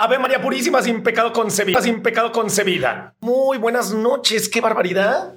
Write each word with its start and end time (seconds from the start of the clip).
Ave 0.00 0.20
María 0.20 0.40
Purísima, 0.40 0.80
sin 0.80 1.02
pecado 1.02 1.32
concebida, 1.32 1.82
sin 1.82 2.02
pecado 2.02 2.30
concebida. 2.30 3.16
Muy 3.18 3.58
buenas 3.58 3.92
noches, 3.92 4.48
qué 4.48 4.60
barbaridad. 4.60 5.34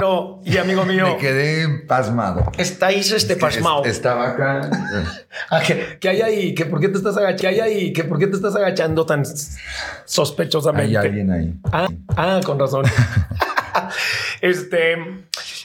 No, 0.00 0.40
y 0.46 0.56
amigo 0.56 0.84
mío. 0.86 1.08
Me 1.08 1.16
quedé 1.18 1.84
pasmado. 1.86 2.50
Estáis 2.56 3.12
este 3.12 3.36
pasmado. 3.36 3.84
Estaba 3.84 4.30
acá. 4.30 4.70
Ah, 5.50 5.60
¿qué, 5.64 5.98
qué 6.00 6.08
hay 6.08 6.22
ahí? 6.22 6.54
¿Qué, 6.54 6.64
¿Por 6.64 6.80
qué 6.80 6.88
te 6.88 6.96
estás 6.96 7.16
agachando? 7.18 7.40
¿Qué 7.42 7.46
hay 7.48 7.60
ahí? 7.60 7.92
¿Qué, 7.92 8.04
¿Por 8.04 8.18
qué 8.18 8.26
te 8.26 8.36
estás 8.36 8.56
agachando 8.56 9.04
tan 9.04 9.22
sospechosamente? 10.06 10.88
Hay 10.88 10.96
alguien 10.96 11.30
ahí. 11.30 11.54
Ah, 11.70 11.86
ah, 12.16 12.40
con 12.44 12.58
razón. 12.58 12.86
este, 14.40 14.96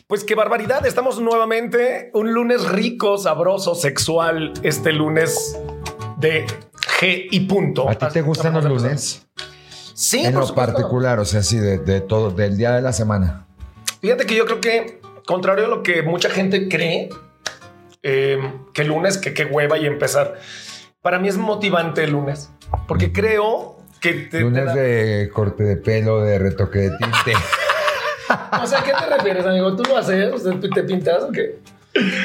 pues 0.07 0.25
qué 0.25 0.35
barbaridad. 0.35 0.85
Estamos 0.85 1.19
nuevamente 1.21 2.11
un 2.13 2.33
lunes 2.33 2.67
rico, 2.67 3.17
sabroso, 3.17 3.73
sexual. 3.73 4.53
Este 4.61 4.91
lunes 4.91 5.57
de 6.17 6.45
G 7.01 7.27
y 7.31 7.39
punto. 7.41 7.89
¿A 7.89 7.95
ti 7.95 8.05
te 8.13 8.21
gustan 8.21 8.53
los 8.53 8.63
lunes? 8.65 9.25
Sí, 9.93 10.19
En 10.25 10.33
por 10.33 10.41
lo 10.43 10.47
supuesto. 10.47 10.73
particular, 10.73 11.19
o 11.19 11.25
sea, 11.25 11.41
sí, 11.43 11.57
de, 11.57 11.77
de 11.79 12.01
todo, 12.01 12.29
del 12.31 12.57
día 12.57 12.71
de 12.73 12.81
la 12.81 12.93
semana. 12.93 13.47
Fíjate 14.01 14.25
que 14.25 14.35
yo 14.35 14.45
creo 14.45 14.61
que, 14.61 15.01
contrario 15.25 15.65
a 15.65 15.67
lo 15.67 15.83
que 15.83 16.01
mucha 16.03 16.29
gente 16.29 16.67
cree, 16.69 17.09
eh, 18.03 18.39
que 18.73 18.81
el 18.83 18.87
lunes, 18.87 19.17
que 19.17 19.33
qué 19.33 19.45
hueva 19.45 19.77
y 19.77 19.85
empezar. 19.85 20.35
Para 21.01 21.19
mí 21.19 21.27
es 21.27 21.37
motivante 21.37 22.03
el 22.03 22.11
lunes, 22.11 22.51
porque 22.87 23.11
creo 23.11 23.77
que 23.99 24.13
te, 24.13 24.27
te 24.29 24.39
Lunes 24.41 24.65
da- 24.65 24.73
de 24.75 25.29
corte 25.33 25.63
de 25.63 25.77
pelo, 25.77 26.21
de 26.21 26.39
retoque 26.39 26.79
de 26.79 26.89
tinte. 26.97 27.33
O 28.63 28.65
sea, 28.65 28.79
¿a 28.79 28.83
qué 28.83 28.91
te 28.93 29.05
refieres, 29.17 29.45
amigo? 29.45 29.75
¿Tú 29.75 29.83
lo 29.83 29.97
haces? 29.97 30.31
O 30.31 30.37
sea, 30.37 30.57
¿tú 30.57 30.69
¿Te 30.69 30.83
pintas 30.83 31.21
o 31.23 31.31
qué? 31.33 31.59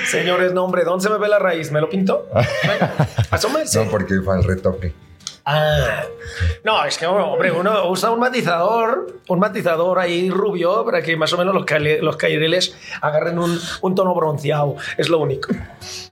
Señores, 0.06 0.52
no, 0.52 0.65
hombre, 0.65 0.84
¿dónde 0.84 1.02
se 1.02 1.11
me 1.11 1.19
ve 1.19 1.29
la 1.29 1.38
raíz? 1.38 1.70
¿Me 1.73 1.80
lo 1.80 1.88
pinto? 1.88 2.29
Asómense. 3.30 3.84
no, 3.84 3.91
porque 3.91 4.20
fue 4.24 4.37
el 4.37 4.45
retoque. 4.45 4.93
Ah, 5.48 6.02
no, 6.65 6.84
es 6.84 6.98
que, 6.98 7.07
hombre, 7.07 7.52
uno 7.52 7.88
usa 7.88 8.10
un 8.10 8.19
matizador, 8.19 9.15
un 9.29 9.38
matizador 9.38 9.99
ahí 10.01 10.29
rubio 10.29 10.85
para 10.85 11.02
que 11.02 11.16
más 11.16 11.32
o 11.32 11.38
menos 11.38 11.54
los, 11.54 11.65
cale- 11.65 12.01
los 12.02 12.16
caireles 12.16 12.76
agarren 13.01 13.38
un, 13.38 13.57
un 13.80 13.95
tono 13.95 14.13
bronceado. 14.15 14.74
Es 14.99 15.09
lo 15.09 15.18
único. 15.21 15.52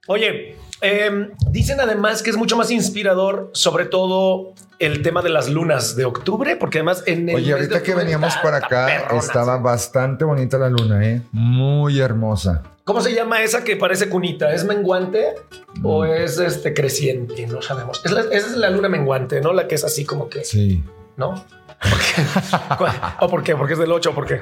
Oye, 0.07 0.57
eh, 0.83 1.31
dicen 1.51 1.81
además 1.81 2.23
que 2.23 2.31
es 2.31 2.37
mucho 2.37 2.57
más 2.57 2.71
inspirador, 2.71 3.51
sobre 3.55 3.87
todo 3.87 4.53
el 4.79 5.03
tema 5.03 5.21
de 5.23 5.31
las 5.31 5.49
lunas 5.49 5.97
de 5.97 6.05
octubre, 6.05 6.55
porque 6.55 6.79
además 6.79 7.03
en 7.07 7.29
el. 7.29 7.35
Oye, 7.37 7.53
ahorita 7.55 7.83
que 7.83 7.95
veníamos 7.95 8.37
para 8.37 8.59
acá, 8.59 8.87
perrona, 8.87 9.19
estaba 9.19 9.59
bastante 9.59 10.25
bonita 10.25 10.59
la 10.59 10.69
luna, 10.69 11.05
¿eh? 11.05 11.23
Muy 11.33 11.99
hermosa. 11.99 12.63
¿Cómo 12.85 13.01
se 13.01 13.15
llama 13.15 13.43
esa 13.43 13.65
que 13.65 13.77
parece 13.77 14.11
cunita? 14.11 14.53
¿Es 14.53 14.65
menguante 14.65 15.35
o 15.83 16.05
es 16.05 16.39
este 16.39 16.75
creciente? 16.75 17.47
No 17.47 17.63
sabemos. 17.63 18.03
Es 18.05 18.11
la- 18.13 18.21
esa 18.21 18.47
es 18.47 18.57
la 18.57 18.69
luna 18.69 18.91
menguante, 18.91 19.41
¿no? 19.41 19.55
La 19.55 19.67
que 19.67 19.75
es 19.77 19.85
así 19.85 20.05
como 20.05 20.29
que. 20.29 20.45
Sí. 20.45 20.83
¿no? 21.17 21.31
¿Por 21.35 21.99
qué? 21.99 22.23
¿Cuál- 22.79 23.01
¿O 23.21 23.29
por 23.29 23.43
qué? 23.43 23.57
Porque 23.57 23.73
es 23.73 23.79
del 23.79 23.91
8, 23.91 24.15
¿por 24.15 24.27
qué? 24.27 24.41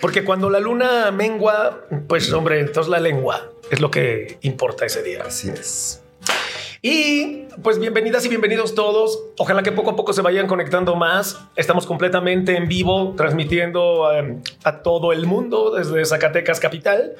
Porque 0.00 0.24
cuando 0.24 0.50
la 0.50 0.58
luna 0.60 1.10
mengua, 1.12 1.84
pues 2.08 2.32
hombre, 2.32 2.58
entonces 2.60 2.90
la 2.90 2.98
lengua 2.98 3.50
es 3.70 3.80
lo 3.80 3.90
que 3.90 4.38
importa 4.42 4.86
ese 4.86 5.02
día. 5.04 5.22
Así 5.26 5.48
es. 5.50 6.02
Y 6.80 7.46
pues 7.62 7.80
bienvenidas 7.80 8.24
y 8.24 8.28
bienvenidos 8.28 8.76
todos. 8.76 9.18
Ojalá 9.36 9.64
que 9.64 9.72
poco 9.72 9.90
a 9.90 9.96
poco 9.96 10.12
se 10.12 10.22
vayan 10.22 10.46
conectando 10.46 10.94
más. 10.94 11.36
Estamos 11.56 11.86
completamente 11.86 12.56
en 12.56 12.68
vivo, 12.68 13.14
transmitiendo 13.16 14.12
eh, 14.12 14.38
a 14.62 14.80
todo 14.82 15.12
el 15.12 15.26
mundo 15.26 15.74
desde 15.74 16.04
Zacatecas 16.04 16.60
Capital. 16.60 17.16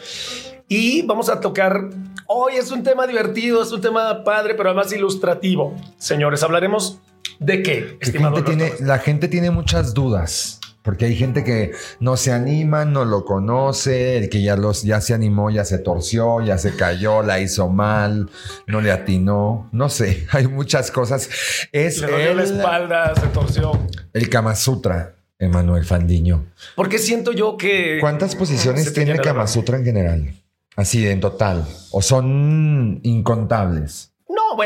Y 0.68 1.02
vamos 1.02 1.28
a 1.28 1.40
tocar, 1.40 1.90
hoy 2.26 2.54
es 2.54 2.70
un 2.70 2.84
tema 2.84 3.08
divertido, 3.08 3.60
es 3.60 3.72
un 3.72 3.80
tema 3.80 4.22
padre, 4.22 4.54
pero 4.54 4.68
además 4.68 4.92
ilustrativo. 4.92 5.74
Señores, 5.96 6.44
hablaremos 6.44 7.00
de 7.40 7.62
qué, 7.64 7.98
estimado 8.00 8.36
gente 8.36 8.50
tiene, 8.50 8.64
Ernesto? 8.64 8.86
la 8.86 8.98
gente 9.00 9.26
tiene 9.26 9.50
muchas 9.50 9.92
dudas. 9.92 10.60
Porque 10.88 11.04
hay 11.04 11.16
gente 11.16 11.44
que 11.44 11.72
no 12.00 12.16
se 12.16 12.32
anima, 12.32 12.86
no 12.86 13.04
lo 13.04 13.26
conoce, 13.26 14.16
el 14.16 14.30
que 14.30 14.40
ya, 14.40 14.56
los, 14.56 14.84
ya 14.84 15.02
se 15.02 15.12
animó, 15.12 15.50
ya 15.50 15.66
se 15.66 15.78
torció, 15.78 16.40
ya 16.40 16.56
se 16.56 16.76
cayó, 16.76 17.22
la 17.22 17.40
hizo 17.40 17.68
mal, 17.68 18.30
no 18.66 18.80
le 18.80 18.90
atinó, 18.90 19.68
no 19.70 19.90
sé, 19.90 20.26
hay 20.32 20.46
muchas 20.46 20.90
cosas. 20.90 21.28
Es 21.72 22.00
Le 22.00 22.10
dolió 22.10 22.32
la 22.32 22.42
el, 22.42 22.56
espalda, 22.56 23.14
se 23.16 23.26
torció. 23.26 23.78
el 24.14 24.30
Kama 24.30 24.56
Sutra, 24.56 25.16
Emanuel 25.38 25.84
Fandiño. 25.84 26.46
Porque 26.74 26.96
siento 26.96 27.32
yo 27.32 27.58
que... 27.58 27.98
¿Cuántas 28.00 28.34
posiciones 28.34 28.90
tiene 28.94 29.10
el 29.10 29.16
la 29.18 29.22
Kama. 29.24 29.46
Sutra 29.46 29.76
en 29.76 29.84
general? 29.84 30.32
Así, 30.74 31.06
en 31.06 31.20
total. 31.20 31.66
¿O 31.90 32.00
son 32.00 33.00
incontables? 33.02 34.07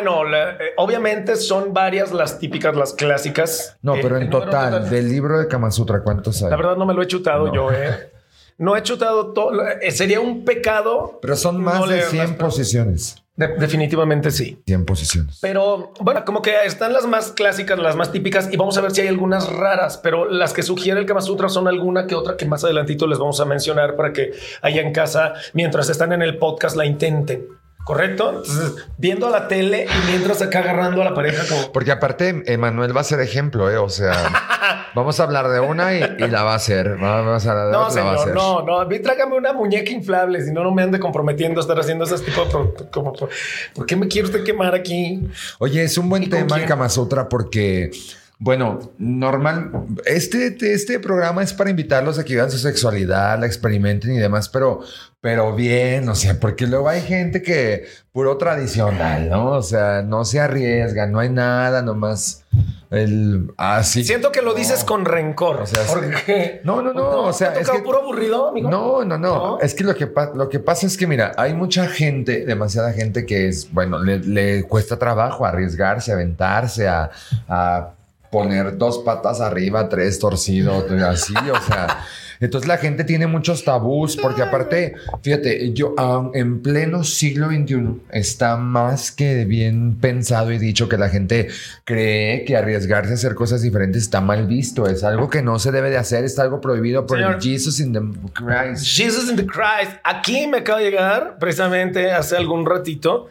No, 0.01 0.15
bueno, 0.17 0.25
la- 0.25 0.53
eh, 0.53 0.57
obviamente 0.79 1.37
son 1.37 1.75
varias 1.75 2.13
las 2.13 2.39
típicas, 2.39 2.75
las 2.75 2.95
clásicas. 2.95 3.77
No, 3.83 3.95
Eh, 3.97 4.01
pero 4.03 4.17
en 4.17 4.31
número 4.31 4.45
total, 4.47 4.89
del 4.89 5.09
libro 5.09 5.39
de 5.39 5.49
Kama 5.49 5.71
Sutra, 5.71 6.03
¿cuántos 6.03 6.43
hay? 6.43 6.51
La 6.51 6.57
verdad 6.57 6.77
no 6.77 6.87
me 6.87 6.95
lo 6.95 7.03
he 7.03 7.07
chutado 7.07 7.49
No. 7.49 7.55
yo, 7.55 7.73
¿eh? 7.73 8.11
No 8.59 8.77
he 8.77 8.83
chutado 8.83 9.33
todo. 9.33 9.67
eh, 9.69 9.91
Sería 9.91 10.21
un 10.21 10.45
pecado. 10.45 11.19
Pero 11.21 11.37
son 11.37 11.61
más 11.63 11.81
no 11.81 11.87
de 11.87 11.97
leer 11.97 12.07
100 12.09 12.29
las- 12.29 12.37
posiciones. 12.37 13.17
De- 13.35 13.49
definitivamente 13.49 14.31
sí. 14.31 14.63
100 14.67 14.85
posiciones. 14.85 15.39
Pero 15.41 15.93
bueno, 16.01 16.23
como 16.25 16.43
que 16.43 16.55
están 16.65 16.93
las 16.93 17.07
más 17.07 17.33
clásicas, 17.33 17.79
las 17.79 17.97
más 17.97 18.13
típicas, 18.13 18.53
y 18.53 18.57
vamos 18.59 18.77
a 18.77 18.83
ver 18.83 18.91
si 18.93 19.01
hay 19.01 19.09
algunas 19.09 19.51
raras, 19.51 19.97
pero 19.99 20.27
las 20.29 20.53
que 20.53 20.63
sugiere 20.63 21.01
el 21.01 21.07
Kama 21.07 21.23
Sutra 21.23 21.49
son 21.49 21.67
alguna 21.67 22.07
que 22.07 22.15
otra 22.15 22.37
que 22.37 22.45
más 22.45 22.63
adelantito 22.63 23.07
les 23.07 23.19
vamos 23.19 23.41
a 23.41 23.47
mencionar 23.47 23.97
para 23.97 24.13
que 24.13 24.33
allá 24.61 24.83
en 24.83 24.93
casa, 24.93 25.33
mientras 25.55 25.89
están 25.89 26.13
en 26.13 26.21
el 26.23 26.37
podcast, 26.39 26.77
la 26.77 26.85
intenten. 26.85 27.49
¿Correcto? 27.85 28.29
Entonces, 28.47 28.87
viendo 28.97 29.29
la 29.29 29.49
tele 29.49 29.87
y 29.87 30.11
mientras 30.11 30.41
acá 30.41 30.61
agarrando 30.61 31.03
a 31.03 31.05
la 31.05 31.15
pareja 31.15 31.43
como... 31.49 31.73
Porque 31.73 31.91
aparte, 31.91 32.43
Emanuel 32.47 32.97
va 32.97 33.01
a 33.01 33.05
ser 33.05 33.19
ejemplo, 33.21 33.69
¿eh? 33.71 33.77
O 33.77 33.89
sea, 33.89 34.13
vamos 34.95 35.19
a 35.19 35.25
hablar 35.25 35.49
de 35.49 35.59
una 35.59 35.93
y, 35.95 36.03
y 36.19 36.29
la 36.29 36.45
va 36.45 36.53
a 36.53 36.57
hacer. 36.57 36.97
Vamos 36.97 37.45
a 37.47 37.55
No, 37.55 37.59
la, 37.59 37.65
la 37.73 37.79
va 37.79 37.87
a 37.87 37.91
señor, 37.91 38.19
hacer. 38.19 38.35
no, 38.35 38.63
no. 38.63 38.81
A 38.81 38.85
mí 38.87 39.01
trágame 39.01 39.35
una 39.37 39.53
muñeca 39.53 39.91
inflable, 39.91 40.41
si 40.45 40.53
no, 40.53 40.63
no 40.63 40.71
me 40.71 40.83
ande 40.85 41.01
comprometiendo 41.01 41.59
a 41.61 41.63
estar 41.63 41.79
haciendo 41.81 42.05
ese 42.05 42.19
tipo 42.21 42.45
de... 42.45 42.51
pro- 42.51 42.75
como- 42.93 43.13
¿Por 43.15 43.31
por 43.75 43.85
qué 43.87 43.97
me 43.97 44.07
quiere 44.07 44.29
usted 44.29 44.45
quemar 44.45 44.75
aquí? 44.77 45.27
Oye, 45.59 45.83
es 45.83 45.99
un 45.99 46.09
buen 46.09 46.23
¿Y 46.23 46.29
con 46.29 46.39
tema 46.39 46.55
el 46.57 46.61
quién? 46.63 46.69
Kama 46.69 46.89
Sutra 46.89 47.29
porque, 47.29 47.91
bueno, 48.39 48.93
normal, 48.99 49.73
este, 50.05 50.57
este 50.73 51.01
programa 51.01 51.43
es 51.43 51.53
para 51.53 51.69
invitarlos 51.71 52.17
a 52.21 52.25
que 52.25 52.37
vean 52.37 52.51
su 52.51 52.59
sexualidad, 52.59 53.41
la 53.41 53.47
experimenten 53.47 54.15
y 54.15 54.19
demás, 54.19 54.49
pero, 54.49 54.81
pero 55.23 55.55
bien, 55.55 56.09
o 56.09 56.17
sea, 56.17 56.39
porque 56.41 56.67
luego 56.67 56.89
hay 56.89 57.01
gente 57.01 57.43
que 57.43 57.85
puro 58.11 58.37
tradicional, 58.39 59.31
¿no? 59.31 59.53
O 59.53 59.63
sea, 59.63 60.03
no 60.03 60.25
se 60.25 60.41
arriesga, 60.41 61.07
no 61.07 61.21
hay 61.21 61.29
nada, 61.31 61.81
nomás 61.81 62.43
el 62.91 63.49
así. 63.57 64.05
Siento 64.05 64.33
que 64.33 64.43
lo 64.43 64.53
dices 64.53 64.81
No. 64.81 64.87
con 64.87 65.05
rencor. 65.05 65.61
O 65.61 65.67
sea, 65.67 65.83
porque... 65.89 66.61
No, 66.65 66.83
no, 66.83 66.93
no, 66.93 67.23
o 67.23 67.33
sea, 67.33 67.53
¿te 67.55 67.61
es 67.61 67.71
que- 67.71 67.79
puro 67.79 68.01
aburrido, 68.01 68.49
amigo? 68.49 68.69
No, 68.69 69.05
no, 69.05 69.17
no, 69.17 69.37
¿No? 69.37 69.61
Es 69.61 69.75
que 69.75 69.85
lo 69.85 69.95
que, 69.95 70.11
lo 70.35 70.49
que 70.49 70.59
pasa 70.59 70.89
es 70.89 70.97
que, 70.99 71.07
mira, 71.07 71.33
hay 71.37 71.55
mucha 71.55 71.87
gente, 71.87 72.45
demasiada 72.45 72.93
gente 72.93 73.25
que 73.25 73.47
es, 73.47 73.73
bueno, 73.73 74.01
le, 74.03 74.19
le 74.19 74.65
cuesta 74.65 74.99
trabajo 74.99 75.47
arriesgarse, 75.47 76.13
aventarse, 76.13 76.89
a, 76.89 77.11
a 77.49 77.91
poner 78.33 78.79
dos 78.79 78.99
patas 79.05 79.43
arriba, 79.43 79.91
tres 79.91 80.19
torcido, 80.19 80.85
así, 81.07 81.35
o 81.37 81.61
sea. 81.61 82.05
Entonces 82.41 82.67
la 82.67 82.79
gente 82.79 83.05
tiene 83.05 83.29
muchos 83.29 83.63
tabús, 83.63 84.17
porque 84.17 84.43
aparte, 84.43 84.95
fíjate, 85.23 85.73
yo 85.75 85.95
ah, 85.97 86.29
en 86.35 86.61
pleno 86.61 87.05
siglo 87.05 87.49
XXI 87.51 88.01
está 88.11 88.57
más 88.57 89.13
que 89.13 89.45
bien 89.45 89.97
pensado 90.01 90.51
y 90.51 90.59
dicho 90.59 90.89
que 90.89 90.97
la 90.97 91.09
gente 91.09 91.49
cree 91.85 92.45
que 92.45 92.57
arriesgarse 92.57 93.13
a 93.13 93.15
hacer 93.15 93.37
cosas 93.37 93.63
diferentes 93.63 94.03
está 94.03 94.21
mal 94.21 94.47
visto, 94.49 94.89
es 94.89 95.05
algo 95.05 95.31
que 95.31 95.43
no 95.43 95.61
se 95.61 95.71
debe 95.71 95.91
de 95.91 95.99
hacer, 95.99 96.25
es 96.25 96.37
algo 96.41 96.61
prohibido 96.61 97.07
por 97.07 97.19
Señor. 97.19 97.35
el 97.35 97.41
Jesus 97.41 97.79
in 97.79 97.93
the 97.93 98.01
Christ. 98.33 98.85
Jesus 98.85 99.31
in 99.31 99.37
the 99.37 99.47
Christ. 99.47 99.99
Aquí 100.03 100.49
me 100.49 100.59
acaba 100.59 100.81
de 100.81 100.87
llegar 100.87 101.37
precisamente 101.39 102.11
hace 102.11 102.37
algún 102.37 102.67
ratito. 102.67 103.29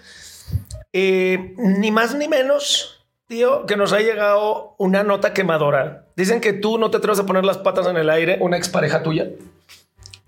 eh, 0.94 1.54
ni 1.58 1.92
más 1.92 2.16
ni 2.16 2.28
menos, 2.28 3.01
tío, 3.32 3.66
que 3.66 3.78
nos 3.78 3.94
ha 3.94 4.00
llegado 4.00 4.76
una 4.78 5.04
nota 5.04 5.32
quemadora. 5.34 6.04
Dicen 6.18 6.42
que 6.42 6.52
tú 6.52 6.78
no 6.78 6.92
te 6.92 6.98
atreves 6.98 7.18
a 7.22 7.26
poner 7.26 7.46
las 7.46 7.58
patas 7.58 7.88
en 7.88 7.96
el 7.96 8.10
aire, 8.10 8.38
una 8.42 8.58
expareja 8.58 9.04
tuya. 9.04 9.30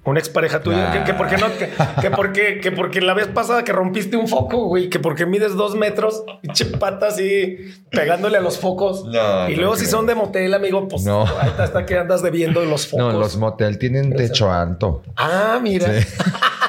Una 0.05 0.19
expareja 0.19 0.61
tuya. 0.61 0.89
Que, 0.93 1.03
que 1.03 1.13
porque 1.13 1.35
no, 1.35 1.47
que, 1.57 1.69
que 2.01 2.11
porque, 2.11 2.59
que 2.61 2.71
porque 2.71 3.01
la 3.01 3.13
vez 3.13 3.27
pasada 3.27 3.65
que 3.65 3.73
rompiste 3.73 4.15
un 4.15 4.29
foco, 4.29 4.67
güey, 4.67 4.89
que 4.89 4.99
porque 4.99 5.25
mides 5.25 5.55
dos 5.55 5.75
metros, 5.75 6.23
pinche 6.41 6.63
pata 6.65 7.07
así 7.07 7.57
pegándole 7.91 8.37
a 8.37 8.41
los 8.41 8.57
focos. 8.57 9.03
No, 9.03 9.49
y 9.49 9.55
no 9.55 9.61
luego 9.63 9.75
si 9.75 9.81
creo. 9.81 9.91
son 9.97 10.05
de 10.07 10.15
motel, 10.15 10.53
amigo, 10.53 10.87
pues 10.87 11.03
No. 11.03 11.23
ahí 11.25 11.49
está, 11.49 11.63
hasta 11.63 11.85
que 11.85 11.97
andas 11.97 12.21
debiendo 12.23 12.63
los 12.63 12.87
focos. 12.87 13.13
No, 13.13 13.19
los 13.19 13.35
motel 13.35 13.77
tienen 13.77 14.15
techo 14.15 14.49
alto. 14.49 15.03
Ah, 15.17 15.59
mira. 15.61 15.87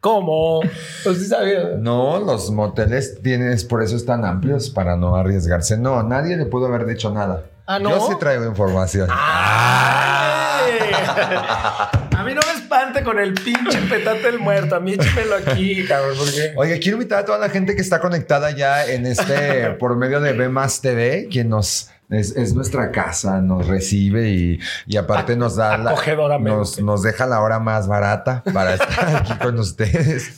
¿Cómo? 0.00 0.60
Pues 1.04 1.18
sí 1.18 1.26
sabía. 1.26 1.76
No, 1.78 2.18
los 2.20 2.50
moteles 2.50 3.20
tienen, 3.22 3.52
es 3.52 3.64
por 3.64 3.82
eso 3.82 3.96
están 3.96 4.24
amplios, 4.24 4.70
para 4.70 4.96
no 4.96 5.16
arriesgarse. 5.16 5.76
No, 5.76 6.02
nadie 6.02 6.36
le 6.36 6.46
pudo 6.46 6.66
haber 6.66 6.86
dicho 6.86 7.10
nada. 7.10 7.44
Ah, 7.66 7.78
¿no? 7.78 7.90
Yo 7.90 8.08
sí 8.08 8.14
traigo 8.18 8.44
información. 8.46 9.08
¡Ay! 9.10 10.72
A 12.16 12.24
mí 12.24 12.34
no 12.34 12.40
me 12.46 12.52
espanta 12.60 12.70
quédate 12.80 13.04
con 13.04 13.18
el 13.18 13.34
pinche 13.34 13.78
petate 13.88 14.22
del 14.22 14.38
muerto. 14.38 14.76
A 14.76 14.80
mí 14.80 14.94
échemelo 14.94 15.36
aquí, 15.36 15.84
cabrón. 15.86 16.16
Porque... 16.18 16.52
Oye, 16.56 16.78
quiero 16.78 16.96
invitar 16.96 17.20
a 17.20 17.24
toda 17.24 17.38
la 17.38 17.48
gente 17.48 17.74
que 17.74 17.82
está 17.82 18.00
conectada 18.00 18.50
ya 18.50 18.86
en 18.86 19.06
este, 19.06 19.70
por 19.78 19.96
medio 19.96 20.20
de 20.20 20.32
B 20.32 20.48
más 20.48 20.80
TV, 20.80 21.28
quien 21.30 21.48
nos 21.48 21.90
es, 22.10 22.36
es, 22.36 22.54
nuestra 22.54 22.90
casa, 22.90 23.40
nos 23.40 23.68
recibe 23.68 24.30
y, 24.30 24.60
y 24.86 24.96
aparte 24.96 25.36
nos 25.36 25.54
da 25.54 25.78
la, 25.78 25.94
nos, 26.40 26.80
nos, 26.80 27.02
deja 27.02 27.26
la 27.26 27.40
hora 27.40 27.60
más 27.60 27.86
barata 27.86 28.42
para 28.52 28.74
estar 28.74 29.16
aquí 29.16 29.34
con 29.34 29.58
ustedes. 29.58 30.36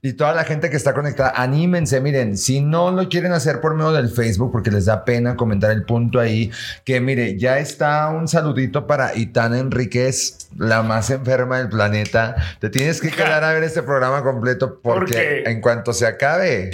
Y 0.00 0.12
toda 0.12 0.32
la 0.32 0.44
gente 0.44 0.70
que 0.70 0.76
está 0.76 0.94
conectada, 0.94 1.32
anímense, 1.34 2.00
miren, 2.00 2.36
si 2.36 2.60
no 2.60 2.92
lo 2.92 3.08
quieren 3.08 3.32
hacer 3.32 3.60
por 3.60 3.74
medio 3.74 3.92
del 3.92 4.10
Facebook, 4.10 4.52
porque 4.52 4.70
les 4.70 4.84
da 4.84 5.04
pena 5.04 5.36
comentar 5.36 5.72
el 5.72 5.84
punto 5.84 6.20
ahí, 6.20 6.52
que 6.84 7.00
mire, 7.00 7.36
ya 7.36 7.58
está 7.58 8.08
un 8.08 8.28
saludito 8.28 8.86
para 8.86 9.16
Itana 9.16 9.58
Enríquez, 9.58 10.48
la 10.56 10.82
más 10.82 11.10
enferma 11.10 11.58
del 11.58 11.68
planeta. 11.68 12.36
Te 12.60 12.70
tienes 12.70 13.00
que 13.00 13.10
quedar 13.10 13.42
a 13.42 13.52
ver 13.52 13.64
este 13.64 13.82
programa 13.82 14.22
completo 14.22 14.80
porque 14.80 15.42
en 15.46 15.60
cuanto 15.60 15.92
se 15.92 16.06
acabe, 16.06 16.70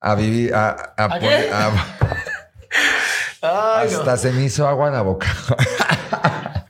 a 0.00 0.14
vivir, 0.16 0.54
a, 0.54 0.94
a, 0.96 1.04
a 1.04 1.72
hasta 3.42 4.16
se 4.16 4.32
me 4.32 4.44
hizo 4.44 4.66
agua 4.66 4.88
en 4.88 4.94
la 4.94 5.02
boca. 5.02 5.26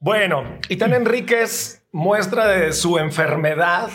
bueno, 0.00 0.58
Itán 0.68 0.94
Enríquez 0.94 1.82
muestra 1.92 2.46
de 2.46 2.72
su 2.72 2.98
enfermedad 2.98 3.90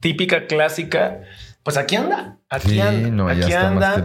típica, 0.00 0.46
clásica. 0.46 1.20
Pues 1.62 1.76
aquí 1.76 1.96
anda. 1.96 2.38
Aquí 2.48 2.80
anda. 2.80 3.32
aquí 3.32 3.40
está 3.40 3.68
anda. 3.68 4.04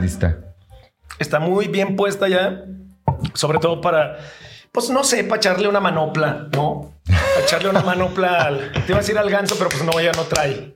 Está 1.20 1.40
muy 1.40 1.68
bien 1.68 1.96
puesta 1.96 2.28
ya. 2.28 2.66
Sobre 3.34 3.60
todo 3.60 3.82
para, 3.82 4.18
pues 4.72 4.90
no 4.90 5.04
sé, 5.04 5.24
para 5.24 5.38
echarle 5.38 5.68
una 5.68 5.80
manopla, 5.80 6.48
¿no? 6.52 6.94
Para 7.06 7.46
echarle 7.46 7.70
una 7.70 7.82
manopla 7.82 8.44
al. 8.44 8.72
Te 8.72 8.84
iba 8.88 8.98
a 8.98 9.02
decir 9.02 9.18
al 9.18 9.30
ganso, 9.30 9.56
pero 9.58 9.70
pues 9.70 9.84
no, 9.84 10.00
ya 10.02 10.12
no 10.12 10.24
trae. 10.24 10.76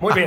Muy 0.00 0.12
bien. 0.14 0.26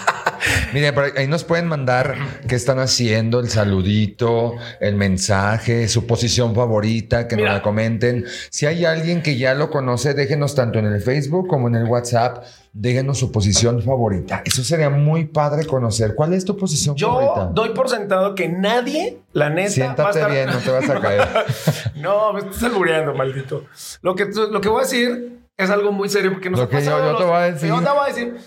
Mire, 0.73 0.93
ahí 1.15 1.27
nos 1.27 1.43
pueden 1.43 1.67
mandar 1.67 2.15
qué 2.47 2.55
están 2.55 2.79
haciendo, 2.79 3.39
el 3.39 3.49
saludito, 3.49 4.55
el 4.79 4.95
mensaje, 4.95 5.87
su 5.87 6.05
posición 6.05 6.55
favorita, 6.55 7.27
que 7.27 7.35
nos 7.35 7.45
la 7.45 7.61
comenten. 7.61 8.25
Si 8.49 8.65
hay 8.65 8.85
alguien 8.85 9.21
que 9.21 9.37
ya 9.37 9.53
lo 9.53 9.69
conoce, 9.69 10.13
déjenos 10.13 10.55
tanto 10.55 10.79
en 10.79 10.85
el 10.85 11.01
Facebook 11.01 11.47
como 11.47 11.67
en 11.67 11.75
el 11.75 11.85
WhatsApp, 11.85 12.43
déjenos 12.73 13.17
su 13.17 13.31
posición 13.31 13.81
favorita. 13.81 14.41
Eso 14.45 14.63
sería 14.63 14.89
muy 14.89 15.25
padre 15.25 15.65
conocer. 15.65 16.15
¿Cuál 16.15 16.33
es 16.33 16.45
tu 16.45 16.57
posición 16.57 16.97
favorita? 16.97 17.47
Yo 17.47 17.51
doy 17.53 17.69
por 17.69 17.89
sentado 17.89 18.35
que 18.35 18.49
nadie, 18.49 19.19
la 19.33 19.49
neta. 19.49 19.71
Siéntate 19.71 20.25
bien, 20.25 20.47
no 20.47 20.59
te 20.59 20.69
vas 20.69 20.89
a 20.89 20.99
caer. 20.99 21.27
no, 21.95 22.33
me 22.33 22.39
estás 22.41 22.63
albureando, 22.63 23.13
maldito. 23.13 23.65
Lo 24.01 24.15
que, 24.15 24.25
lo 24.25 24.61
que 24.61 24.69
voy 24.69 24.81
a 24.81 24.83
decir 24.83 25.39
es 25.57 25.69
algo 25.69 25.91
muy 25.91 26.09
serio 26.09 26.31
porque 26.33 26.49
nos 26.49 26.59
lo 26.59 26.69
que 26.69 26.83
yo, 26.83 27.17
te 27.17 27.23
voy 27.23 27.35
a 27.35 27.51
decir. 27.51 27.69
Yo 27.69 27.81
te 27.81 27.89
voy 27.89 27.99
a 28.03 28.07
decir 28.07 28.37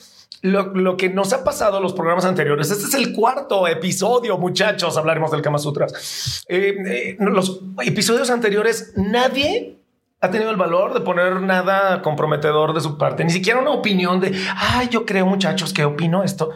lo, 0.43 0.97
que 0.97 1.09
nos 1.09 1.33
ha 1.33 1.45
pasado 1.45 1.77
en 1.77 1.83
los 1.83 1.93
programas 1.93 2.25
anteriores. 2.25 2.71
Este 2.71 2.85
es 2.85 2.95
el 2.95 3.13
cuarto 3.13 3.67
episodio, 3.69 4.39
muchachos. 4.39 4.97
Hablaremos 4.97 5.31
del 5.31 5.43
Kama 5.43 5.59
Sutra. 5.59 5.87
Eh, 6.49 6.77
eh, 6.87 7.17
los 7.21 7.61
episodios 7.85 8.31
anteriores, 8.31 8.93
nadie 8.97 9.77
ha 10.21 10.31
tenido 10.31 10.51
el 10.51 10.57
valor 10.57 10.93
de 10.93 11.01
poner 11.01 11.41
nada 11.41 12.03
comprometedor 12.03 12.75
de 12.75 12.81
su 12.81 12.99
parte, 12.99 13.25
ni 13.25 13.31
siquiera 13.31 13.59
una 13.59 13.71
opinión 13.71 14.21
de, 14.21 14.39
ay, 14.55 14.89
yo 14.91 15.07
creo, 15.07 15.25
muchachos, 15.25 15.73
que 15.73 15.85
opino 15.85 16.23
esto. 16.23 16.51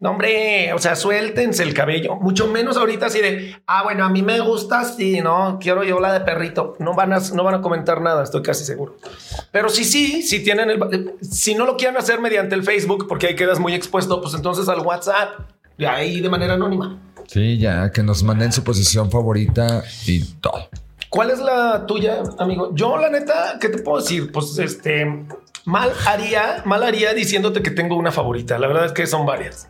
No, 0.00 0.12
hombre, 0.12 0.72
o 0.72 0.78
sea, 0.78 0.96
suéltense 0.96 1.62
el 1.62 1.74
cabello, 1.74 2.16
mucho 2.16 2.48
menos 2.48 2.78
ahorita 2.78 3.06
así 3.06 3.20
de, 3.20 3.54
ah, 3.66 3.82
bueno, 3.82 4.02
a 4.06 4.08
mí 4.08 4.22
me 4.22 4.40
gusta 4.40 4.82
sí, 4.84 5.20
no 5.20 5.58
quiero 5.60 5.84
yo 5.84 6.00
la 6.00 6.14
de 6.14 6.20
perrito. 6.20 6.74
No 6.78 6.94
van 6.94 7.12
a, 7.12 7.18
no 7.34 7.44
van 7.44 7.56
a 7.56 7.60
comentar 7.60 8.00
nada, 8.00 8.24
estoy 8.24 8.40
casi 8.40 8.64
seguro. 8.64 8.96
Pero 9.52 9.68
sí, 9.68 9.84
sí, 9.84 10.22
si 10.22 10.42
tienen 10.42 10.70
el, 10.70 11.14
si 11.20 11.54
no 11.54 11.66
lo 11.66 11.76
quieren 11.76 11.98
hacer 11.98 12.18
mediante 12.18 12.54
el 12.54 12.62
Facebook, 12.62 13.06
porque 13.08 13.26
ahí 13.26 13.36
quedas 13.36 13.58
muy 13.58 13.74
expuesto, 13.74 14.22
pues 14.22 14.32
entonces 14.32 14.70
al 14.70 14.80
WhatsApp, 14.80 15.40
y 15.76 15.84
ahí 15.84 16.22
de 16.22 16.30
manera 16.30 16.54
anónima. 16.54 16.98
Sí, 17.26 17.58
ya, 17.58 17.92
que 17.92 18.02
nos 18.02 18.22
manden 18.22 18.52
su 18.52 18.64
posición 18.64 19.10
favorita 19.10 19.84
y 20.06 20.24
todo. 20.40 20.70
¿Cuál 21.10 21.30
es 21.30 21.40
la 21.40 21.84
tuya, 21.86 22.22
amigo? 22.38 22.70
Yo, 22.74 22.96
la 22.96 23.10
neta, 23.10 23.58
¿qué 23.60 23.68
te 23.68 23.78
puedo 23.78 24.00
decir? 24.00 24.32
Pues 24.32 24.58
este, 24.58 25.26
mal 25.66 25.92
haría, 26.06 26.62
mal 26.64 26.82
haría 26.84 27.12
diciéndote 27.12 27.62
que 27.62 27.70
tengo 27.70 27.96
una 27.96 28.12
favorita. 28.12 28.58
La 28.58 28.66
verdad 28.66 28.86
es 28.86 28.92
que 28.92 29.06
son 29.06 29.26
varias. 29.26 29.68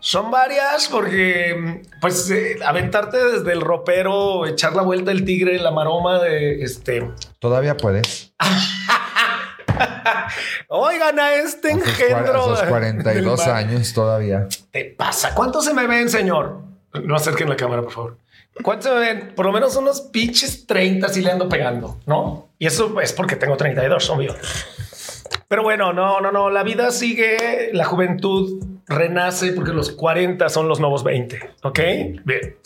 Son 0.00 0.30
varias 0.30 0.88
porque, 0.88 1.82
pues, 2.00 2.30
eh, 2.30 2.58
aventarte 2.64 3.22
desde 3.22 3.52
el 3.52 3.60
ropero, 3.60 4.46
echar 4.46 4.74
la 4.74 4.82
vuelta 4.82 5.10
del 5.10 5.24
tigre, 5.24 5.58
la 5.58 5.70
maroma 5.70 6.18
de 6.18 6.62
este. 6.62 7.10
Todavía 7.38 7.76
puedes. 7.76 8.32
Oigan 10.68 11.18
a 11.18 11.34
este 11.34 11.72
engendro. 11.72 12.52
A 12.52 12.56
sus 12.56 12.68
42 12.68 13.46
años 13.46 13.92
todavía. 13.92 14.48
¿Te 14.70 14.86
pasa? 14.86 15.34
¿Cuánto 15.34 15.60
se 15.60 15.74
me 15.74 15.86
ven, 15.86 16.08
señor? 16.08 16.62
No 17.04 17.16
acerquen 17.16 17.48
la 17.48 17.56
cámara, 17.56 17.82
por 17.82 17.92
favor. 17.92 18.16
¿Cuánto 18.62 18.88
se 18.88 18.94
me 18.94 19.00
ven? 19.00 19.32
Por 19.34 19.46
lo 19.46 19.52
menos 19.52 19.76
unos 19.76 20.00
pinches 20.00 20.66
30 20.66 21.08
si 21.08 21.22
le 21.22 21.30
ando 21.30 21.48
pegando, 21.48 21.98
¿no? 22.06 22.48
Y 22.58 22.66
eso 22.66 23.00
es 23.00 23.12
porque 23.12 23.36
tengo 23.36 23.56
32, 23.56 24.10
obvio. 24.10 24.34
Pero 25.48 25.62
bueno, 25.62 25.92
no, 25.92 26.20
no, 26.20 26.32
no. 26.32 26.50
La 26.50 26.62
vida 26.62 26.90
sigue, 26.90 27.70
la 27.72 27.84
juventud 27.84 28.62
renace 28.90 29.52
porque 29.52 29.72
los 29.72 29.92
40 29.92 30.48
son 30.50 30.68
los 30.68 30.80
nuevos 30.80 31.02
20. 31.02 31.54
Ok, 31.62 31.78
bien. 32.24 32.56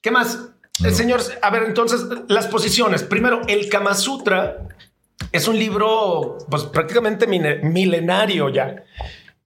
¿Qué 0.00 0.10
más? 0.10 0.50
El 0.82 0.94
señor, 0.94 1.20
a 1.42 1.50
ver, 1.50 1.64
entonces 1.64 2.06
las 2.28 2.46
posiciones. 2.46 3.02
Primero, 3.02 3.42
el 3.48 3.68
Kama 3.68 3.94
Sutra 3.94 4.68
es 5.32 5.48
un 5.48 5.58
libro, 5.58 6.38
pues 6.48 6.62
prácticamente 6.64 7.26
milenario 7.26 8.48
ya. 8.48 8.84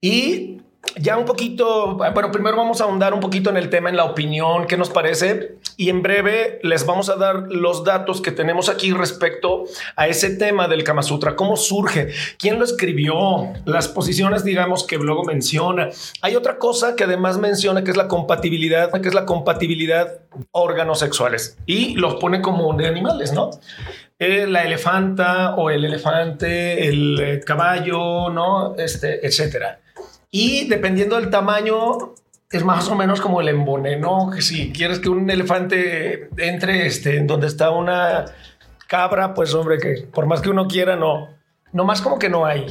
Y 0.00 0.61
ya 0.96 1.16
un 1.16 1.24
poquito, 1.24 1.96
bueno, 1.96 2.30
primero 2.30 2.56
vamos 2.56 2.80
a 2.80 2.84
ahondar 2.84 3.14
un 3.14 3.20
poquito 3.20 3.50
en 3.50 3.56
el 3.56 3.70
tema, 3.70 3.88
en 3.88 3.96
la 3.96 4.04
opinión, 4.04 4.66
qué 4.66 4.76
nos 4.76 4.90
parece, 4.90 5.56
y 5.76 5.88
en 5.88 6.02
breve 6.02 6.60
les 6.62 6.84
vamos 6.84 7.08
a 7.08 7.16
dar 7.16 7.46
los 7.50 7.84
datos 7.84 8.20
que 8.20 8.30
tenemos 8.30 8.68
aquí 8.68 8.92
respecto 8.92 9.64
a 9.96 10.08
ese 10.08 10.30
tema 10.36 10.68
del 10.68 10.84
Kama 10.84 11.02
Sutra, 11.02 11.34
cómo 11.34 11.56
surge, 11.56 12.12
quién 12.38 12.58
lo 12.58 12.64
escribió, 12.64 13.52
las 13.64 13.88
posiciones, 13.88 14.44
digamos, 14.44 14.84
que 14.84 14.98
luego 14.98 15.24
menciona. 15.24 15.88
Hay 16.20 16.36
otra 16.36 16.58
cosa 16.58 16.94
que 16.94 17.04
además 17.04 17.38
menciona 17.38 17.84
que 17.84 17.90
es 17.90 17.96
la 17.96 18.08
compatibilidad, 18.08 18.90
que 18.90 19.08
es 19.08 19.14
la 19.14 19.24
compatibilidad 19.24 20.20
órganos 20.50 20.98
sexuales 20.98 21.56
y 21.66 21.94
los 21.94 22.16
pone 22.16 22.42
como 22.42 22.72
de 22.74 22.86
animales, 22.86 23.32
¿no? 23.32 23.50
Eh, 24.18 24.46
la 24.46 24.62
elefanta 24.62 25.56
o 25.56 25.70
el 25.70 25.84
elefante, 25.84 26.86
el 26.88 27.18
eh, 27.20 27.40
caballo, 27.44 28.30
¿no? 28.30 28.76
Este, 28.76 29.26
etcétera. 29.26 29.81
Y 30.34 30.66
dependiendo 30.66 31.16
del 31.16 31.28
tamaño, 31.28 32.14
es 32.50 32.64
más 32.64 32.88
o 32.88 32.94
menos 32.94 33.20
como 33.20 33.42
el 33.42 33.48
embone, 33.48 33.98
¿no? 33.98 34.30
Que 34.34 34.40
si 34.40 34.72
quieres 34.72 34.98
que 34.98 35.10
un 35.10 35.28
elefante 35.28 36.30
entre 36.38 36.86
este, 36.86 37.18
en 37.18 37.26
donde 37.26 37.46
está 37.46 37.70
una 37.70 38.24
cabra, 38.88 39.34
pues 39.34 39.52
hombre, 39.52 39.76
que 39.78 40.08
por 40.10 40.24
más 40.24 40.40
que 40.40 40.48
uno 40.48 40.66
quiera, 40.68 40.96
no. 40.96 41.28
No 41.74 41.84
más 41.84 42.00
como 42.00 42.18
que 42.18 42.30
no 42.30 42.46
hay. 42.46 42.64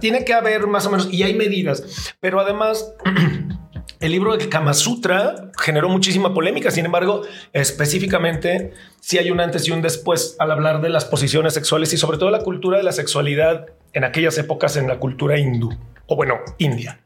Tiene 0.00 0.26
que 0.26 0.34
haber 0.34 0.66
más 0.66 0.84
o 0.84 0.90
menos, 0.90 1.08
y 1.10 1.22
hay 1.22 1.32
medidas. 1.32 2.14
Pero 2.20 2.40
además, 2.40 2.94
el 4.00 4.12
libro 4.12 4.36
de 4.36 4.50
Kama 4.50 4.74
Sutra 4.74 5.50
generó 5.58 5.88
muchísima 5.88 6.34
polémica. 6.34 6.70
Sin 6.70 6.84
embargo, 6.84 7.22
específicamente, 7.54 8.74
si 9.00 9.16
hay 9.16 9.30
un 9.30 9.40
antes 9.40 9.66
y 9.66 9.70
un 9.70 9.80
después 9.80 10.36
al 10.38 10.50
hablar 10.50 10.82
de 10.82 10.90
las 10.90 11.06
posiciones 11.06 11.54
sexuales 11.54 11.90
y 11.94 11.96
sobre 11.96 12.18
todo 12.18 12.30
la 12.30 12.40
cultura 12.40 12.76
de 12.76 12.84
la 12.84 12.92
sexualidad 12.92 13.64
en 13.94 14.04
aquellas 14.04 14.36
épocas 14.36 14.76
en 14.76 14.88
la 14.88 14.98
cultura 14.98 15.38
hindú 15.38 15.70
o 16.08 16.16
bueno, 16.16 16.40
India. 16.58 17.00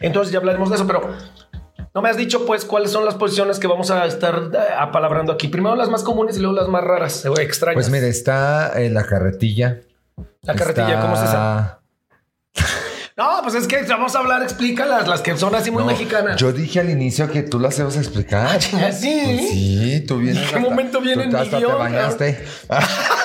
Entonces 0.00 0.32
ya 0.32 0.38
hablaremos 0.38 0.70
de 0.70 0.76
eso, 0.76 0.86
pero 0.86 1.14
no 1.94 2.02
me 2.02 2.08
has 2.08 2.16
dicho 2.16 2.44
pues 2.44 2.64
cuáles 2.64 2.90
son 2.90 3.04
las 3.04 3.14
posiciones 3.14 3.58
que 3.60 3.68
vamos 3.68 3.90
a 3.90 4.04
estar 4.06 4.50
eh, 4.52 4.58
apalabrando 4.76 5.32
aquí. 5.32 5.48
Primero 5.48 5.76
las 5.76 5.88
más 5.88 6.02
comunes 6.02 6.36
y 6.36 6.40
luego 6.40 6.56
las 6.56 6.68
más 6.68 6.82
raras, 6.82 7.24
extrañas. 7.40 7.76
Pues 7.76 7.90
mire, 7.90 8.08
está 8.08 8.80
eh, 8.80 8.90
la 8.90 9.04
carretilla. 9.04 9.80
La 10.42 10.54
carretilla, 10.54 11.00
¿cómo 11.00 11.16
se 11.16 11.26
llama? 11.26 11.80
No, 13.16 13.38
pues 13.44 13.54
es 13.54 13.68
que 13.68 13.80
vamos 13.84 14.16
a 14.16 14.18
hablar, 14.18 14.42
explícalas, 14.42 15.06
las 15.06 15.20
que 15.20 15.36
son 15.36 15.54
así 15.54 15.70
muy 15.70 15.84
mexicanas. 15.84 16.34
Yo 16.34 16.52
dije 16.52 16.80
al 16.80 16.90
inicio 16.90 17.30
que 17.30 17.44
tú 17.44 17.60
las 17.60 17.78
ibas 17.78 17.96
a 17.96 18.00
explicar. 18.00 18.58
Ah, 18.74 18.90
sí. 18.90 19.20
Pues 19.24 19.48
sí, 19.50 20.04
tú 20.04 20.18
vienes. 20.18 20.42
¿En 20.42 20.54
qué 20.54 20.58
momento 20.58 21.00
viene 21.00 21.28
mi 21.28 21.48
te 21.48 21.64
bañaste. 21.64 22.44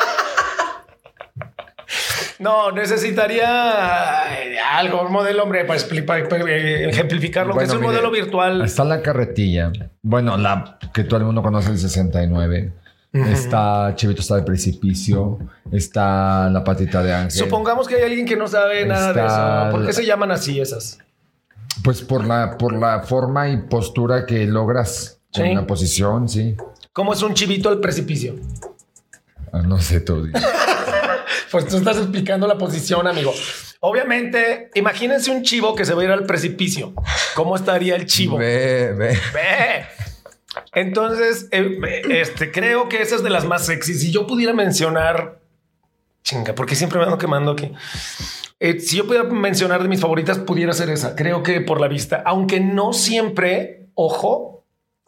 No, 2.39 2.71
necesitaría 2.71 4.41
eh, 4.41 4.48
algo, 4.77 5.01
un 5.01 5.11
modelo, 5.11 5.43
hombre, 5.43 5.65
para, 5.65 5.79
para- 6.05 6.43
eh, 6.49 6.89
ejemplificarlo, 6.89 7.53
que 7.53 7.59
Bueno, 7.59 7.69
es 7.69 7.75
un 7.75 7.81
mire, 7.81 7.91
modelo 7.93 8.11
virtual. 8.11 8.61
Está 8.61 8.83
la 8.83 9.01
carretilla. 9.01 9.71
Bueno, 10.01 10.37
la 10.37 10.77
que 10.93 11.03
todo 11.03 11.17
el 11.19 11.25
mundo 11.25 11.41
conoce, 11.41 11.71
el 11.71 11.77
69. 11.77 12.73
Está 13.11 13.93
Chivito 13.95 14.21
está 14.21 14.35
de 14.35 14.43
precipicio. 14.43 15.39
Está 15.71 16.49
la 16.49 16.63
patita 16.63 17.01
de 17.01 17.13
ángel. 17.13 17.31
Supongamos 17.31 17.87
que 17.87 17.95
hay 17.95 18.03
alguien 18.03 18.25
que 18.27 18.35
no 18.35 18.47
sabe 18.47 18.85
nada 18.85 19.13
de 19.13 19.25
eso. 19.25 19.71
¿Por 19.71 19.81
qué 19.81 19.87
la- 19.87 19.93
se 19.93 20.05
llaman 20.05 20.31
así 20.31 20.59
esas? 20.61 20.99
Pues 21.83 22.01
por 22.01 22.25
la, 22.25 22.57
por 22.57 22.73
la 22.77 23.01
forma 23.03 23.49
y 23.49 23.57
postura 23.57 24.25
que 24.25 24.45
logras 24.45 25.19
con 25.33 25.45
Sí. 25.45 25.53
la 25.55 25.65
posición, 25.65 26.27
sí. 26.29 26.55
¿Cómo 26.93 27.13
es 27.13 27.21
un 27.23 27.33
chivito 27.33 27.69
al 27.69 27.79
precipicio? 27.79 28.35
Ah, 29.51 29.61
no 29.63 29.79
sé 29.79 30.01
tú. 30.01 30.25
di. 30.25 30.31
Pues 31.51 31.67
tú 31.67 31.77
estás 31.77 31.97
explicando 31.97 32.45
la 32.45 32.59
posición, 32.59 33.07
amigo. 33.07 33.33
Obviamente, 33.81 34.69
imagínense 34.75 35.31
un 35.31 35.43
chivo 35.43 35.73
que 35.73 35.85
se 35.85 35.93
va 35.93 36.01
a 36.01 36.05
ir 36.05 36.11
al 36.11 36.25
precipicio. 36.25 36.93
¿Cómo 37.35 37.55
estaría 37.55 37.95
el 37.95 38.05
chivo? 38.05 38.37
Ve, 38.37 38.93
ve. 38.93 39.17
Ve. 39.33 39.85
Entonces, 40.73 41.47
eh, 41.51 41.79
este, 42.09 42.51
creo 42.51 42.89
que 42.89 43.01
esa 43.01 43.15
es 43.15 43.23
de 43.23 43.29
las 43.29 43.45
más 43.45 43.65
sexy. 43.65 43.93
Si 43.93 44.11
yo 44.11 44.27
pudiera 44.27 44.53
mencionar, 44.53 45.39
chinga, 46.23 46.55
porque 46.55 46.75
siempre 46.75 46.99
me 46.99 47.05
ando 47.05 47.17
quemando 47.17 47.51
aquí. 47.51 47.71
Eh, 48.59 48.79
si 48.79 48.97
yo 48.97 49.07
pudiera 49.07 49.23
mencionar 49.23 49.81
de 49.81 49.87
mis 49.87 50.01
favoritas, 50.01 50.39
pudiera 50.39 50.73
ser 50.73 50.89
esa. 50.89 51.15
Creo 51.15 51.43
que 51.43 51.61
por 51.61 51.79
la 51.79 51.87
vista, 51.87 52.21
aunque 52.25 52.59
no 52.59 52.91
siempre, 52.91 53.87
ojo, 53.93 54.65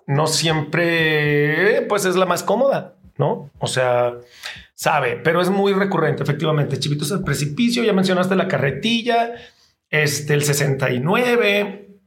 no 0.08 0.28
siempre, 0.28 1.86
pues 1.90 2.06
es 2.06 2.16
la 2.16 2.26
más 2.26 2.44
cómoda, 2.44 2.96
¿no? 3.18 3.50
O 3.60 3.68
sea, 3.68 4.14
sabe, 4.82 5.22
pero 5.24 5.42
es 5.42 5.50
muy 5.52 5.74
recurrente, 5.74 6.24
efectivamente. 6.24 6.80
Chivitos 6.80 7.12
al 7.12 7.24
precipicio, 7.24 7.84
ya 7.84 7.94
mencionaste 7.94 8.36
la 8.36 8.48
carretilla, 8.48 9.36
este, 9.92 10.34
el 10.34 10.44
69. 10.44 12.00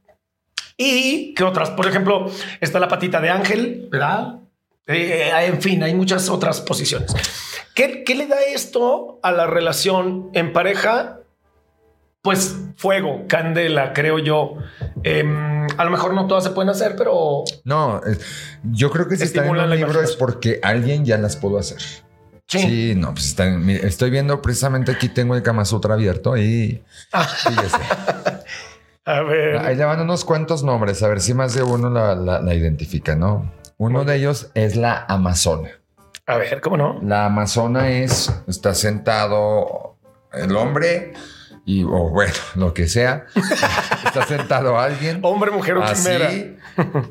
Y 0.75 1.33
qué 1.35 1.43
otras, 1.45 1.69
por 1.69 1.87
ejemplo, 1.87 2.29
está 2.59 2.81
la 2.81 2.89
patita 2.89 3.21
de 3.21 3.29
ángel, 3.29 3.87
¿verdad? 3.89 4.39
Eh, 4.87 5.31
en 5.45 5.61
fin, 5.61 5.83
hay 5.83 5.95
muchas 5.95 6.27
otras 6.27 6.59
posiciones. 6.59 7.15
¿Qué, 7.73 8.03
qué 8.03 8.13
le 8.13 8.27
da 8.27 8.41
esto 8.41 9.21
a 9.23 9.31
la 9.31 9.47
relación 9.47 10.29
en 10.33 10.51
pareja? 10.51 11.21
Pues 12.21 12.57
fuego, 12.75 13.23
candela, 13.29 13.93
creo 13.93 14.19
yo. 14.19 14.55
Em, 15.03 15.65
a 15.77 15.85
lo 15.85 15.91
mejor 15.91 16.13
no 16.13 16.27
todas 16.27 16.43
se 16.43 16.49
pueden 16.49 16.69
hacer, 16.69 16.95
pero 16.97 17.45
No, 17.63 18.01
eh, 18.05 18.17
yo 18.63 18.91
creo 18.91 19.07
que 19.07 19.15
si 19.15 19.23
están 19.23 19.45
en 19.45 19.51
Estimulan 19.51 19.71
un 19.71 19.77
libro 19.77 20.01
es 20.01 20.17
porque 20.17 20.59
alguien 20.61 21.05
ya 21.05 21.17
las 21.17 21.37
pudo 21.37 21.57
hacer. 21.57 22.04
Sí. 22.47 22.59
Sí, 22.59 22.93
no, 22.95 23.13
pues 23.13 23.27
están, 23.27 23.65
mire, 23.65 23.87
estoy 23.87 24.09
viendo 24.09 24.41
precisamente 24.41 24.91
aquí 24.91 25.09
tengo 25.09 25.35
el 25.35 25.43
Kama 25.43 25.65
Sutra 25.65 25.93
abierto 25.95 26.37
y 26.37 26.83
fíjese. 27.47 27.77
A 29.07 29.21
ver, 29.21 29.57
Ahí 29.59 29.75
le 29.75 29.85
van 29.85 30.01
unos 30.01 30.25
cuantos 30.25 30.63
nombres, 30.63 31.03
a 31.03 31.07
ver 31.07 31.21
si 31.21 31.35
más 31.35 31.53
de 31.53 31.61
uno 31.61 31.91
la, 31.91 32.15
la- 32.15 32.41
la 32.41 32.55
identifica, 32.55 33.15
¿no? 33.15 33.51
Uno 33.77 34.03
de 34.03 34.15
ellos 34.15 34.49
es 34.55 34.75
la 34.75 35.05
Amazona. 35.07 35.69
a 36.25 36.37
ver, 36.37 36.59
¿cómo 36.59 36.75
no? 36.75 36.99
La 37.03 37.25
Amazona 37.25 37.91
es, 37.91 38.33
está 38.47 38.73
sentado 38.73 39.95
el 40.33 40.55
hombre 40.55 41.13
y, 41.67 41.83
o 41.83 42.09
bueno, 42.09 42.33
lo 42.55 42.73
que 42.73 42.87
sea. 42.87 43.25
está 44.05 44.25
sentado 44.25 44.79
alguien. 44.79 45.19
Hombre, 45.21 45.51
mujer 45.51 45.77
o 45.77 45.83
quimera. 45.83 46.27
Así, 46.27 46.55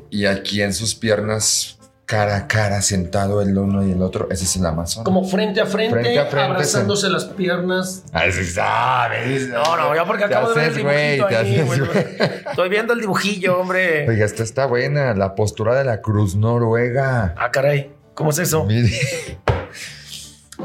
y 0.09 0.25
aquí 0.25 0.61
en 0.61 0.73
sus 0.73 0.95
piernas, 0.95 1.74
cara 2.05 2.35
a 2.35 2.47
cara, 2.47 2.81
sentado 2.81 3.41
el 3.41 3.57
uno 3.57 3.85
y 3.85 3.91
el 3.91 4.01
otro. 4.01 4.27
Ese 4.31 4.43
es 4.45 4.55
el 4.57 4.65
Amazon. 4.65 5.03
Como 5.03 5.23
frente 5.27 5.59
a 5.61 5.65
frente, 5.65 5.91
Frente 6.01 6.19
a 6.19 6.25
frente, 6.27 6.51
abrazándose 6.51 7.09
las 7.09 7.25
piernas. 7.25 8.03
Así 8.13 8.45
sabes. 8.45 9.49
No, 9.49 9.75
no, 9.77 9.95
yo 9.95 10.05
porque 10.05 10.25
acabo 10.25 10.53
de 10.53 10.55
ver 10.61 10.69
el 10.69 10.75
dibujito 10.75 11.27
ahí. 11.27 11.59
haces. 11.59 12.41
Estoy 12.49 12.69
viendo 12.69 12.93
el 12.93 13.01
dibujillo, 13.01 13.59
hombre. 13.59 14.07
Oiga, 14.07 14.25
esta 14.25 14.43
está 14.43 14.65
buena. 14.67 15.13
La 15.15 15.35
postura 15.35 15.75
de 15.75 15.83
la 15.83 16.01
cruz 16.01 16.35
noruega. 16.35 17.33
Ah, 17.37 17.49
caray. 17.51 17.91
¿Cómo 18.13 18.29
es 18.29 18.39
eso? 18.39 18.63
Mire. 18.65 18.91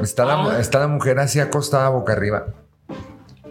Está 0.02 0.24
la, 0.24 0.34
Ah. 0.34 0.60
está 0.60 0.78
la 0.78 0.86
mujer 0.88 1.18
así 1.18 1.40
acostada 1.40 1.88
boca 1.88 2.12
arriba. 2.12 2.46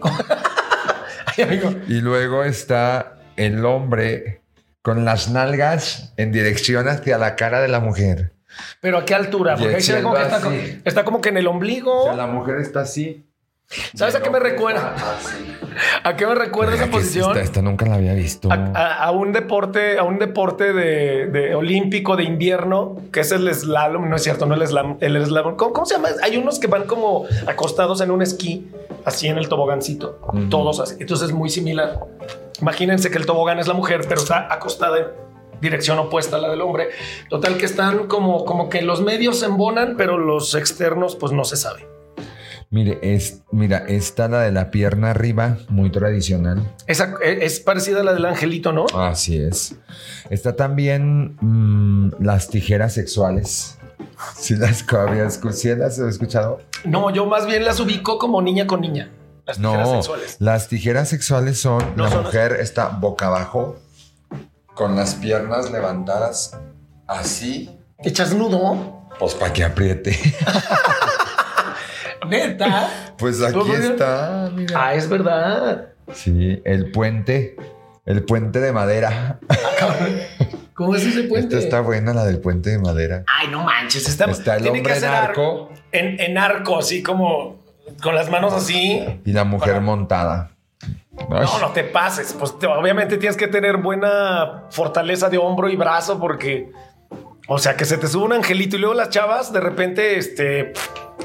Ay, 1.36 1.44
amigo. 1.44 1.74
Y 1.88 2.00
luego 2.00 2.44
está 2.44 3.16
el 3.36 3.64
hombre 3.64 4.40
con 4.82 5.04
las 5.04 5.30
nalgas 5.30 6.12
en 6.16 6.32
dirección 6.32 6.88
hacia 6.88 7.18
la 7.18 7.36
cara 7.36 7.60
de 7.60 7.68
la 7.68 7.80
mujer. 7.80 8.32
Pero 8.80 8.98
a 8.98 9.04
qué 9.04 9.14
altura? 9.14 9.56
Porque 9.56 9.76
ahí 9.76 9.80
se 9.80 9.94
ve 9.94 10.02
como 10.02 10.16
que 10.16 10.22
está, 10.22 10.40
está 10.84 11.04
como 11.04 11.20
que 11.20 11.28
en 11.28 11.36
el 11.36 11.46
ombligo. 11.46 12.02
O 12.02 12.04
sea, 12.04 12.14
la 12.14 12.26
mujer 12.26 12.58
está 12.58 12.80
así. 12.80 13.29
¿Sabes 13.94 14.14
a 14.16 14.20
qué 14.22 14.30
me 14.30 14.40
recuerda? 14.40 14.94
así. 14.96 15.56
¿A 16.02 16.16
qué 16.16 16.26
me 16.26 16.34
recuerda 16.34 16.74
esa 16.74 16.88
posición? 16.90 17.28
Esta, 17.30 17.40
esta 17.42 17.62
nunca 17.62 17.86
la 17.86 17.94
había 17.94 18.12
visto. 18.14 18.50
A, 18.50 18.54
a- 18.74 18.94
a 19.04 19.10
un 19.12 19.32
deporte, 19.32 19.98
a 19.98 20.02
un 20.02 20.18
deporte 20.18 20.72
de, 20.72 21.26
de 21.28 21.54
olímpico 21.54 22.16
de 22.16 22.24
invierno, 22.24 22.96
que 23.12 23.20
es 23.20 23.30
el 23.30 23.52
slalom, 23.54 24.08
no 24.10 24.16
es 24.16 24.22
cierto, 24.24 24.46
no 24.46 24.54
el 24.56 24.66
slalom, 24.66 24.96
el 25.00 25.24
slalom. 25.24 25.56
¿Cómo, 25.56 25.72
cómo 25.72 25.86
se 25.86 25.94
llama? 25.94 26.08
Hay 26.24 26.36
unos 26.36 26.58
que 26.58 26.66
van 26.66 26.84
como 26.84 27.26
acostados 27.46 28.00
en 28.00 28.10
un 28.10 28.20
esquí, 28.22 28.68
así 29.04 29.28
en 29.28 29.38
el 29.38 29.48
tobogancito, 29.48 30.18
todos 30.50 30.80
así. 30.80 30.96
Entonces 30.98 31.28
es 31.28 31.34
muy 31.34 31.48
similar. 31.48 32.00
Imagínense 32.60 33.10
que 33.10 33.18
el 33.18 33.26
tobogán 33.26 33.60
es 33.60 33.68
la 33.68 33.74
mujer, 33.74 34.00
pero 34.08 34.20
está 34.20 34.52
acostada 34.52 34.98
en 34.98 35.06
dirección 35.60 35.98
opuesta 36.00 36.36
a 36.36 36.40
la 36.40 36.48
del 36.48 36.60
hombre. 36.62 36.88
Total 37.28 37.56
que 37.56 37.66
están 37.66 38.08
como, 38.08 38.44
como 38.44 38.68
que 38.68 38.82
los 38.82 39.00
medios 39.00 39.38
se 39.38 39.46
embonan, 39.46 39.94
pero 39.96 40.18
los 40.18 40.54
externos, 40.56 41.14
pues 41.16 41.32
no 41.32 41.44
se 41.44 41.56
sabe. 41.56 41.86
Mire, 42.72 43.00
es, 43.02 43.42
mira, 43.50 43.78
está 43.88 44.28
la 44.28 44.42
de 44.42 44.52
la 44.52 44.70
pierna 44.70 45.10
arriba, 45.10 45.58
muy 45.68 45.90
tradicional. 45.90 46.72
Esa 46.86 47.14
eh, 47.20 47.40
es 47.42 47.58
parecida 47.58 48.00
a 48.00 48.04
la 48.04 48.12
del 48.14 48.24
angelito, 48.24 48.72
¿no? 48.72 48.86
Así 48.94 49.36
es. 49.42 49.74
Está 50.30 50.54
también 50.54 51.36
mm, 51.40 52.12
las 52.22 52.48
tijeras 52.48 52.94
sexuales. 52.94 53.76
Si 54.36 54.54
las 54.54 54.84
habías 54.92 55.40
¿sí 55.52 55.68
las 55.74 55.98
has 55.98 56.00
escuchado? 56.00 56.60
No, 56.84 57.10
yo 57.10 57.24
más 57.26 57.46
bien 57.46 57.64
las 57.64 57.80
ubico 57.80 58.18
como 58.18 58.40
niña 58.42 58.66
con 58.66 58.82
niña. 58.82 59.10
Las 59.46 59.56
tijeras 59.56 59.88
No, 59.88 59.94
sexuales. 59.94 60.36
las 60.40 60.68
tijeras 60.68 61.08
sexuales 61.08 61.58
son 61.58 61.82
No 61.96 62.04
la 62.04 62.10
son 62.10 62.22
mujer 62.24 62.52
está 62.60 62.88
boca 62.88 63.26
abajo 63.28 63.78
con 64.74 64.94
las 64.94 65.14
piernas 65.14 65.70
levantadas 65.70 66.56
así, 67.06 67.70
¿Echas 67.98 68.34
nudo? 68.34 69.06
pues 69.18 69.34
para 69.34 69.52
que 69.52 69.64
apriete. 69.64 70.16
Neta. 72.28 73.14
Pues 73.18 73.42
aquí 73.42 73.70
está, 73.72 74.50
mira. 74.54 74.74
ah, 74.86 74.94
es 74.94 75.08
verdad. 75.08 75.88
Sí, 76.12 76.60
el 76.64 76.90
puente, 76.90 77.56
el 78.06 78.22
puente 78.24 78.60
de 78.60 78.72
madera. 78.72 79.38
¿Cómo 80.74 80.94
es 80.96 81.04
ese 81.04 81.24
puente? 81.24 81.56
Esta 81.56 81.58
está 81.58 81.80
buena, 81.80 82.14
la 82.14 82.24
del 82.24 82.40
puente 82.40 82.70
de 82.70 82.78
madera. 82.78 83.24
Ay, 83.26 83.48
no 83.48 83.64
manches. 83.64 84.08
Está, 84.08 84.24
Está 84.30 84.56
el 84.56 84.66
hombre 84.68 84.96
en 84.96 85.04
arco 85.04 85.70
En, 85.92 86.18
en 86.20 86.38
arco, 86.38 86.78
así 86.78 87.02
como 87.02 87.62
con 88.02 88.14
las 88.14 88.30
manos 88.30 88.52
así. 88.54 89.04
y 89.24 89.32
la 89.32 89.44
mujer 89.44 89.74
Para- 89.74 89.80
montada. 89.84 90.50
Ay, 90.82 91.26
No, 91.44 91.58
no 91.60 91.68
te 91.72 91.84
pases. 91.84 92.32
Pues 92.38 92.58
te- 92.58 92.66
obviamente 92.66 93.18
tienes 93.18 93.36
que 93.36 93.46
tener 93.46 93.76
buena 93.76 94.64
fortaleza 94.70 95.28
de 95.28 95.36
hombro 95.38 95.68
y 95.68 95.76
brazo 95.76 96.18
porque, 96.18 96.70
o 97.46 97.58
sea, 97.58 97.76
que 97.76 97.84
se 97.84 97.98
te 97.98 98.06
sube 98.08 98.24
un 98.24 98.32
angelito 98.32 98.76
y 98.76 98.78
luego 98.78 98.94
las 98.94 99.10
chavas, 99.10 99.52
de 99.52 99.60
repente, 99.60 100.16
este, 100.18 100.72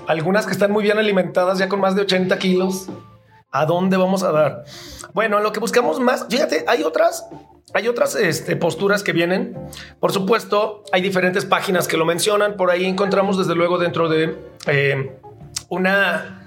algunas 0.08 0.46
que 0.46 0.52
están 0.52 0.72
muy 0.72 0.84
bien 0.84 0.98
alimentadas 0.98 1.58
ya 1.60 1.70
con 1.70 1.80
más 1.80 1.96
de 1.96 2.02
80 2.02 2.38
kilos. 2.40 2.88
¿A 3.52 3.66
dónde 3.66 3.96
vamos 3.96 4.24
a 4.24 4.32
dar? 4.32 4.66
Bueno, 5.14 5.40
lo 5.40 5.54
que 5.54 5.62
buscamos 5.62 6.00
más, 6.00 6.26
fíjate, 6.30 6.66
hay 6.68 6.84
otras, 6.84 7.26
hay 7.74 7.88
otras 7.88 8.16
este, 8.16 8.58
posturas 8.58 9.02
que 9.02 9.14
vienen. 9.14 9.58
Por 10.00 10.12
supuesto, 10.12 10.84
hay 10.92 11.02
diferentes 11.02 11.46
páginas 11.46 11.88
que 11.88 11.96
lo 11.96 12.06
mencionan. 12.06 12.58
Por 12.58 12.70
ahí 12.70 12.86
encontramos, 12.86 13.38
desde 13.38 13.56
luego, 13.56 13.78
dentro 13.78 14.10
de 14.10 14.38
eh, 14.68 15.18
una, 15.70 16.44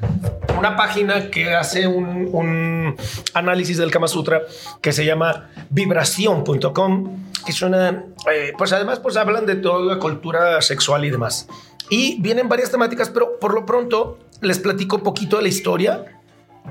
una 0.58 0.76
página 0.76 1.30
que 1.30 1.54
hace 1.54 1.86
un, 1.86 2.96
análisis 3.34 3.78
del 3.78 3.90
Kama 3.90 4.08
Sutra 4.08 4.42
que 4.80 4.92
se 4.92 5.04
llama 5.04 5.50
vibración.com, 5.70 7.24
que 7.44 7.52
es 7.52 7.62
eh, 7.62 8.52
pues 8.56 8.72
además, 8.72 9.00
pues 9.00 9.16
hablan 9.16 9.46
de 9.46 9.56
toda 9.56 9.94
la 9.94 9.98
cultura 9.98 10.60
sexual 10.62 11.04
y 11.04 11.10
demás. 11.10 11.48
Y 11.90 12.20
vienen 12.20 12.48
varias 12.48 12.70
temáticas, 12.70 13.08
pero 13.10 13.38
por 13.38 13.54
lo 13.54 13.64
pronto 13.64 14.18
les 14.40 14.58
platico 14.58 14.96
un 14.96 15.02
poquito 15.02 15.36
de 15.36 15.42
la 15.42 15.48
historia 15.48 16.04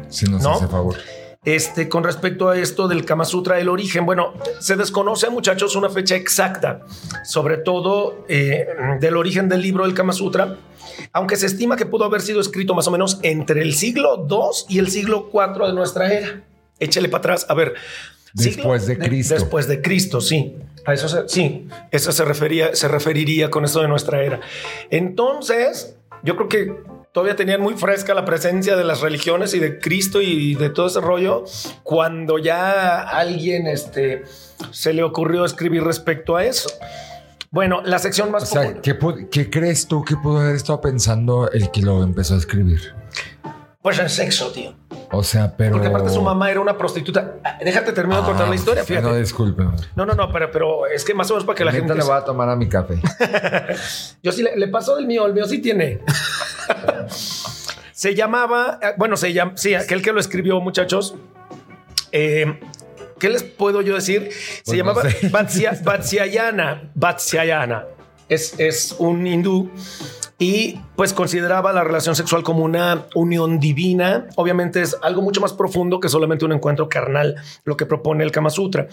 si 0.10 0.26
nos 0.26 0.44
¿No? 0.44 0.54
hace 0.54 0.68
favor. 0.68 0.96
este, 1.44 1.90
con 1.90 2.04
respecto 2.04 2.50
a 2.50 2.58
esto 2.58 2.88
del 2.88 3.06
Kama 3.06 3.26
Sutra, 3.26 3.60
el 3.60 3.70
origen, 3.70 4.06
bueno, 4.06 4.34
se 4.60 4.76
desconoce, 4.76 5.30
muchachos, 5.30 5.76
una 5.76 5.90
fecha 5.90 6.16
exacta, 6.16 6.82
sobre 7.24 7.58
todo 7.58 8.26
eh, 8.28 8.68
del 9.00 9.18
origen 9.18 9.50
del 9.50 9.62
libro 9.62 9.86
del 9.86 9.94
Kama 9.94 10.14
Sutra, 10.14 10.58
aunque 11.14 11.36
se 11.36 11.46
estima 11.46 11.76
que 11.76 11.86
pudo 11.86 12.06
haber 12.06 12.22
sido 12.22 12.40
escrito 12.40 12.74
más 12.74 12.88
o 12.88 12.92
menos 12.92 13.20
entre 13.24 13.62
el 13.62 13.74
siglo 13.74 14.28
II 14.30 14.76
y 14.76 14.80
el 14.80 14.90
siglo 14.90 15.30
IV 15.34 15.68
de 15.68 15.74
nuestra 15.74 16.14
era. 16.14 16.44
Échele 16.80 17.10
para 17.10 17.20
atrás, 17.20 17.46
a 17.50 17.54
ver. 17.54 17.74
Después 18.44 18.86
de 18.86 18.98
Cristo. 18.98 19.34
después 19.36 19.68
de 19.68 19.82
Cristo, 19.82 20.22
sí. 20.22 20.56
A 20.86 20.94
eso 20.94 21.10
se, 21.10 21.28
sí, 21.28 21.68
eso 21.92 22.12
se 22.12 22.24
refería, 22.24 22.76
se 22.76 22.88
referiría 22.88 23.50
con 23.50 23.66
esto 23.66 23.82
de 23.82 23.88
nuestra 23.88 24.24
era. 24.24 24.40
Entonces, 24.90 25.98
yo 26.24 26.36
creo 26.36 26.48
que 26.48 26.74
todavía 27.12 27.36
tenían 27.36 27.62
muy 27.62 27.74
fresca 27.74 28.14
la 28.14 28.26
presencia 28.26 28.76
de 28.76 28.84
las 28.84 29.02
religiones 29.02 29.54
y 29.54 29.60
de 29.60 29.80
Cristo 29.80 30.22
y 30.22 30.56
de 30.56 30.70
todo 30.70 30.88
ese 30.88 31.02
rollo, 31.02 31.44
cuando 31.84 32.38
ya 32.38 33.02
alguien 33.02 33.68
este, 33.68 34.24
se 34.72 34.94
le 34.94 35.04
ocurrió 35.04 35.44
escribir 35.44 35.84
respecto 35.84 36.38
a 36.38 36.46
eso. 36.46 36.70
Bueno, 37.50 37.82
la 37.84 37.98
sección 38.00 38.30
más 38.32 38.44
O 38.44 38.46
sea, 38.46 38.82
¿qué, 38.82 38.98
qué 39.32 39.50
crees 39.50 39.88
tú 39.88 40.04
que 40.04 40.16
pudo 40.16 40.40
haber 40.40 40.56
estado 40.56 40.80
pensando 40.80 41.50
el 41.52 41.72
que 41.72 41.82
lo 41.82 42.04
empezó 42.04 42.36
a 42.36 42.38
escribir? 42.38 42.94
Pues 43.82 44.00
en 44.00 44.10
sexo, 44.10 44.52
tío. 44.52 44.76
O 45.12 45.24
sea, 45.24 45.56
pero. 45.56 45.74
Porque 45.74 45.88
aparte 45.88 46.10
su 46.10 46.22
mamá 46.22 46.52
era 46.52 46.60
una 46.60 46.78
prostituta. 46.78 47.36
Ah, 47.44 47.58
Déjate 47.64 47.94
terminar 47.94 48.22
de 48.24 48.28
contar 48.28 48.50
la 48.50 48.56
historia, 48.56 48.82
No, 48.82 48.88
fíjate. 48.88 49.20
disculpe. 49.20 49.64
No, 49.96 50.06
no, 50.06 50.14
no, 50.16 50.32
pero, 50.32 50.52
pero 50.52 50.86
es 50.88 51.06
que 51.06 51.14
más 51.14 51.30
o 51.32 51.36
menos 51.36 51.46
para 51.46 51.56
que 51.58 51.64
la 51.66 51.72
gente... 51.72 51.96
le 51.96 52.04
voy 52.04 52.16
a 52.18 52.26
tomar 52.26 52.50
a 52.50 52.56
mi 52.56 52.68
café. 52.68 53.00
Yo 54.24 54.32
sí 54.32 54.44
le, 54.44 54.56
le 54.58 54.68
pasó 54.68 54.96
del 54.98 55.06
mío, 55.08 55.26
el 55.26 55.34
mío 55.34 55.46
sí 55.48 55.60
tiene. 55.60 56.00
se 57.92 58.16
llamaba, 58.16 58.80
eh, 58.82 58.94
bueno, 58.98 59.18
se 59.18 59.34
llama, 59.34 59.54
sí, 59.56 59.74
aquel 59.76 60.02
que 60.02 60.12
lo 60.12 60.20
escribió, 60.20 60.60
muchachos. 60.62 61.16
eh, 62.12 62.60
¿Qué 63.20 63.30
les 63.30 63.42
puedo 63.42 63.82
yo 63.82 63.96
decir? 63.96 64.30
Se 64.32 64.62
Pues 64.64 64.68
no 64.68 64.76
llamaba 64.76 65.10
sé. 65.10 65.32
Vatsia- 65.32 65.84
Vatsyayana. 65.84 66.92
Vatsyayana. 66.94 67.86
Es, 68.30 68.60
es 68.60 68.96
un 69.00 69.26
hindú 69.26 69.72
y 70.40 70.80
pues 70.96 71.14
consideraba 71.14 71.74
la 71.74 71.84
relación 71.84 72.16
sexual 72.16 72.44
como 72.44 72.64
una 72.64 73.06
unión 73.16 73.60
divina. 73.60 74.28
Obviamente 74.36 74.82
es 74.82 74.96
algo 75.02 75.22
mucho 75.22 75.42
más 75.42 75.54
profundo 75.54 76.00
que 76.00 76.10
solamente 76.10 76.46
un 76.46 76.52
encuentro 76.52 76.90
carnal, 76.90 77.36
lo 77.64 77.76
que 77.76 77.86
propone 77.86 78.24
el 78.24 78.32
Kama 78.32 78.50
Sutra. 78.50 78.88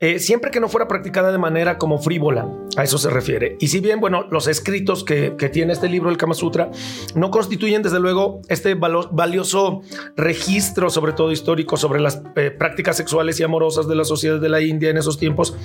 Eh, 0.00 0.20
siempre 0.20 0.52
que 0.52 0.60
no 0.60 0.68
fuera 0.68 0.86
practicada 0.86 1.32
de 1.32 1.38
manera 1.38 1.76
como 1.76 1.98
frívola, 1.98 2.48
a 2.76 2.84
eso 2.84 2.98
se 2.98 3.10
refiere. 3.10 3.56
Y 3.58 3.66
si 3.66 3.80
bien, 3.80 3.98
bueno, 3.98 4.28
los 4.30 4.46
escritos 4.46 5.02
que, 5.02 5.34
que 5.36 5.48
tiene 5.48 5.72
este 5.72 5.88
libro, 5.88 6.08
el 6.08 6.16
Kama 6.16 6.34
Sutra, 6.34 6.70
no 7.16 7.32
constituyen 7.32 7.82
desde 7.82 7.98
luego 7.98 8.40
este 8.48 8.74
valioso 8.74 9.82
registro, 10.16 10.88
sobre 10.90 11.12
todo 11.14 11.32
histórico, 11.32 11.76
sobre 11.76 12.00
las 12.00 12.22
eh, 12.36 12.52
prácticas 12.52 12.96
sexuales 12.96 13.40
y 13.40 13.42
amorosas 13.42 13.88
de 13.88 13.96
la 13.96 14.04
sociedad 14.04 14.38
de 14.38 14.48
la 14.48 14.60
India 14.60 14.90
en 14.90 14.98
esos 14.98 15.18
tiempos, 15.18 15.56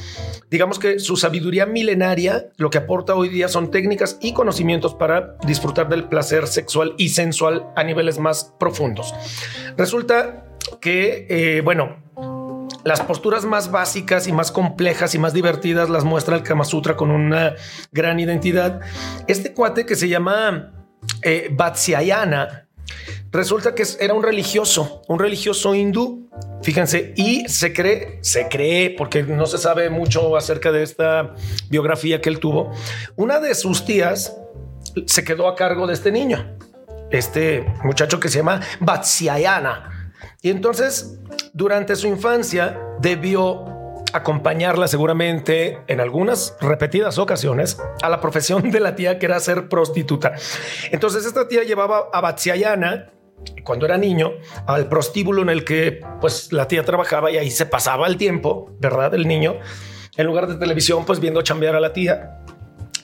digamos 0.49 0.79
que 0.79 0.97
su 0.97 1.15
sabiduría 1.15 1.67
milenaria 1.67 2.49
lo 2.57 2.71
que 2.71 2.79
aporta 2.79 3.15
hoy 3.15 3.29
día 3.29 3.47
son 3.47 3.69
técnicas 3.69 4.17
y 4.19 4.33
conocimientos 4.33 4.95
para 4.95 5.37
disfrutar 5.45 5.89
del 5.89 6.05
placer 6.05 6.47
sexual 6.47 6.95
y 6.97 7.09
sensual 7.09 7.67
a 7.75 7.83
niveles 7.83 8.17
más 8.17 8.53
profundos. 8.59 9.13
Resulta 9.77 10.45
que, 10.81 11.27
eh, 11.29 11.61
bueno, 11.61 11.97
las 12.83 13.01
posturas 13.01 13.45
más 13.45 13.71
básicas 13.71 14.27
y 14.27 14.31
más 14.31 14.51
complejas 14.51 15.15
y 15.15 15.19
más 15.19 15.33
divertidas 15.33 15.89
las 15.89 16.03
muestra 16.03 16.35
el 16.35 16.43
Kama 16.43 16.65
Sutra 16.65 16.95
con 16.95 17.11
una 17.11 17.55
gran 17.91 18.19
identidad. 18.19 18.81
Este 19.27 19.53
cuate 19.53 19.85
que 19.85 19.95
se 19.95 20.09
llama 20.09 20.71
eh, 21.21 21.49
Vatsyayana 21.51 22.67
resulta 23.31 23.73
que 23.73 23.83
era 23.99 24.13
un 24.13 24.23
religioso, 24.23 25.01
un 25.07 25.19
religioso 25.19 25.73
hindú. 25.75 26.29
Fíjense, 26.61 27.13
y 27.17 27.47
se 27.49 27.73
cree, 27.73 28.19
se 28.21 28.47
cree, 28.47 28.91
porque 28.91 29.23
no 29.23 29.45
se 29.45 29.57
sabe 29.57 29.89
mucho 29.89 30.37
acerca 30.37 30.71
de 30.71 30.83
esta 30.83 31.33
biografía 31.69 32.21
que 32.21 32.29
él 32.29 32.39
tuvo. 32.39 32.71
Una 33.15 33.39
de 33.39 33.53
sus 33.55 33.85
tías 33.85 34.37
se 35.05 35.23
quedó 35.23 35.47
a 35.47 35.55
cargo 35.55 35.87
de 35.87 35.93
este 35.93 36.11
niño, 36.11 36.57
este 37.11 37.65
muchacho 37.83 38.19
que 38.19 38.29
se 38.29 38.37
llama 38.39 38.61
Vatsyayana. 38.79 39.92
Y 40.43 40.49
entonces, 40.49 41.17
durante 41.53 41.95
su 41.95 42.05
infancia, 42.05 42.77
debió 42.99 43.65
acompañarla 44.11 44.87
seguramente 44.89 45.79
en 45.87 46.01
algunas 46.01 46.55
repetidas 46.59 47.17
ocasiones 47.17 47.81
a 48.01 48.09
la 48.09 48.19
profesión 48.19 48.69
de 48.69 48.81
la 48.81 48.93
tía 48.93 49.17
que 49.17 49.25
era 49.25 49.39
ser 49.39 49.69
prostituta. 49.69 50.33
Entonces 50.91 51.25
esta 51.25 51.47
tía 51.47 51.63
llevaba 51.63 52.09
a 52.11 52.19
Vatsyayana 52.21 53.13
cuando 53.63 53.85
era 53.85 53.97
niño 53.97 54.33
al 54.67 54.89
prostíbulo 54.89 55.41
en 55.41 55.49
el 55.49 55.63
que 55.63 56.01
pues 56.19 56.51
la 56.51 56.67
tía 56.67 56.83
trabajaba 56.83 57.31
y 57.31 57.37
ahí 57.37 57.49
se 57.49 57.65
pasaba 57.65 58.05
el 58.07 58.17
tiempo, 58.17 58.69
¿verdad? 58.79 59.15
El 59.15 59.27
niño 59.27 59.55
en 60.17 60.25
lugar 60.25 60.47
de 60.47 60.55
televisión 60.55 61.05
pues 61.05 61.21
viendo 61.21 61.41
chambear 61.41 61.75
a 61.75 61.79
la 61.79 61.93
tía. 61.93 62.43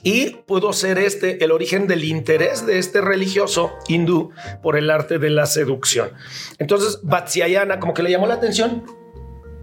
Y 0.03 0.31
pudo 0.45 0.73
ser 0.73 0.97
este 0.97 1.43
el 1.43 1.51
origen 1.51 1.87
del 1.87 2.03
interés 2.03 2.65
de 2.65 2.79
este 2.79 3.01
religioso 3.01 3.71
hindú 3.87 4.31
por 4.61 4.77
el 4.77 4.89
arte 4.89 5.19
de 5.19 5.29
la 5.29 5.45
seducción. 5.45 6.11
Entonces, 6.57 6.99
Vatsyayana 7.03 7.79
como 7.79 7.93
que 7.93 8.03
le 8.03 8.11
llamó 8.11 8.27
la 8.27 8.35
atención. 8.35 8.83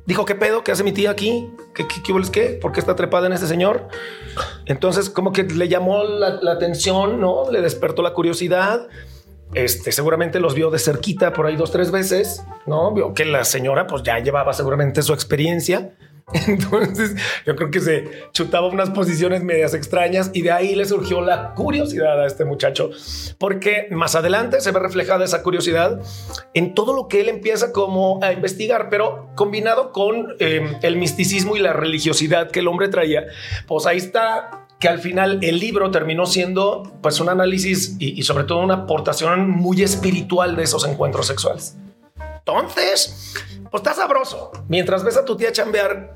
Dijo, 0.06 0.24
¿qué 0.24 0.36
pedo? 0.36 0.62
¿Qué 0.62 0.70
hace 0.70 0.84
mi 0.84 0.92
tía 0.92 1.10
aquí? 1.10 1.50
¿Qué, 1.74 1.86
qué, 1.88 2.00
qué, 2.02 2.30
qué? 2.30 2.58
¿Por 2.62 2.70
qué 2.70 2.78
está 2.78 2.94
trepada 2.94 3.26
en 3.26 3.32
este 3.32 3.48
señor? 3.48 3.88
Entonces, 4.66 5.10
como 5.10 5.32
que 5.32 5.42
le 5.42 5.68
llamó 5.68 6.04
la, 6.04 6.38
la 6.40 6.52
atención, 6.52 7.20
¿no? 7.20 7.50
Le 7.50 7.60
despertó 7.60 8.02
la 8.02 8.12
curiosidad. 8.12 8.86
Este, 9.54 9.92
seguramente 9.92 10.40
los 10.40 10.54
vio 10.54 10.70
de 10.70 10.78
cerquita 10.78 11.32
por 11.32 11.46
ahí 11.46 11.56
dos, 11.56 11.70
tres 11.70 11.90
veces, 11.90 12.44
¿no? 12.66 12.92
Vio 12.92 13.14
que 13.14 13.24
la 13.24 13.44
señora 13.44 13.86
pues 13.86 14.02
ya 14.02 14.18
llevaba 14.18 14.52
seguramente 14.52 15.02
su 15.02 15.12
experiencia. 15.12 15.96
Entonces 16.48 17.14
yo 17.44 17.54
creo 17.54 17.70
que 17.70 17.80
se 17.80 18.10
chutaba 18.32 18.66
unas 18.66 18.90
posiciones 18.90 19.44
medias 19.44 19.74
extrañas 19.74 20.30
y 20.34 20.42
de 20.42 20.50
ahí 20.50 20.74
le 20.74 20.84
surgió 20.84 21.20
la 21.20 21.54
curiosidad 21.54 22.20
a 22.20 22.26
este 22.26 22.44
muchacho, 22.44 22.90
porque 23.38 23.86
más 23.92 24.16
adelante 24.16 24.60
se 24.60 24.72
ve 24.72 24.80
reflejada 24.80 25.24
esa 25.24 25.44
curiosidad 25.44 26.00
en 26.52 26.74
todo 26.74 26.94
lo 26.94 27.06
que 27.06 27.20
él 27.20 27.28
empieza 27.28 27.70
como 27.70 28.18
a 28.24 28.32
investigar, 28.32 28.88
pero 28.90 29.30
combinado 29.36 29.92
con 29.92 30.34
eh, 30.40 30.76
el 30.82 30.96
misticismo 30.96 31.56
y 31.56 31.60
la 31.60 31.72
religiosidad 31.72 32.50
que 32.50 32.58
el 32.58 32.66
hombre 32.66 32.88
traía, 32.88 33.26
pues 33.68 33.86
ahí 33.86 33.98
está 33.98 34.66
que 34.80 34.88
al 34.88 34.98
final 34.98 35.38
el 35.42 35.60
libro 35.60 35.92
terminó 35.92 36.26
siendo 36.26 36.92
pues 37.02 37.20
un 37.20 37.28
análisis 37.28 37.96
y 37.98 38.22
sobre 38.24 38.44
todo 38.44 38.58
una 38.58 38.74
aportación 38.74 39.48
muy 39.48 39.82
espiritual 39.82 40.54
de 40.56 40.64
esos 40.64 40.86
encuentros 40.86 41.28
sexuales. 41.28 41.76
Entonces, 42.46 43.34
pues 43.70 43.80
está 43.82 43.94
sabroso. 43.94 44.50
Mientras 44.68 45.04
ves 45.04 45.16
a 45.16 45.24
tu 45.24 45.36
tía 45.36 45.52
chambear, 45.52 46.14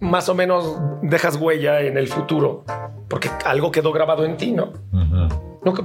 más 0.00 0.28
o 0.28 0.34
menos 0.34 0.76
dejas 1.02 1.36
huella 1.36 1.80
en 1.80 1.96
el 1.96 2.08
futuro, 2.08 2.64
porque 3.08 3.30
algo 3.44 3.70
quedó 3.70 3.92
grabado 3.92 4.24
en 4.24 4.36
ti, 4.36 4.52
¿no? 4.52 4.72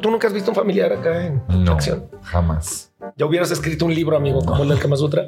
¿Tú 0.01 0.09
nunca 0.09 0.27
has 0.27 0.33
visto 0.33 0.49
un 0.51 0.55
familiar 0.55 0.91
acá 0.91 1.25
en 1.25 1.43
No, 1.63 1.73
acción? 1.73 2.09
jamás. 2.23 2.91
Ya 3.15 3.25
hubieras 3.25 3.51
escrito 3.51 3.85
un 3.85 3.93
libro, 3.93 4.17
amigo, 4.17 4.39
como 4.43 4.63
el 4.63 4.69
del 4.69 4.79
Kama 4.79 4.95
Sutra. 4.97 5.23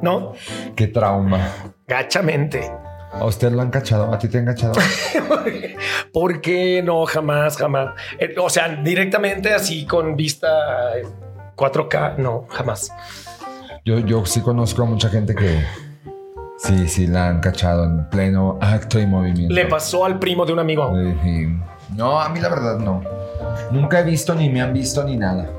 ¿No? 0.00 0.32
Qué 0.74 0.86
trauma. 0.86 1.48
Gachamente. 1.86 2.70
¿A 3.12 3.24
usted 3.24 3.50
lo 3.52 3.60
han 3.60 3.70
cachado? 3.70 4.12
¿A 4.12 4.18
ti 4.18 4.28
te 4.28 4.38
han 4.38 4.46
cachado? 4.46 4.72
¿Por 6.12 6.40
qué 6.40 6.82
no? 6.82 7.04
Jamás, 7.06 7.56
jamás. 7.56 7.94
Eh, 8.18 8.34
o 8.38 8.48
sea, 8.48 8.68
directamente 8.82 9.52
así 9.52 9.84
con 9.84 10.16
vista 10.16 10.96
eh, 10.98 11.04
4K, 11.56 12.16
no, 12.18 12.46
jamás. 12.48 12.90
Yo, 13.84 13.98
yo 13.98 14.26
sí 14.26 14.40
conozco 14.42 14.82
a 14.82 14.84
mucha 14.84 15.08
gente 15.08 15.34
que 15.34 15.64
sí, 16.58 16.86
sí 16.88 17.06
la 17.06 17.28
han 17.28 17.40
cachado 17.40 17.84
en 17.84 18.08
pleno 18.10 18.58
acto 18.60 19.00
y 19.00 19.06
movimiento. 19.06 19.54
Le 19.54 19.66
pasó 19.66 20.04
al 20.04 20.18
primo 20.18 20.44
de 20.44 20.52
un 20.52 20.58
amigo. 20.58 20.92
No, 21.96 22.20
a 22.20 22.28
mí 22.28 22.40
la 22.40 22.48
verdad 22.50 22.78
no. 22.78 23.02
Nunca 23.70 24.00
he 24.00 24.02
visto 24.02 24.34
ni 24.34 24.50
me 24.50 24.60
han 24.60 24.72
visto 24.72 25.02
ni 25.04 25.16
nada. 25.16 25.50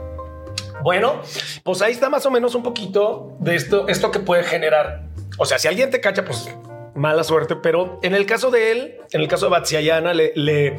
Bueno, 0.84 1.21
pues 1.63 1.81
ahí 1.81 1.91
está 1.91 2.10
más 2.10 2.25
o 2.25 2.31
menos 2.31 2.55
un 2.55 2.63
poquito 2.63 3.36
de 3.39 3.55
esto, 3.55 3.88
esto 3.88 4.12
que 4.12 4.19
puede 4.19 4.43
generar. 4.43 5.03
O 5.38 5.45
sea, 5.45 5.60
si 5.60 5.67
alguien 5.67 5.89
te 5.89 5.99
cacha, 5.99 6.23
pues 6.23 6.49
mala 6.95 7.23
suerte, 7.23 7.55
pero 7.55 7.99
en 8.03 8.13
el 8.15 8.25
caso 8.25 8.51
de 8.51 8.71
él, 8.71 8.97
en 9.12 9.21
el 9.21 9.27
caso 9.27 9.45
de 9.45 9.51
Batsiayana, 9.51 10.13
le, 10.13 10.31
le 10.36 10.77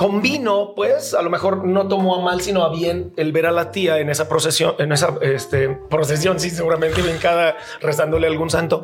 convino, 0.00 0.72
pues 0.74 1.12
a 1.12 1.20
lo 1.20 1.28
mejor 1.28 1.66
no 1.66 1.86
tomó 1.86 2.16
a 2.16 2.22
mal, 2.22 2.40
sino 2.40 2.64
a 2.64 2.70
bien 2.70 3.12
el 3.18 3.32
ver 3.32 3.44
a 3.44 3.52
la 3.52 3.70
tía 3.70 3.98
en 3.98 4.08
esa 4.08 4.30
procesión, 4.30 4.74
en 4.78 4.92
esa 4.92 5.14
este, 5.20 5.68
procesión, 5.68 6.40
sí, 6.40 6.48
seguramente 6.48 7.02
cada 7.20 7.58
rezándole 7.82 8.26
a 8.26 8.30
algún 8.30 8.48
santo. 8.48 8.82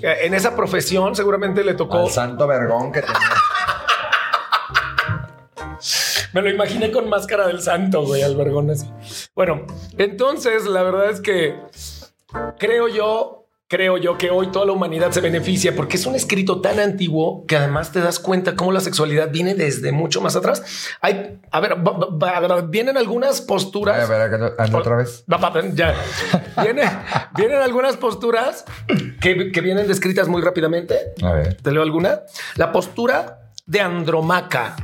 Eh, 0.00 0.20
En 0.22 0.32
esa 0.32 0.56
profesión, 0.56 1.14
seguramente 1.14 1.62
le 1.64 1.74
tocó. 1.74 1.98
Al 1.98 2.10
santo 2.10 2.46
vergón 2.46 2.92
que 2.92 3.02
tenía. 3.02 3.18
Me 6.32 6.40
lo 6.40 6.48
imaginé 6.48 6.90
con 6.90 7.10
máscara 7.10 7.46
del 7.46 7.60
santo, 7.60 8.06
güey, 8.06 8.22
al 8.22 8.34
vergón 8.34 8.70
así. 8.70 8.90
Bueno, 9.34 9.66
entonces 9.98 10.64
la 10.64 10.82
verdad 10.82 11.10
es 11.10 11.20
que 11.20 11.60
creo 12.58 12.88
yo, 12.88 13.43
creo 13.74 13.98
yo 13.98 14.16
que 14.16 14.30
hoy 14.30 14.52
toda 14.52 14.66
la 14.66 14.72
humanidad 14.72 15.10
se 15.10 15.20
beneficia 15.20 15.74
porque 15.74 15.96
es 15.96 16.06
un 16.06 16.14
escrito 16.14 16.60
tan 16.60 16.78
antiguo 16.78 17.44
que 17.46 17.56
además 17.56 17.90
te 17.90 17.98
das 18.00 18.20
cuenta 18.20 18.54
cómo 18.54 18.70
la 18.70 18.78
sexualidad 18.78 19.30
viene 19.32 19.54
desde 19.56 19.90
mucho 19.90 20.20
más 20.20 20.36
atrás. 20.36 20.62
Hay, 21.00 21.40
a 21.50 21.58
ver, 21.58 21.72
va- 21.84 21.98
va- 22.46 22.60
vienen 22.62 22.96
algunas 22.96 23.40
posturas. 23.40 23.96
A 24.04 24.06
ver, 24.06 24.20
anda 24.58 24.78
otra 24.78 24.96
vez. 24.96 25.24
Ya. 25.74 25.92
Viene- 26.62 26.88
vienen 27.36 27.60
algunas 27.60 27.96
posturas 27.96 28.64
que, 29.20 29.50
que 29.50 29.60
vienen 29.60 29.88
descritas 29.88 30.28
muy 30.28 30.40
rápidamente. 30.40 30.94
A 31.22 31.32
ver. 31.32 31.54
¿Te 31.60 31.72
leo 31.72 31.82
alguna? 31.82 32.20
La 32.54 32.70
postura 32.70 33.50
de 33.66 33.80
Andromaca. 33.80 34.76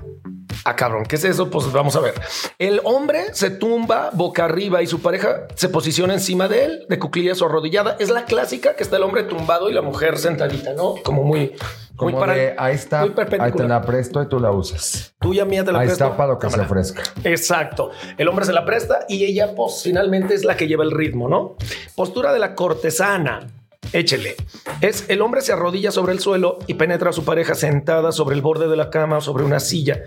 Ah, 0.65 0.77
cabrón, 0.77 1.05
¿qué 1.07 1.17
es 1.17 1.25
eso? 1.25 1.49
Pues 1.51 1.73
vamos 1.73 1.97
a 1.97 2.01
ver. 2.01 2.15
El 2.59 2.81
hombre 2.85 3.33
se 3.35 3.51
tumba 3.51 4.11
boca 4.13 4.45
arriba 4.45 4.83
y 4.83 4.87
su 4.87 5.01
pareja 5.01 5.47
se 5.55 5.69
posiciona 5.69 6.13
encima 6.15 6.49
de 6.49 6.65
él, 6.65 6.87
de 6.89 6.99
cuclillas 6.99 7.41
o 7.43 7.47
arrodillada. 7.47 7.97
Es 7.99 8.11
la 8.11 8.25
clásica 8.27 8.77
que 8.77 8.83
está 8.83 8.97
el 8.99 9.03
hombre 9.03 9.23
tumbado 9.25 9.71
y 9.71 9.73
la 9.73 9.83
mujer 9.83 10.19
sentadita, 10.19 10.75
¿no? 10.75 10.97
Como 11.03 11.23
muy, 11.25 11.55
Como 11.97 12.11
muy 12.13 12.21
para. 12.21 12.35
de, 12.35 12.55
ahí 12.59 12.75
está, 12.75 13.01
muy 13.07 13.15
ahí 13.39 13.53
te 13.53 13.65
la 13.65 13.81
presto 13.83 14.23
y 14.23 14.29
tú 14.29 14.39
la 14.39 14.51
usas. 14.51 15.15
Tuya 15.21 15.45
mía 15.47 15.65
te 15.65 15.73
la 15.73 15.81
Ahí 15.81 15.87
presto. 15.87 16.05
está 16.05 16.17
para 16.17 16.33
lo 16.35 16.39
que 16.39 16.51
se 16.51 16.61
ofrezca. 16.61 17.03
Exacto. 17.25 17.91
El 18.19 18.29
hombre 18.29 18.45
se 18.45 18.53
la 18.53 18.65
presta 18.67 19.07
y 19.09 19.25
ella, 19.25 19.55
pues, 19.55 19.81
finalmente 19.83 20.35
es 20.35 20.45
la 20.45 20.57
que 20.57 20.69
lleva 20.69 20.85
el 20.85 20.91
ritmo, 20.91 21.29
¿no? 21.29 21.57
Postura 21.95 22.33
de 22.35 22.39
la 22.39 22.55
cortesana. 22.55 23.47
Échele. 23.93 24.37
Es 24.83 25.07
el 25.09 25.21
hombre 25.23 25.41
se 25.41 25.53
arrodilla 25.53 25.91
sobre 25.91 26.13
el 26.13 26.21
suelo 26.21 26.59
y 26.67 26.75
penetra 26.75 27.11
a 27.11 27.13
su 27.13 27.25
pareja 27.25 27.55
sentada 27.55 28.13
sobre 28.13 28.37
el 28.37 28.43
borde 28.43 28.69
de 28.69 28.77
la 28.77 28.91
cama 28.91 29.17
o 29.19 29.21
sobre 29.21 29.43
una 29.43 29.59
silla. 29.59 30.03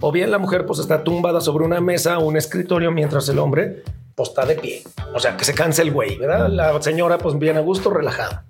O 0.00 0.12
bien 0.12 0.30
la 0.30 0.38
mujer 0.38 0.66
pues 0.66 0.78
está 0.78 1.02
tumbada 1.04 1.40
sobre 1.40 1.64
una 1.64 1.80
mesa 1.80 2.18
o 2.18 2.26
un 2.26 2.36
escritorio 2.36 2.90
mientras 2.90 3.28
el 3.28 3.38
hombre 3.38 3.82
pues 4.14 4.30
está 4.30 4.44
de 4.46 4.56
pie. 4.56 4.82
O 5.14 5.20
sea, 5.20 5.36
que 5.36 5.44
se 5.44 5.54
canse 5.54 5.82
el 5.82 5.92
güey, 5.92 6.16
¿verdad? 6.16 6.48
La 6.48 6.80
señora 6.82 7.18
pues 7.18 7.38
bien 7.38 7.56
a 7.56 7.60
gusto, 7.60 7.90
relajada. 7.90 8.44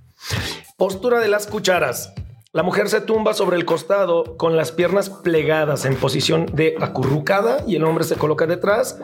Postura 0.76 1.20
de 1.20 1.28
las 1.28 1.46
cucharas. 1.46 2.12
La 2.52 2.62
mujer 2.62 2.88
se 2.88 3.02
tumba 3.02 3.34
sobre 3.34 3.56
el 3.56 3.66
costado 3.66 4.36
con 4.38 4.56
las 4.56 4.72
piernas 4.72 5.10
plegadas 5.10 5.84
en 5.84 5.96
posición 5.96 6.46
de 6.46 6.76
acurrucada 6.80 7.62
y 7.66 7.76
el 7.76 7.84
hombre 7.84 8.04
se 8.04 8.16
coloca 8.16 8.46
detrás 8.46 8.98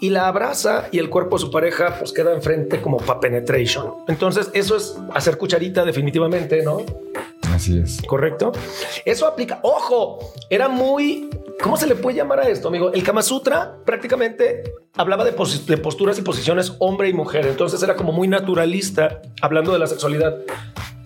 y 0.00 0.08
la 0.08 0.26
abraza 0.26 0.88
y 0.90 0.98
el 0.98 1.10
cuerpo 1.10 1.36
de 1.36 1.42
su 1.42 1.50
pareja 1.50 1.96
pues 1.98 2.12
queda 2.12 2.32
enfrente 2.32 2.80
como 2.80 2.96
para 2.96 3.20
penetration. 3.20 3.92
Entonces 4.08 4.50
eso 4.54 4.74
es 4.74 4.96
hacer 5.14 5.36
cucharita 5.36 5.84
definitivamente, 5.84 6.62
¿no? 6.62 6.78
Así 7.52 7.78
es. 7.78 8.00
¿Correcto? 8.06 8.52
Eso 9.04 9.26
aplica. 9.26 9.60
Ojo, 9.62 10.32
era 10.48 10.68
muy... 10.68 11.28
¿Cómo 11.62 11.76
se 11.76 11.86
le 11.86 11.96
puede 11.96 12.16
llamar 12.16 12.40
a 12.40 12.48
esto, 12.48 12.68
amigo? 12.68 12.92
El 12.92 13.02
Kama 13.02 13.22
Sutra 13.22 13.78
prácticamente 13.84 14.62
hablaba 14.96 15.24
de, 15.24 15.32
posturas 15.32 16.18
y 16.18 16.22
posiciones 16.22 16.74
hombre 16.78 17.08
y 17.08 17.12
mujer. 17.12 17.46
Entonces 17.46 17.82
era 17.82 17.96
como 17.96 18.12
muy 18.12 18.28
naturalista 18.28 19.22
hablando 19.42 19.72
de 19.72 19.80
la 19.80 19.88
sexualidad. 19.88 20.38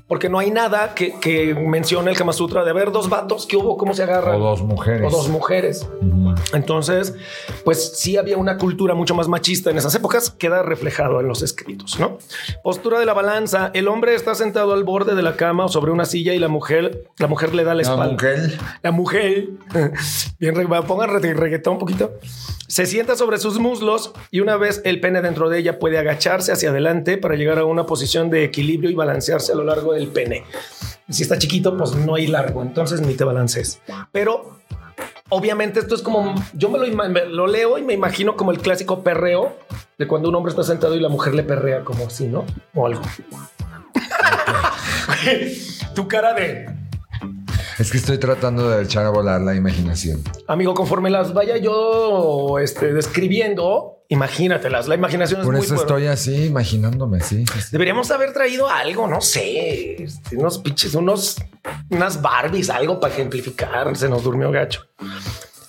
Porque 0.07 0.29
no 0.29 0.39
hay 0.39 0.51
nada 0.51 0.95
que, 0.95 1.19
que 1.21 1.55
mencione 1.55 2.11
el 2.11 2.19
Kama 2.19 2.35
Sutra 2.35 2.65
de 2.65 2.71
haber 2.71 2.93
dos 2.93 3.09
vatos 3.09 3.47
que 3.47 3.57
hubo, 3.57 3.79
cómo 3.79 3.95
se 3.95 4.03
agarran. 4.03 4.35
O 4.35 4.39
dos 4.39 4.63
mujeres. 4.63 5.07
O 5.07 5.17
dos 5.17 5.29
mujeres. 5.31 5.89
Entonces, 6.53 7.15
pues 7.65 7.93
sí 7.99 8.17
había 8.17 8.37
una 8.37 8.57
cultura 8.59 8.95
mucho 8.95 9.15
más 9.15 9.29
machista 9.29 9.71
en 9.71 9.79
esas 9.79 9.95
épocas, 9.95 10.31
queda 10.31 10.63
reflejado 10.63 11.21
en 11.21 11.29
los 11.29 11.43
escritos, 11.43 11.99
¿no? 11.99 12.19
Postura 12.63 12.99
de 13.01 13.07
la 13.07 13.15
balanza, 13.15 13.71
el 13.75 13.89
hombre 13.89 14.15
está 14.15 14.35
sentado 14.35 14.73
al 14.73 14.85
borde 14.85 15.15
de 15.15 15.23
la 15.23 15.37
cama 15.37 15.65
o 15.65 15.69
sobre 15.69 15.91
una 15.93 16.05
silla 16.05 16.35
y 16.35 16.39
la 16.39 16.49
mujer, 16.49 17.05
la 17.19 17.27
mujer 17.27 17.55
le 17.55 17.65
da 17.65 17.71
la 17.75 17.83
La 17.83 17.83
espalda. 17.83 18.13
mujer. 18.13 18.59
La 18.83 18.91
mujer, 18.91 19.49
bien, 20.39 20.55
pongan 20.87 21.11
re- 21.11 21.35
reggaetón 21.35 21.75
un 21.75 21.79
poquito. 21.79 22.13
Se 22.69 22.87
sienta 22.87 23.17
sobre 23.17 23.39
sus 23.39 23.59
muslos 23.59 24.13
y 24.31 24.41
una 24.41 24.57
vez 24.57 24.81
el 24.85 25.01
pene 25.01 25.21
dentro 25.21 25.49
de 25.51 25.59
ella 25.59 25.79
puede 25.79 25.99
agacharse 25.99 26.53
hacia 26.53 26.71
adelante 26.71 27.19
para 27.19 27.35
llegar 27.37 27.59
a 27.59 27.65
una 27.67 27.85
posición 27.85 28.31
de 28.31 28.45
equilibrio 28.45 28.89
y 28.91 28.95
balancearse 28.95 29.53
a 29.53 29.55
lo 29.57 29.65
largo 29.65 29.93
del 29.93 30.09
pene. 30.09 30.45
Si 31.11 31.23
está 31.23 31.37
chiquito, 31.37 31.77
pues 31.77 31.95
no 31.95 32.15
hay 32.15 32.27
largo, 32.29 32.63
entonces 32.63 33.03
ni 33.03 33.13
te 33.15 33.25
balances. 33.25 33.81
Pero 34.13 34.59
obviamente 35.33 35.81
esto 35.81 35.95
es 35.95 36.03
como 36.03 36.35
yo 36.53 36.69
me 36.69 36.79
lo, 36.79 37.09
me 37.09 37.25
lo 37.25 37.47
leo 37.47 37.79
y 37.79 37.83
me 37.83 37.95
imagino 37.95 38.37
como 38.37 38.53
el 38.53 38.59
clásico 38.59 39.03
perreo 39.03 39.57
de 39.97 40.07
cuando 40.07 40.29
un 40.29 40.35
hombre 40.35 40.51
está 40.51 40.63
sentado 40.63 40.95
y 40.95 41.01
la 41.01 41.09
mujer 41.09 41.35
le 41.35 41.43
perrea 41.43 41.85
como 41.85 42.07
así, 42.07 42.29
¿no? 42.29 42.45
O 42.75 42.87
algo. 42.87 43.01
tu 45.95 46.07
cara 46.07 46.35
de 46.35 46.67
Es 47.83 47.91
que 47.91 47.99
estoy 47.99 48.19
tratando 48.19 48.71
de 48.71 48.85
echar 48.85 49.05
a 49.07 49.11
volar 49.11 49.41
la 49.41 49.57
imaginación. 49.57 50.23
Amigo, 50.47 50.73
conforme 50.73 51.11
las 51.11 51.35
vaya 51.35 51.57
yo 51.57 52.61
este, 52.61 52.93
describiendo, 52.93 54.05
imagínatelas. 54.09 54.87
La 54.87 54.95
imaginación 54.95 55.41
es 55.41 55.47
Por 55.47 55.57
muy 55.57 55.65
eso 55.65 55.75
estoy 55.75 56.07
así 56.07 56.45
imaginándome, 56.45 57.21
sí. 57.23 57.45
sí, 57.45 57.61
sí. 57.61 57.69
Deberíamos 57.73 58.09
haber 58.13 58.33
traído 58.33 58.69
algo, 58.69 59.09
no 59.09 59.21
sé, 59.21 60.01
este, 60.01 60.37
unos 60.37 60.59
pinches, 60.59 60.95
unos, 60.95 61.39
unas 61.91 62.23
Barbies, 62.23 62.71
algo 62.71 63.01
para 63.01 63.15
ejemplificar. 63.15 63.97
Se 63.97 64.09
nos 64.09 64.23
durmió 64.23 64.53
gacho. 64.53 64.87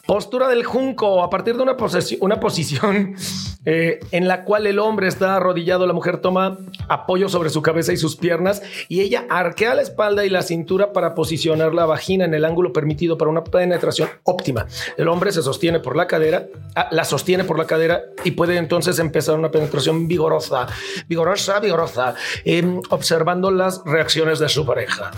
Postura 0.05 0.49
del 0.49 0.65
junco. 0.65 1.23
A 1.23 1.29
partir 1.29 1.55
de 1.55 1.63
una, 1.63 1.77
posición 1.77 3.15
eh, 3.65 4.01
en 4.11 4.27
la 4.27 4.43
cual 4.43 4.67
el 4.67 4.79
hombre 4.79 5.07
está 5.07 5.37
arrodillado, 5.37 5.87
la 5.87 5.93
mujer 5.93 6.17
toma 6.17 6.57
apoyo 6.89 7.29
sobre 7.29 7.49
su 7.49 7.61
cabeza 7.61 7.93
y 7.93 7.97
sus 7.97 8.17
piernas 8.17 8.61
y 8.89 8.99
ella 8.99 9.25
arquea 9.29 9.75
la 9.75 9.81
espalda 9.81 10.25
y 10.25 10.29
la 10.29 10.41
cintura 10.41 10.91
para 10.91 11.15
posicionar 11.15 11.73
la 11.73 11.85
vagina 11.85 12.25
en 12.25 12.33
el 12.33 12.43
ángulo 12.43 12.73
permitido 12.73 13.17
para 13.17 13.31
una 13.31 13.45
penetración 13.45 14.09
óptima. 14.23 14.67
El 14.97 15.07
hombre 15.07 15.31
se 15.31 15.41
sostiene 15.41 15.79
por 15.79 15.95
la 15.95 16.05
cadera, 16.05 16.47
ah, 16.75 16.89
la 16.91 17.05
sostiene 17.05 17.45
por 17.45 17.57
la 17.57 17.65
cadera 17.65 18.01
y 18.25 18.31
puede 18.31 18.57
entonces 18.57 18.99
empezar 18.99 19.39
una 19.39 19.51
penetración 19.51 20.09
vigorosa, 20.09 20.67
vigorosa, 21.07 21.61
vigorosa, 21.61 22.15
em, 22.43 22.81
observando 22.89 23.51
las 23.51 23.81
reacciones 23.85 24.39
de 24.39 24.49
su 24.49 24.65
pareja. 24.65 25.11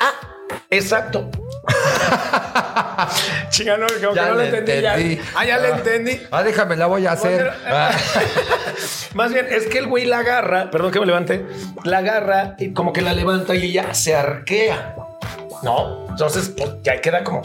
Ah, 0.00 0.14
exacto. 0.68 1.30
Chica, 3.50 3.76
no, 3.76 3.86
como 3.86 4.10
que 4.12 4.16
Ya 4.16 4.28
no 4.28 4.34
lo 4.34 4.42
entendí. 4.42 4.80
ya. 4.82 4.96
Ah, 5.34 5.44
ya 5.44 5.58
le 5.58 5.68
entendí. 5.70 6.20
Ah, 6.30 6.42
déjame, 6.42 6.76
la 6.76 6.86
voy 6.86 7.06
a 7.06 7.12
hacer. 7.12 7.50
Ah. 7.66 7.90
Más 9.14 9.32
bien 9.32 9.46
es 9.50 9.66
que 9.66 9.78
el 9.78 9.86
güey 9.86 10.04
la 10.04 10.18
agarra, 10.18 10.70
perdón 10.70 10.92
que 10.92 11.00
me 11.00 11.06
levante, 11.06 11.46
la 11.84 11.98
agarra 11.98 12.54
y 12.58 12.72
como 12.72 12.92
que 12.92 13.02
la 13.02 13.12
levanta 13.12 13.54
y 13.54 13.64
ella 13.64 13.94
se 13.94 14.14
arquea. 14.14 14.96
No, 15.62 16.06
entonces 16.10 16.52
pues, 16.56 16.70
ya 16.82 17.00
queda 17.00 17.24
como. 17.24 17.42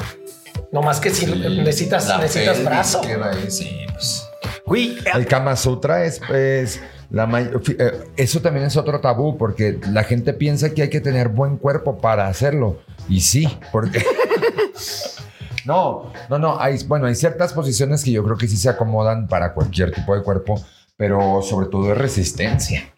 No 0.72 0.82
más 0.82 1.00
que 1.00 1.10
si 1.10 1.26
necesitas, 1.26 2.08
La 2.08 2.18
necesitas 2.18 2.58
pelvis 2.58 2.66
brazo. 2.70 3.02
queda 3.02 3.32
ahí, 3.32 3.52
sí, 3.52 3.86
pues. 3.92 4.28
Güey, 4.66 4.98
eh, 5.00 5.12
El 5.14 5.26
Kama 5.26 5.56
Sutra 5.58 6.06
es, 6.06 6.22
es 6.30 6.82
la 7.10 7.28
eh, 7.42 7.92
eso 8.16 8.42
también 8.42 8.66
es 8.66 8.78
otro 8.78 9.02
tabú 9.02 9.38
porque 9.38 9.80
la 9.92 10.04
gente 10.06 10.32
piensa 10.34 10.74
que 10.74 10.84
hay 10.84 10.90
que 10.90 11.02
tener 11.02 11.28
buen 11.28 11.58
cuerpo 11.58 11.98
para 11.98 12.28
hacerlo 12.28 12.80
y 13.12 13.22
sí, 13.22 13.60
porque 13.72 14.04
no, 15.66 16.12
no, 16.30 16.40
no, 16.40 16.60
hay 16.60 16.84
bueno, 16.86 17.06
hay 17.06 17.16
ciertas 17.16 17.54
posiciones 17.54 18.04
que 18.04 18.12
yo 18.12 18.24
creo 18.24 18.38
que 18.38 18.48
sí 18.48 18.58
se 18.58 18.70
acomodan 18.70 19.28
para 19.28 19.54
cualquier 19.54 19.92
tipo 19.92 20.16
de 20.16 20.24
cuerpo, 20.24 20.60
pero 20.98 21.42
sobre 21.42 21.68
todo 21.68 21.92
es 21.92 21.98
resistencia. 21.98 22.92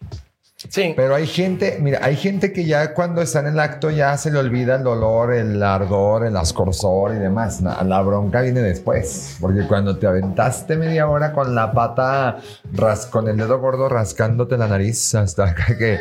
sí. 0.68 0.94
Pero 0.96 1.14
hay 1.14 1.26
gente, 1.26 1.76
mira, 1.80 1.98
hay 2.02 2.16
gente 2.16 2.52
que 2.52 2.64
ya 2.64 2.94
cuando 2.94 3.20
está 3.20 3.40
en 3.40 3.48
el 3.48 3.60
acto 3.60 3.90
ya 3.90 4.16
se 4.16 4.30
le 4.30 4.38
olvida 4.38 4.76
el 4.76 4.82
dolor, 4.82 5.34
el 5.34 5.62
ardor, 5.62 6.24
el 6.26 6.36
ascorzor 6.38 7.14
y 7.14 7.18
demás. 7.18 7.60
Na- 7.60 7.82
La 7.84 8.00
bronca 8.00 8.40
viene 8.40 8.60
después, 8.60 9.36
porque 9.40 9.66
cuando 9.66 9.98
te 9.98 10.06
aventaste 10.06 10.76
media 10.76 11.06
hora 11.08 11.32
con 11.32 11.54
la 11.54 11.70
pata, 11.72 12.38
ras- 12.72 13.06
con 13.06 13.28
el 13.28 13.36
dedo 13.36 13.58
gordo 13.58 13.88
rascándote 13.90 14.56
la 14.56 14.68
nariz 14.68 15.14
hasta 15.14 15.44
acá 15.50 15.66
que 15.78 15.98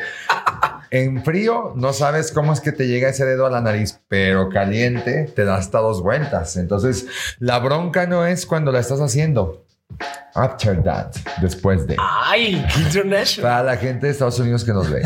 en 0.93 1.23
frío 1.23 1.73
no 1.75 1.91
sabes 1.91 2.31
cómo 2.31 2.53
es 2.53 2.61
que 2.61 2.71
te 2.71 2.87
llega 2.87 3.09
ese 3.09 3.25
dedo 3.25 3.47
a 3.47 3.49
la 3.49 3.61
nariz, 3.61 3.99
pero 4.07 4.49
caliente 4.49 5.27
te 5.35 5.43
da 5.43 5.55
hasta 5.55 5.79
dos 5.79 6.03
vueltas. 6.03 6.55
Entonces, 6.55 7.07
la 7.39 7.57
bronca 7.57 8.05
no 8.05 8.27
es 8.27 8.45
cuando 8.45 8.71
la 8.71 8.79
estás 8.79 9.01
haciendo. 9.01 9.65
After 10.35 10.83
that, 10.83 11.15
después 11.41 11.87
de. 11.87 11.97
Ay, 11.99 12.63
international. 12.77 13.51
Para 13.51 13.63
la 13.63 13.77
gente 13.77 14.05
de 14.05 14.11
Estados 14.11 14.37
Unidos 14.37 14.63
que 14.63 14.71
nos 14.71 14.87
ve. 14.91 15.01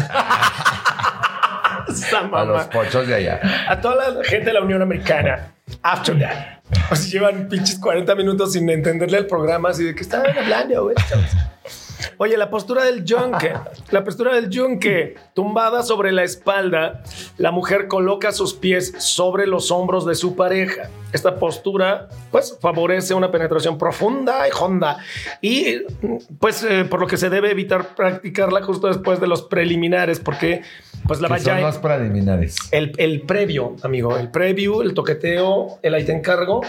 A 2.34 2.44
los 2.44 2.66
pochos 2.66 3.08
de 3.08 3.16
allá. 3.16 3.40
A 3.70 3.80
toda 3.80 4.10
la 4.10 4.24
gente 4.26 4.48
de 4.48 4.54
la 4.54 4.62
Unión 4.62 4.82
Americana. 4.82 5.54
After 5.84 6.20
that. 6.20 6.60
O 6.92 6.96
sea, 6.98 7.10
llevan 7.10 7.48
pinches 7.48 7.80
40 7.80 8.14
minutos 8.16 8.52
sin 8.52 8.70
entenderle 8.70 9.20
el 9.20 9.26
programa, 9.26 9.70
así 9.70 9.86
de 9.86 9.96
que 9.96 10.02
estaban 10.02 10.38
hablando, 10.38 10.84
güey. 10.84 10.96
Oye, 12.20 12.36
la 12.36 12.50
postura 12.50 12.84
del 12.84 13.06
yunque, 13.06 13.54
la 13.92 14.04
postura 14.04 14.36
del 14.36 14.50
yunque, 14.50 15.16
tumbada 15.34 15.84
sobre 15.84 16.12
la 16.12 16.24
espalda, 16.24 17.04
la 17.38 17.52
mujer 17.52 17.88
coloca 17.88 18.32
sus 18.32 18.54
pies 18.54 18.94
sobre 18.98 19.46
los 19.46 19.70
hombros 19.72 20.06
de 20.06 20.16
su 20.16 20.36
pareja. 20.36 20.90
Esta 21.14 21.36
postura, 21.36 22.10
pues, 22.32 22.58
favorece 22.60 23.14
una 23.14 23.32
penetración 23.32 23.78
profunda 23.78 24.48
y 24.48 24.52
honda. 24.60 24.98
Y, 25.42 25.84
pues, 26.40 26.64
eh, 26.64 26.86
por 26.86 27.00
lo 27.00 27.08
que 27.08 27.18
se 27.18 27.30
debe 27.30 27.52
evitar 27.52 27.96
practicarla 27.96 28.64
justo 28.64 28.88
después 28.88 29.20
de 29.20 29.28
los 29.28 29.44
preliminares, 29.44 30.20
porque, 30.20 30.64
pues, 31.08 31.22
la 31.22 31.28
Que 31.28 31.40
son 31.40 31.54
vagina... 31.54 31.68
los 31.68 31.78
preliminares. 31.78 32.56
El, 32.72 32.94
el 32.98 33.22
previo, 33.22 33.76
amigo, 33.84 34.18
el 34.18 34.32
preview, 34.32 34.82
el 34.82 34.94
toqueteo, 34.94 35.80
el 35.82 35.94
ahí 35.94 36.04
te 36.04 36.14
encargo, 36.14 36.62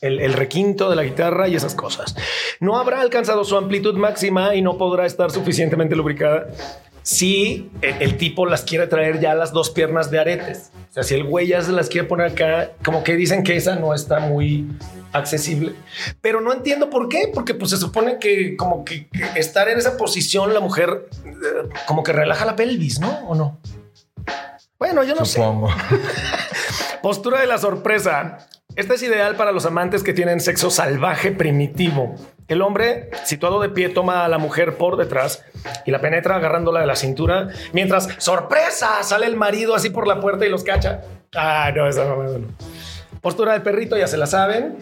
el, 0.00 0.20
el 0.20 0.32
requinto 0.32 0.90
de 0.90 0.96
la 0.96 1.02
guitarra 1.02 1.48
y 1.48 1.56
esas 1.56 1.74
cosas. 1.74 2.14
No 2.60 2.78
habrá 2.78 3.00
alcanzado 3.00 3.44
su 3.44 3.56
amplitud 3.56 3.94
máxima 3.96 4.54
y 4.54 4.62
no 4.62 4.78
podrá 4.78 5.06
estar 5.06 5.30
suficientemente 5.30 5.96
lubricada 5.96 6.48
si 7.02 7.70
el, 7.82 8.02
el 8.02 8.16
tipo 8.16 8.46
las 8.46 8.62
quiere 8.62 8.88
traer 8.88 9.20
ya 9.20 9.34
las 9.34 9.52
dos 9.52 9.70
piernas 9.70 10.10
de 10.10 10.18
aretes. 10.18 10.72
O 10.90 10.92
sea, 10.92 11.02
si 11.02 11.14
el 11.14 11.24
güey 11.24 11.46
ya 11.46 11.62
se 11.62 11.72
las 11.72 11.88
quiere 11.88 12.08
poner 12.08 12.32
acá, 12.32 12.72
como 12.84 13.04
que 13.04 13.14
dicen 13.14 13.44
que 13.44 13.56
esa 13.56 13.76
no 13.76 13.94
está 13.94 14.18
muy 14.18 14.66
accesible. 15.12 15.74
Pero 16.20 16.40
no 16.40 16.52
entiendo 16.52 16.90
por 16.90 17.08
qué, 17.08 17.30
porque 17.32 17.54
pues 17.54 17.70
se 17.70 17.76
supone 17.76 18.18
que 18.18 18.56
como 18.56 18.84
que, 18.84 19.08
estar 19.34 19.68
en 19.68 19.78
esa 19.78 19.96
posición 19.96 20.54
la 20.54 20.60
mujer 20.60 21.08
eh, 21.24 21.68
como 21.86 22.02
que 22.02 22.12
relaja 22.12 22.44
la 22.44 22.56
pelvis, 22.56 23.00
¿no? 23.00 23.10
¿O 23.28 23.34
no? 23.34 23.60
Bueno, 24.78 25.04
yo 25.04 25.14
no 25.14 25.24
sé. 25.24 25.34
Supongo. 25.34 25.70
Postura 27.02 27.40
de 27.40 27.46
la 27.46 27.58
sorpresa. 27.58 28.38
Esta 28.76 28.92
es 28.92 29.02
ideal 29.02 29.36
para 29.36 29.52
los 29.52 29.64
amantes 29.64 30.02
que 30.02 30.12
tienen 30.12 30.38
sexo 30.38 30.70
salvaje 30.70 31.32
primitivo. 31.32 32.14
El 32.46 32.60
hombre, 32.60 33.08
situado 33.24 33.58
de 33.62 33.70
pie, 33.70 33.88
toma 33.88 34.26
a 34.26 34.28
la 34.28 34.36
mujer 34.36 34.76
por 34.76 34.98
detrás 34.98 35.42
y 35.86 35.90
la 35.90 36.02
penetra 36.02 36.36
agarrándola 36.36 36.80
de 36.80 36.86
la 36.86 36.94
cintura, 36.94 37.48
mientras, 37.72 38.06
sorpresa, 38.18 39.02
sale 39.02 39.24
el 39.24 39.34
marido 39.34 39.74
así 39.74 39.88
por 39.88 40.06
la 40.06 40.20
puerta 40.20 40.44
y 40.44 40.50
los 40.50 40.62
cacha. 40.62 41.00
Ah, 41.34 41.72
no, 41.74 41.88
esa 41.88 42.04
no, 42.04 42.22
no. 42.22 42.48
Postura 43.22 43.54
del 43.54 43.62
perrito, 43.62 43.96
ya 43.96 44.06
se 44.08 44.18
la 44.18 44.26
saben. 44.26 44.76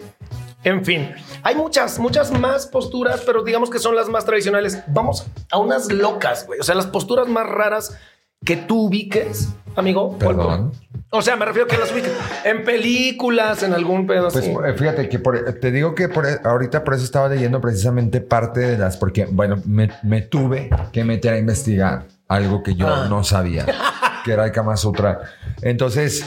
En 0.65 0.83
fin, 0.83 1.15
hay 1.43 1.55
muchas, 1.55 1.97
muchas 1.97 2.37
más 2.37 2.67
posturas, 2.67 3.21
pero 3.25 3.43
digamos 3.43 3.69
que 3.69 3.79
son 3.79 3.95
las 3.95 4.09
más 4.09 4.25
tradicionales. 4.25 4.83
Vamos 4.87 5.25
a 5.51 5.57
unas 5.57 5.89
locas, 5.89 6.45
güey. 6.45 6.59
O 6.59 6.63
sea, 6.63 6.75
las 6.75 6.87
posturas 6.87 7.29
más 7.29 7.47
raras 7.47 7.97
que 8.45 8.55
tú 8.57 8.83
ubiques, 8.87 9.49
amigo. 9.75 10.17
¿cuál- 10.21 10.35
Perdón. 10.37 10.71
O 11.11 11.21
sea, 11.21 11.35
me 11.37 11.45
refiero 11.45 11.65
a 11.65 11.69
que 11.69 11.77
las 11.77 11.91
ubiques 11.93 12.11
en 12.43 12.63
películas, 12.65 13.63
en 13.63 13.73
algún 13.73 14.05
pedo 14.05 14.23
Pues 14.29 14.37
así. 14.37 14.49
eh, 14.51 14.73
fíjate 14.77 15.07
que 15.07 15.19
por- 15.19 15.53
te 15.59 15.71
digo 15.71 15.95
que 15.95 16.09
por, 16.09 16.25
ahorita 16.43 16.83
por 16.83 16.93
eso 16.93 17.03
estaba 17.05 17.29
leyendo 17.29 17.61
precisamente 17.61 18.19
parte 18.21 18.59
de 18.61 18.77
las, 18.77 18.97
porque 18.97 19.25
bueno, 19.25 19.61
me, 19.65 19.89
me 20.03 20.21
tuve 20.23 20.69
que 20.91 21.03
meter 21.05 21.33
a 21.33 21.37
investigar 21.37 22.05
algo 22.27 22.63
que 22.63 22.75
yo 22.75 22.87
Ah. 22.87 23.07
no 23.09 23.23
sabía, 23.23 23.65
que 24.25 24.31
era 24.33 24.45
el 24.45 24.51
Kama 24.51 24.75
Sutra. 24.75 25.21
Entonces, 25.61 26.25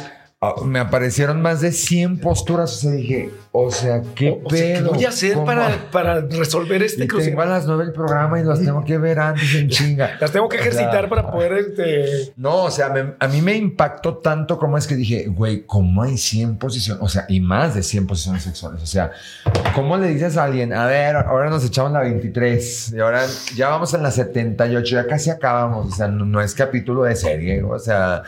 me 0.65 0.79
aparecieron 0.79 1.43
más 1.43 1.61
de 1.61 1.73
100 1.73 2.21
posturas, 2.21 2.73
o 2.77 2.79
sea, 2.79 2.91
dije, 2.93 3.31
o 3.51 3.73
sea, 3.73 4.03
¿qué 4.15 4.41
O 4.45 4.49
sea, 4.49 4.75
¿qué 4.75 4.75
pedo? 4.79 4.93
voy 4.93 5.05
a 5.05 5.09
hacer 5.09 5.37
para, 5.45 5.91
para 5.91 6.21
resolver 6.21 6.81
este 6.85 7.05
Y 7.05 7.09
tengo 7.09 7.43
a 7.43 7.47
las 7.47 7.67
9 7.67 7.83
el 7.83 7.93
programa 7.93 8.39
y 8.39 8.45
los 8.45 8.61
tengo 8.63 8.85
que 8.85 8.99
ver 8.99 9.19
antes 9.19 9.53
en 9.57 9.69
chinga. 9.69 10.17
Las 10.21 10.31
tengo 10.31 10.49
que 10.49 10.59
O 10.59 10.61
sea, 10.63 10.71
ejercitar 10.71 11.09
para 11.09 11.29
poder 11.33 11.55
este, 11.55 12.33
No, 12.37 12.63
o 12.65 12.71
sea, 12.71 12.89
me- 12.91 13.15
a 13.19 13.27
mí 13.27 13.43
me 13.43 13.57
impactó 13.57 14.19
tanto 14.19 14.59
como 14.59 14.79
es 14.79 14.87
que 14.87 14.95
dije, 14.95 15.27
güey, 15.27 15.65
¿cómo 15.67 16.05
hay 16.05 16.17
100 16.17 16.57
posiciones? 16.59 17.03
O 17.03 17.09
sea, 17.09 17.25
y 17.29 17.41
más 17.41 17.75
de 17.75 17.83
100 17.83 18.07
posiciones 18.07 18.45
sexuales. 18.45 18.81
O 18.81 18.87
sea, 18.87 19.11
¿cómo 19.75 19.97
le 19.97 20.07
dices 20.07 20.37
a 20.37 20.45
alguien, 20.45 20.73
a 20.73 20.87
ver, 20.87 21.17
ahora 21.17 21.51
nos 21.51 21.65
echamos 21.65 21.91
la 21.91 22.03
23 22.03 22.93
y 22.93 23.01
ahora 23.01 23.25
ya 23.57 23.71
vamos 23.71 23.93
en 23.93 24.05
la 24.05 24.13
78, 24.13 24.95
ya 24.95 25.07
casi 25.09 25.31
acabamos? 25.31 25.93
O 25.93 25.97
sea, 25.97 26.07
no, 26.07 26.25
no 26.25 26.41
es 26.41 26.55
capítulo 26.55 27.03
de 27.03 27.17
serie, 27.17 27.61
o 27.65 27.77
sea... 27.81 28.23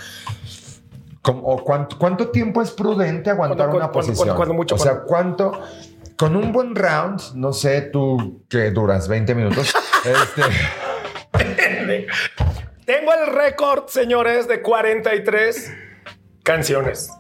¿cómo- 1.23 1.43
o 1.47 1.65
cuánto, 1.65 1.99
cuánto 1.99 2.29
tiempo 2.29 2.63
es 2.63 2.71
prudente 2.71 3.31
aguantar 3.31 3.69
Cuando- 3.69 3.77
una 3.77 3.89
cuando- 3.93 4.13
posición? 4.13 4.37
cuando- 4.37 4.55
mucho, 4.55 4.75
o 4.75 4.79
sea, 4.79 5.01
¿cuánto? 5.01 5.61
Con 6.17 6.37
un 6.37 6.53
buen 6.53 6.75
round, 6.75 7.21
no 7.35 7.53
sé, 7.53 7.81
tú 7.83 8.45
que 8.49 8.71
duras 8.71 9.09
20 9.09 9.35
minutos. 9.35 9.73
este, 10.05 10.43
Tengo 12.85 13.13
el 13.15 13.33
récord, 13.33 13.87
señores, 13.89 14.49
de 14.49 14.61
43 14.63 15.73
canciones. 16.43 17.11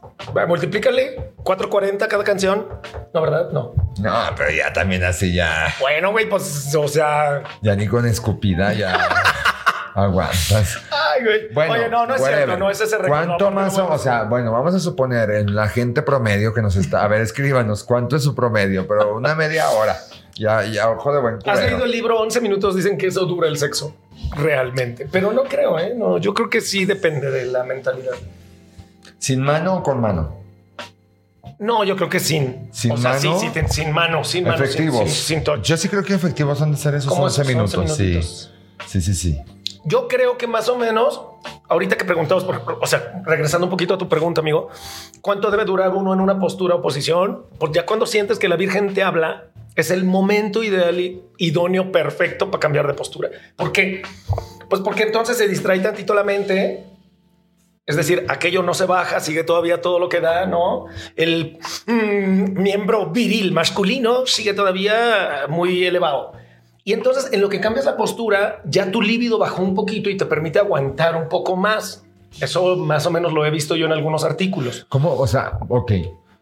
Multiplícale 0.48 1.32
440 1.42 2.08
cada 2.08 2.24
canción. 2.24 2.68
No, 3.14 3.22
¿verdad? 3.22 3.50
No. 3.52 3.72
no, 4.00 4.12
pero 4.36 4.50
ya 4.50 4.72
también 4.72 5.02
así 5.04 5.32
ya... 5.34 5.72
Bueno, 5.80 6.10
güey, 6.12 6.28
pues, 6.28 6.74
o 6.74 6.88
sea. 6.88 7.42
Ya 7.62 7.74
ni 7.76 7.86
con 7.86 8.04
escupida 8.06 8.72
ya 8.74 8.98
aguantas. 9.94 10.78
Ay, 10.90 11.24
güey. 11.24 11.54
Bueno, 11.54 11.72
Oye, 11.74 11.88
no, 11.88 12.06
no 12.06 12.14
es 12.14 12.20
whatever. 12.20 12.44
cierto, 12.44 12.58
no 12.58 12.70
es 12.70 12.80
ese 12.80 12.98
récord. 12.98 13.08
¿Cuánto 13.26 13.50
más? 13.50 13.76
no, 13.76 13.88
o 13.88 13.98
sea, 13.98 14.24
bueno, 14.24 14.52
vamos 14.52 14.74
a 14.74 14.80
suponer 14.80 15.30
en 15.30 15.54
la 15.54 15.68
gente 15.68 16.02
promedio 16.02 16.54
que 16.54 16.62
nos 16.62 16.76
está. 16.76 17.04
A 17.04 17.08
ver, 17.08 17.20
escríbanos, 17.20 17.84
¿cuánto 17.84 18.16
es 18.16 18.22
su 18.22 18.34
promedio? 18.34 18.86
Pero 18.86 19.16
una 19.16 19.34
media 19.34 19.68
hora. 19.70 19.96
Ya, 20.34 20.64
ya, 20.64 20.88
ojo 20.90 21.12
de 21.12 21.20
buen 21.20 21.34
¿Has 21.34 21.42
cubero. 21.42 21.60
leído 21.66 21.84
el 21.84 21.90
libro 21.90 22.20
11 22.20 22.40
minutos? 22.40 22.74
Dicen 22.74 22.96
que 22.96 23.08
eso 23.08 23.26
dura 23.26 23.48
el 23.48 23.58
sexo. 23.58 23.94
Realmente. 24.36 25.08
Pero 25.10 25.32
no 25.32 25.44
creo, 25.44 25.78
¿eh? 25.78 25.94
No, 25.96 26.18
yo 26.18 26.32
creo 26.34 26.48
que 26.48 26.60
sí 26.60 26.84
depende 26.84 27.30
de 27.30 27.46
la 27.46 27.64
mentalidad. 27.64 28.14
¿Sin 29.18 29.42
mano 29.42 29.76
o 29.76 29.82
con 29.82 30.00
mano? 30.00 30.40
No, 31.58 31.84
yo 31.84 31.94
creo 31.94 32.08
que 32.08 32.20
sin. 32.20 32.70
¿Sin 32.72 32.92
o 32.92 32.96
sea, 32.96 33.10
mano? 33.14 33.38
Sí, 33.38 33.50
sin 33.68 33.92
mano, 33.92 34.24
sin 34.24 34.44
mano. 34.44 34.64
Efectivos. 34.64 35.10
Sin, 35.10 35.36
sin 35.36 35.44
touch. 35.44 35.62
Yo 35.62 35.76
sí 35.76 35.88
creo 35.90 36.02
que 36.02 36.14
efectivos 36.14 36.62
han 36.62 36.72
de 36.72 36.78
ser 36.78 36.94
esos 36.94 37.10
¿Cómo 37.10 37.24
11 37.24 37.42
esos 37.42 37.52
minutos. 37.54 37.74
11 37.76 38.22
sí. 38.22 38.48
sí, 38.86 39.00
sí, 39.02 39.14
sí. 39.14 39.38
Yo 39.84 40.08
creo 40.08 40.36
que 40.36 40.46
más 40.46 40.68
o 40.68 40.76
menos, 40.76 41.22
ahorita 41.68 41.96
que 41.96 42.04
preguntamos, 42.04 42.44
por, 42.44 42.78
o 42.80 42.86
sea, 42.86 43.22
regresando 43.24 43.66
un 43.66 43.70
poquito 43.70 43.94
a 43.94 43.98
tu 43.98 44.08
pregunta, 44.08 44.40
amigo, 44.40 44.68
¿cuánto 45.22 45.50
debe 45.50 45.64
durar 45.64 45.94
uno 45.94 46.12
en 46.12 46.20
una 46.20 46.38
postura 46.38 46.74
o 46.74 46.82
posición? 46.82 47.46
Porque 47.58 47.76
ya 47.76 47.86
cuando 47.86 48.06
sientes 48.06 48.38
que 48.38 48.48
la 48.48 48.56
Virgen 48.56 48.92
te 48.92 49.02
habla, 49.02 49.50
es 49.76 49.90
el 49.90 50.04
momento 50.04 50.62
ideal 50.62 50.98
y 51.00 51.22
idóneo, 51.38 51.92
perfecto 51.92 52.50
para 52.50 52.60
cambiar 52.60 52.86
de 52.86 52.94
postura. 52.94 53.30
¿Por 53.56 53.72
qué? 53.72 54.02
Pues 54.68 54.82
porque 54.82 55.04
entonces 55.04 55.38
se 55.38 55.48
distrae 55.48 55.80
tantito 55.80 56.14
la 56.14 56.24
mente. 56.24 56.84
Es 57.86 57.96
decir, 57.96 58.26
aquello 58.28 58.62
no 58.62 58.74
se 58.74 58.84
baja, 58.84 59.18
sigue 59.18 59.42
todavía 59.42 59.80
todo 59.80 59.98
lo 59.98 60.08
que 60.08 60.20
da, 60.20 60.46
¿no? 60.46 60.86
El 61.16 61.58
mm, 61.86 62.60
miembro 62.60 63.06
viril 63.06 63.52
masculino 63.52 64.26
sigue 64.26 64.54
todavía 64.54 65.46
muy 65.48 65.84
elevado. 65.84 66.32
Y 66.84 66.92
entonces 66.92 67.28
en 67.32 67.40
lo 67.40 67.48
que 67.48 67.60
cambias 67.60 67.84
la 67.84 67.96
postura, 67.96 68.62
ya 68.64 68.90
tu 68.90 69.02
líbido 69.02 69.38
bajó 69.38 69.62
un 69.62 69.74
poquito 69.74 70.10
y 70.10 70.16
te 70.16 70.26
permite 70.26 70.58
aguantar 70.58 71.16
un 71.16 71.28
poco 71.28 71.56
más. 71.56 72.04
Eso 72.40 72.76
más 72.76 73.06
o 73.06 73.10
menos 73.10 73.32
lo 73.32 73.44
he 73.44 73.50
visto 73.50 73.76
yo 73.76 73.86
en 73.86 73.92
algunos 73.92 74.24
artículos. 74.24 74.86
¿Cómo? 74.88 75.12
O 75.12 75.26
sea, 75.26 75.58
ok. 75.68 75.92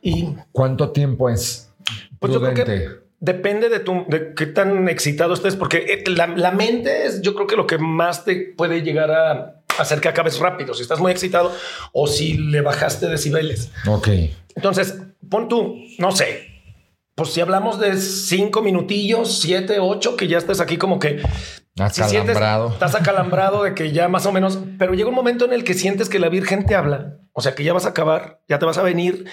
Y 0.02 0.28
¿Cuánto 0.52 0.90
tiempo 0.90 1.28
es 1.28 1.72
pues 2.20 2.32
yo 2.32 2.40
creo 2.40 2.54
prudente? 2.54 2.84
que 2.84 3.08
depende 3.20 3.68
de, 3.68 3.80
tu, 3.80 4.04
de 4.08 4.34
qué 4.34 4.46
tan 4.46 4.88
excitado 4.88 5.34
estés, 5.34 5.56
porque 5.56 5.78
eh, 5.78 6.10
la, 6.10 6.28
la 6.28 6.52
mente 6.52 7.06
es 7.06 7.20
yo 7.22 7.34
creo 7.34 7.46
que 7.46 7.56
lo 7.56 7.66
que 7.66 7.78
más 7.78 8.24
te 8.24 8.36
puede 8.56 8.82
llegar 8.82 9.10
a 9.10 9.62
hacer 9.78 10.00
que 10.00 10.08
acabes 10.08 10.38
rápido, 10.38 10.74
si 10.74 10.82
estás 10.82 11.00
muy 11.00 11.12
excitado 11.12 11.52
o 11.92 12.06
si 12.06 12.34
le 12.36 12.60
bajaste 12.60 13.06
decibeles. 13.08 13.70
Ok. 13.86 14.08
Entonces, 14.54 14.98
pon 15.28 15.48
tú, 15.48 15.76
no 15.98 16.12
sé, 16.12 16.57
pues 17.18 17.30
si 17.34 17.40
hablamos 17.42 17.78
de 17.78 17.96
cinco 17.98 18.62
minutillos, 18.62 19.40
siete, 19.40 19.78
ocho, 19.80 20.16
que 20.16 20.28
ya 20.28 20.38
estés 20.38 20.60
aquí 20.60 20.76
como 20.78 20.98
que 20.98 21.18
si 21.18 22.02
sientes- 22.04 22.36
Acalambrado. 22.36 22.68
estás 22.72 22.94
acalambrado 22.94 23.62
de 23.64 23.74
que 23.74 23.92
ya 23.92 24.08
más 24.08 24.24
o 24.24 24.32
menos, 24.32 24.58
pero 24.78 24.94
llega 24.94 25.08
un 25.10 25.14
momento 25.14 25.44
en 25.44 25.52
el 25.52 25.64
que 25.64 25.74
sientes 25.74 26.08
que 26.08 26.18
la 26.18 26.28
Virgen 26.28 26.64
te 26.64 26.74
habla, 26.74 27.18
o 27.32 27.40
sea 27.42 27.54
que 27.54 27.64
ya 27.64 27.72
vas 27.74 27.84
a 27.86 27.90
acabar, 27.90 28.40
ya 28.48 28.58
te 28.58 28.64
vas 28.66 28.78
a 28.78 28.82
venir, 28.82 29.26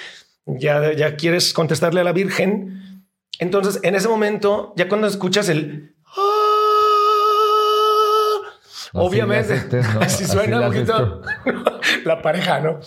ya, 0.46 0.92
ya 0.94 1.16
quieres 1.16 1.54
contestarle 1.54 2.02
a 2.02 2.04
la 2.04 2.12
Virgen. 2.12 3.06
Entonces, 3.40 3.80
en 3.84 3.96
ese 3.96 4.08
momento, 4.08 4.74
ya 4.78 4.88
cuando 4.88 5.08
escuchas 5.08 5.50
el 5.50 5.95
obviamente, 9.02 9.60
test, 9.70 9.94
¿no? 9.94 10.00
así 10.02 10.26
suena 10.26 10.62
un 10.62 10.66
poquito 10.74 11.22
la 12.06 12.22
pareja, 12.22 12.60
¿no? 12.60 12.80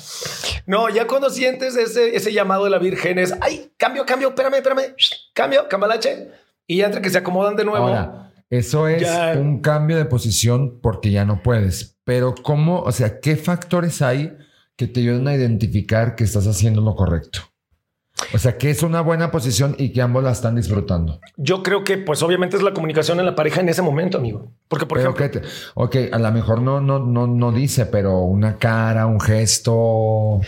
No, 0.66 0.88
ya 0.88 1.06
cuando 1.06 1.30
sientes 1.30 1.76
ese, 1.76 2.14
ese 2.16 2.32
llamado 2.32 2.64
de 2.64 2.70
la 2.70 2.78
Virgen 2.78 3.18
es, 3.18 3.34
ay, 3.40 3.72
cambio, 3.76 4.04
cambio, 4.06 4.28
espérame, 4.28 4.54
espérame, 4.54 4.94
cambio, 5.34 5.68
cambalache. 5.68 6.30
Y 6.66 6.78
ya 6.78 6.86
entre 6.86 7.00
que 7.00 7.10
se 7.10 7.18
acomodan 7.18 7.56
de 7.56 7.64
nuevo. 7.64 7.86
Ahora, 7.86 8.32
eso 8.50 8.88
es 8.88 9.02
Ya- 9.02 9.34
un 9.36 9.60
cambio 9.60 9.96
de 9.96 10.04
posición 10.04 10.80
porque 10.80 11.10
ya 11.10 11.24
no 11.24 11.42
puedes. 11.42 11.96
Pero 12.04 12.34
¿cómo? 12.42 12.80
O 12.80 12.92
sea, 12.92 13.20
¿qué 13.20 13.36
factores 13.36 14.02
hay 14.02 14.36
que 14.76 14.86
te 14.86 15.00
ayuden 15.00 15.26
a 15.28 15.34
identificar 15.34 16.14
que 16.14 16.24
estás 16.24 16.46
haciendo 16.46 16.80
lo 16.82 16.94
correcto? 16.94 17.40
O 18.34 18.38
sea, 18.38 18.58
que 18.58 18.70
es 18.70 18.82
una 18.82 19.00
buena 19.00 19.30
posición 19.30 19.74
y 19.78 19.92
que 19.92 20.02
ambos 20.02 20.24
la 20.24 20.32
están 20.32 20.56
disfrutando. 20.56 21.20
Yo 21.36 21.62
creo 21.62 21.84
que, 21.84 21.98
pues, 21.98 22.22
obviamente 22.22 22.56
es 22.56 22.62
la 22.62 22.74
comunicación 22.74 23.20
en 23.20 23.26
la 23.26 23.34
pareja 23.34 23.60
en 23.60 23.68
ese 23.68 23.80
momento, 23.82 24.18
amigo. 24.18 24.50
Porque, 24.68 24.86
por 24.86 24.98
Pero 24.98 25.10
ejemplo, 25.14 25.40
que 25.40 25.46
te- 25.48 25.54
ok, 25.74 26.12
a 26.12 26.18
lo 26.18 26.32
mejor 26.32 26.60
no, 26.60 26.80
no, 26.80 26.98
no, 26.98 27.26
no 27.26 27.52
dice, 27.52 27.86
pero 27.86 28.18
una 28.22 28.56
cara, 28.58 29.06
un 29.06 29.20
gesto. 29.20 30.40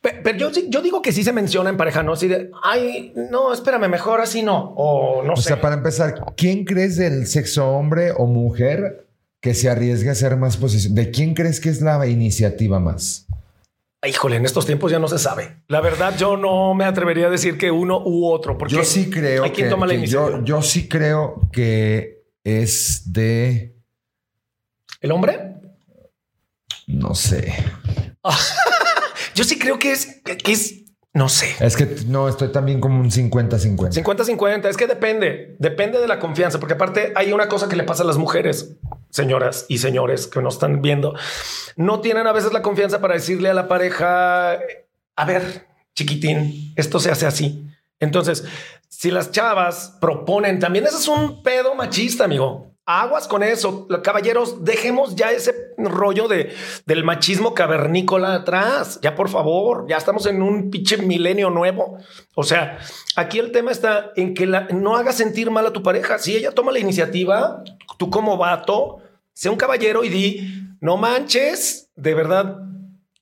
pe- 0.00 0.20
pero 0.22 0.36
yo, 0.36 0.50
yo 0.68 0.82
digo 0.82 1.00
que 1.00 1.12
sí 1.12 1.22
se 1.22 1.32
menciona 1.32 1.70
en 1.70 1.76
pareja, 1.76 2.02
no 2.02 2.12
así 2.14 2.26
de, 2.28 2.50
ay, 2.64 3.12
no, 3.30 3.52
espérame, 3.52 3.88
mejor 3.88 4.20
así 4.20 4.42
no. 4.42 4.72
O 4.76 5.22
no 5.22 5.34
O 5.34 5.36
sé. 5.36 5.48
sea, 5.48 5.60
para 5.60 5.76
empezar, 5.76 6.14
¿quién 6.36 6.64
crees 6.64 6.96
del 6.96 7.26
sexo 7.28 7.68
hombre 7.70 8.12
o 8.16 8.26
mujer 8.26 9.06
que 9.40 9.54
se 9.54 9.70
arriesgue 9.70 10.08
a 10.08 10.12
hacer 10.12 10.36
más 10.36 10.56
posición? 10.56 10.94
¿De 10.96 11.10
quién 11.12 11.34
crees 11.34 11.60
que 11.60 11.68
es 11.68 11.80
la 11.80 12.04
iniciativa 12.06 12.80
más? 12.80 13.26
Híjole, 14.04 14.36
en 14.36 14.44
estos 14.44 14.66
tiempos 14.66 14.90
ya 14.90 14.98
no 14.98 15.06
se 15.06 15.18
sabe. 15.18 15.62
La 15.68 15.80
verdad, 15.80 16.16
yo 16.16 16.36
no 16.36 16.74
me 16.74 16.84
atrevería 16.84 17.28
a 17.28 17.30
decir 17.30 17.56
que 17.56 17.70
uno 17.70 18.02
u 18.04 18.26
otro, 18.26 18.58
porque 18.58 18.74
Yo 18.74 18.82
sí 18.84 19.08
creo 19.10 19.44
hay 19.44 19.50
que, 19.50 19.56
quien 19.56 19.70
toma 19.70 19.86
la 19.86 19.92
que 19.92 19.98
iniciativa. 20.00 20.38
yo, 20.38 20.44
yo 20.44 20.62
sí 20.62 20.88
creo 20.88 21.48
que 21.52 22.24
es 22.42 23.12
de 23.12 23.76
¿El 25.00 25.12
hombre? 25.12 25.54
no 26.88 27.14
sé. 27.14 27.54
Yo 29.34 29.44
sí 29.44 29.58
creo 29.58 29.78
que 29.78 29.92
es, 29.92 30.20
que 30.22 30.52
es, 30.52 30.82
no 31.14 31.28
sé. 31.28 31.54
Es 31.60 31.74
que 31.76 31.86
no 32.06 32.28
estoy 32.28 32.48
también 32.48 32.80
como 32.80 33.00
un 33.00 33.10
50-50. 33.10 33.92
50-50, 34.04 34.68
es 34.68 34.76
que 34.76 34.86
depende, 34.86 35.56
depende 35.58 35.98
de 35.98 36.06
la 36.06 36.18
confianza, 36.18 36.60
porque 36.60 36.74
aparte 36.74 37.12
hay 37.16 37.32
una 37.32 37.48
cosa 37.48 37.66
que 37.68 37.76
le 37.76 37.84
pasa 37.84 38.02
a 38.02 38.06
las 38.06 38.18
mujeres, 38.18 38.76
señoras 39.12 39.66
y 39.68 39.78
señores 39.78 40.26
que 40.26 40.40
nos 40.40 40.54
están 40.54 40.82
viendo, 40.82 41.14
no 41.76 42.00
tienen 42.00 42.26
a 42.26 42.32
veces 42.32 42.52
la 42.52 42.62
confianza 42.62 43.00
para 43.00 43.14
decirle 43.14 43.50
a 43.50 43.54
la 43.54 43.68
pareja, 43.68 44.58
a 45.16 45.24
ver, 45.26 45.66
chiquitín, 45.94 46.72
esto 46.74 46.98
se 46.98 47.10
hace 47.10 47.26
así. 47.26 47.66
Entonces, 48.00 48.44
si 48.88 49.10
las 49.10 49.30
chavas 49.30 49.96
proponen, 50.00 50.58
también 50.58 50.86
eso 50.86 50.98
es 50.98 51.08
un 51.08 51.42
pedo 51.42 51.74
machista, 51.74 52.24
amigo. 52.24 52.71
Aguas 52.86 53.28
con 53.28 53.42
eso. 53.42 53.86
Caballeros, 54.02 54.64
dejemos 54.64 55.14
ya 55.14 55.30
ese 55.30 55.54
rollo 55.78 56.28
de, 56.28 56.52
del 56.86 57.04
machismo 57.04 57.54
cavernícola 57.54 58.34
atrás. 58.34 58.98
Ya, 59.02 59.14
por 59.14 59.28
favor, 59.28 59.86
ya 59.88 59.96
estamos 59.96 60.26
en 60.26 60.42
un 60.42 60.70
pinche 60.70 60.96
milenio 60.96 61.50
nuevo. 61.50 61.98
O 62.34 62.42
sea, 62.42 62.78
aquí 63.16 63.38
el 63.38 63.52
tema 63.52 63.70
está 63.70 64.12
en 64.16 64.34
que 64.34 64.46
no 64.46 64.96
hagas 64.96 65.16
sentir 65.16 65.50
mal 65.50 65.66
a 65.66 65.72
tu 65.72 65.82
pareja. 65.82 66.18
Si 66.18 66.36
ella 66.36 66.52
toma 66.52 66.72
la 66.72 66.78
iniciativa, 66.78 67.62
tú 67.98 68.10
como 68.10 68.36
vato, 68.36 68.98
sea 69.32 69.50
un 69.50 69.58
caballero 69.58 70.04
y 70.04 70.08
di, 70.08 70.76
no 70.80 70.96
manches, 70.96 71.90
de 71.94 72.14
verdad, 72.14 72.58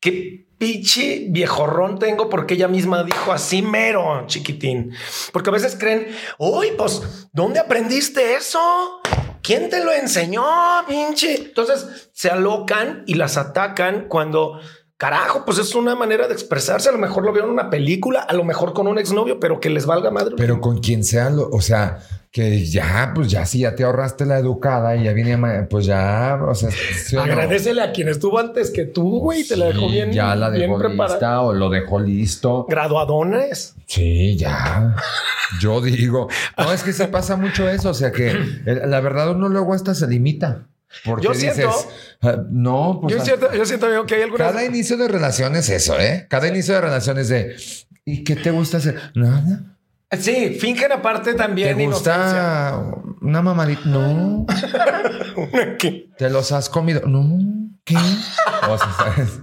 qué 0.01 0.47
pinche 0.61 1.27
viejorrón 1.31 1.99
tengo 1.99 2.29
porque 2.29 2.53
ella 2.55 2.69
misma 2.69 3.03
dijo 3.03 3.33
así 3.33 3.63
mero, 3.63 4.25
chiquitín. 4.27 4.93
Porque 5.33 5.49
a 5.49 5.53
veces 5.53 5.77
creen, 5.79 6.09
uy, 6.39 6.73
pues, 6.77 7.29
¿dónde 7.33 7.61
aprendiste 7.61 8.35
eso? 8.35 9.01
¿Quién 9.43 9.71
te 9.71 9.85
lo 9.85 9.93
enseñó, 9.93 10.45
pinche? 10.87 11.35
Entonces 11.35 12.11
se 12.13 12.31
alocan 12.31 13.05
y 13.07 13.15
las 13.15 13.37
atacan 13.37 14.07
cuando 14.09 14.61
carajo, 15.01 15.47
pues 15.47 15.57
es 15.57 15.75
una 15.75 15.97
manera 15.97 16.29
de 16.29 16.35
expresarse. 16.35 16.91
A 16.91 16.93
lo 16.93 16.99
mejor 16.99 17.25
lo 17.25 17.33
vieron 17.33 17.49
en 17.49 17.55
una 17.55 17.71
película, 17.71 18.21
a 18.21 18.35
lo 18.35 18.45
mejor 18.45 18.75
con 18.75 18.87
un 18.87 18.99
exnovio, 18.99 19.41
pero 19.41 19.59
que 19.59 19.71
les 19.71 19.87
valga 19.87 20.11
madre. 20.11 20.35
Pero 20.37 20.61
con 20.61 20.81
quien 20.81 21.05
sea, 21.05 21.31
o 21.51 21.63
sea, 21.63 22.01
que 22.31 22.67
ya, 22.67 23.13
pues 23.15 23.31
ya 23.31 23.47
si 23.47 23.61
ya 23.61 23.75
te 23.75 23.83
ahorraste 23.83 24.27
la 24.27 24.39
educada 24.39 24.95
y 24.97 25.05
ya 25.05 25.15
viene, 25.15 25.39
pues 25.71 25.87
ya, 25.87 26.39
o 26.47 26.55
sea, 26.55 26.69
agradecele 27.19 27.81
a 27.81 27.93
quien 27.93 28.11
estuvo 28.11 28.39
antes 28.39 28.71
que 28.71 28.85
tú, 28.85 29.21
güey, 29.21 29.43
te 29.49 29.57
la 29.57 29.69
dejó 29.69 29.89
bien. 29.89 30.13
Ya 30.13 30.37
la 30.37 30.51
dejó 30.51 30.79
lista 30.87 31.41
o 31.41 31.55
lo 31.55 31.71
dejó 31.71 31.99
listo. 31.99 32.67
Graduadones. 32.69 33.77
Sí, 33.87 34.37
ya. 34.37 34.95
Yo 35.61 35.81
digo, 35.81 36.29
no, 36.59 36.73
es 36.75 36.83
que 36.83 36.93
se 36.93 37.09
pasa 37.09 37.37
mucho 37.37 37.67
eso. 37.71 37.89
O 37.89 37.95
sea 37.95 38.13
que 38.13 38.35
la 38.67 39.01
verdad 39.01 39.31
uno 39.31 39.49
luego 39.49 39.73
hasta 39.73 39.95
se 39.95 40.07
limita. 40.07 40.67
Porque 41.05 41.25
yo 41.25 41.33
dices, 41.33 41.55
siento, 41.55 41.91
ah, 42.23 42.37
no, 42.51 42.99
pues, 43.01 43.15
yo, 43.15 43.25
siento, 43.25 43.53
yo 43.53 43.65
siento 43.65 44.07
que 44.07 44.17
hay 44.17 44.23
algunas. 44.23 44.51
Cada 44.51 44.65
inicio 44.65 44.97
de 44.97 45.09
relación 45.09 45.55
es 45.57 45.69
eso, 45.69 45.99
¿eh? 45.99 46.27
Cada 46.29 46.49
inicio 46.49 46.75
de 46.75 46.81
relación 46.81 47.19
es 47.19 47.29
de, 47.29 47.57
¿y 48.05 48.25
qué 48.25 48.37
te 48.37 48.51
gusta 48.51 48.79
hacer? 48.79 49.01
Nada. 49.15 49.77
Sí, 50.19 50.59
fingen 50.61 50.91
aparte 50.91 51.35
también. 51.35 51.77
¿Te 51.77 51.87
gusta 51.87 52.93
una 53.21 53.43
mamadita? 53.43 53.83
No. 53.85 54.45
¿Qué? 55.79 56.11
¿Te 56.19 56.29
los 56.29 56.51
has 56.51 56.69
comido? 56.69 57.03
No. 57.07 57.39
¿Qué? 57.85 57.95
o 58.69 58.79
sea, 58.79 58.93
¿sabes? 58.93 59.41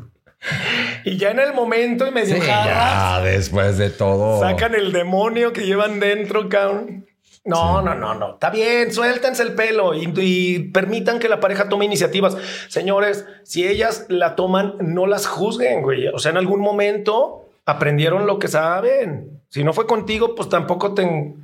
Y 1.05 1.17
ya 1.17 1.31
en 1.31 1.39
el 1.39 1.53
momento 1.53 2.05
y 2.05 2.11
medio 2.11 2.35
sí, 2.35 2.41
ya 2.45 3.21
después 3.21 3.77
de 3.77 3.89
todo. 3.89 4.41
Sacan 4.41 4.75
el 4.75 4.91
demonio 4.91 5.53
que 5.53 5.65
llevan 5.65 5.99
dentro, 5.99 6.49
cabrón. 6.49 7.05
No, 7.47 7.81
no, 7.81 7.95
no, 7.95 8.13
no. 8.13 8.33
Está 8.33 8.49
bien, 8.49 8.93
suéltense 8.93 9.41
el 9.41 9.55
pelo 9.55 9.93
y, 9.93 10.11
y, 10.17 10.59
permitan 10.59 11.17
que 11.17 11.29
la 11.29 11.39
pareja 11.39 11.69
tome 11.69 11.85
iniciativas. 11.85 12.37
Señores, 12.67 13.25
si 13.43 13.65
ellas 13.65 14.05
la 14.09 14.35
toman, 14.35 14.75
no 14.81 15.07
las 15.07 15.27
juzguen, 15.27 15.81
güey. 15.81 16.09
O 16.09 16.19
sea, 16.19 16.31
en 16.31 16.37
algún 16.37 16.59
momento 16.59 17.49
aprendieron 17.65 18.27
lo 18.27 18.37
que 18.37 18.49
saben. 18.49 19.41
Si 19.49 19.63
no 19.63 19.71
fue 19.71 19.87
contigo, 19.87 20.35
pues 20.35 20.49
tampoco 20.49 20.93
te 20.93 21.35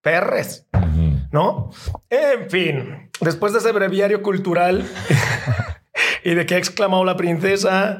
perres, 0.00 0.66
¿no? 1.32 1.70
En 2.08 2.48
fin, 2.48 3.10
después 3.20 3.52
de 3.52 3.58
ese 3.58 3.72
breviario 3.72 4.22
cultural 4.22 4.84
y 6.24 6.34
de 6.34 6.46
que 6.46 6.54
ha 6.54 6.58
exclamado 6.58 7.04
la 7.04 7.16
princesa, 7.16 7.98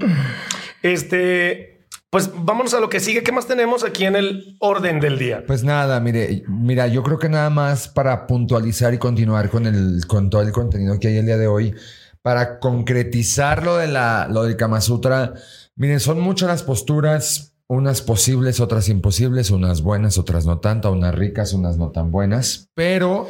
este, 0.83 1.74
pues 2.15 2.31
vámonos 2.33 2.73
a 2.75 2.79
lo 2.79 2.89
que 2.89 3.01
sigue. 3.01 3.25
¿Qué 3.25 3.33
más 3.33 3.49
tenemos 3.49 3.83
aquí 3.83 4.05
en 4.05 4.15
el 4.15 4.57
orden 4.61 5.01
del 5.01 5.19
día? 5.19 5.43
Pues 5.45 5.65
nada, 5.65 5.99
mire, 5.99 6.45
mira, 6.47 6.87
yo 6.87 7.03
creo 7.03 7.19
que 7.19 7.29
nada 7.29 7.51
más 7.51 7.89
para 7.89 8.29
puntualizar 8.29 8.95
y 8.95 8.99
continuar 8.99 9.51
con 9.51 9.67
el, 9.67 10.07
con 10.07 10.31
todo 10.31 10.43
el 10.43 10.53
contenido 10.53 10.97
que 11.01 11.09
hay 11.09 11.17
el 11.17 11.27
día 11.27 11.39
de 11.39 11.49
hoy, 11.49 11.75
para 12.23 12.61
concretizar 12.61 13.65
lo 13.65 13.79
de 13.79 13.89
la, 13.89 14.29
lo 14.31 14.45
del 14.45 14.57
Kama 14.57 14.81
Sutra 14.81 15.35
Miren, 15.75 15.99
son 15.99 16.21
muchas 16.21 16.49
las 16.49 16.63
posturas, 16.63 17.57
unas 17.67 18.01
posibles, 18.01 18.61
otras 18.61 18.89
imposibles, 18.89 19.51
unas 19.51 19.83
buenas, 19.83 20.17
otras 20.17 20.47
no 20.47 20.61
tanto, 20.61 20.93
unas 20.93 21.17
ricas, 21.17 21.53
unas 21.53 21.79
no 21.79 21.91
tan 21.91 22.13
buenas, 22.13 22.69
pero 22.75 23.29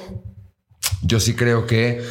yo 1.01 1.21
sí 1.21 1.35
creo 1.35 1.67
que 1.67 2.03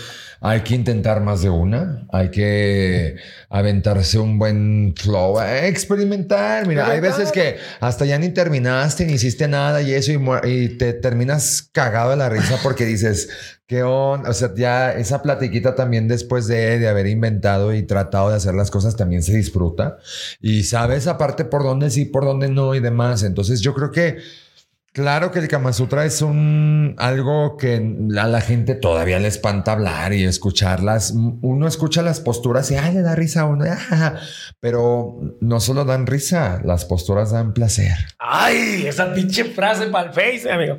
hay 0.46 0.60
que 0.60 0.76
intentar 0.76 1.22
más 1.22 1.42
de 1.42 1.50
una, 1.50 2.06
hay 2.12 2.30
que 2.30 3.16
aventarse 3.50 4.20
un 4.20 4.38
buen 4.38 4.94
flow, 4.94 5.40
experimentar. 5.40 6.68
Mira, 6.68 6.90
hay 6.90 7.00
veces 7.00 7.32
que 7.32 7.56
hasta 7.80 8.04
ya 8.04 8.20
ni 8.20 8.28
terminaste, 8.28 9.06
ni 9.06 9.14
hiciste 9.14 9.48
nada 9.48 9.82
y 9.82 9.94
eso, 9.94 10.12
y, 10.44 10.78
te 10.78 10.92
terminas 10.92 11.70
cagado 11.72 12.10
de 12.10 12.18
la 12.18 12.28
risa 12.28 12.60
porque 12.62 12.86
dices, 12.86 13.30
¿qué 13.68 13.84
onda? 13.84 14.32
O 14.32 14.34
sea, 14.34 14.54
ya 14.54 14.92
esa 14.92 15.22
platiquita 15.22 15.76
también 15.76 16.10
después 16.10 16.46
de, 16.48 16.78
de 16.78 16.90
haber 16.90 17.08
inventado 17.08 17.74
y 17.74 17.84
tratado 17.84 18.30
de 18.30 18.36
hacer 18.36 18.54
las 18.54 18.70
cosas 18.70 18.98
también 18.98 19.24
se 19.24 19.34
disfruta 19.38 19.98
y 20.42 20.64
sabes 20.64 21.08
aparte 21.08 21.46
por 21.46 21.64
dónde 21.64 21.90
sí, 21.90 22.04
por 22.04 22.26
dónde 22.26 22.50
no 22.50 22.76
y 22.76 22.82
demás. 22.82 23.24
Entonces 23.24 23.62
yo 23.62 23.74
creo 23.74 23.92
que 23.92 24.18
Claro 24.94 25.32
que 25.32 25.40
el 25.40 25.48
Kama 25.48 25.74
Sutra 25.74 26.06
es 26.06 26.22
un 26.22 26.94
algo 27.00 27.58
que 27.58 27.78
a 28.16 28.28
la 28.28 28.42
gente 28.42 28.76
todavía 28.76 29.18
le 29.18 29.28
espanta 29.28 29.72
hablar 29.72 30.14
y 30.14 30.24
escucharlas. 30.24 31.16
Uno 31.42 31.68
escucha 31.68 32.04
las 32.04 32.20
posturas 32.20 32.70
y 32.70 32.76
ay, 32.76 32.94
le 32.94 33.02
da 33.02 33.16
risa 33.16 33.42
a 33.42 33.46
uno, 33.46 33.66
pero 34.60 35.20
no 35.42 35.60
solo 35.60 35.84
dan 35.84 36.06
risa, 36.06 36.62
las 36.64 36.86
posturas 36.86 37.32
dan 37.32 37.54
placer. 37.56 37.96
Ay, 38.20 38.86
esa 38.86 39.12
pinche 39.16 39.46
frase 39.46 39.88
para 39.88 40.10
el 40.10 40.14
face, 40.14 40.52
amigo. 40.52 40.78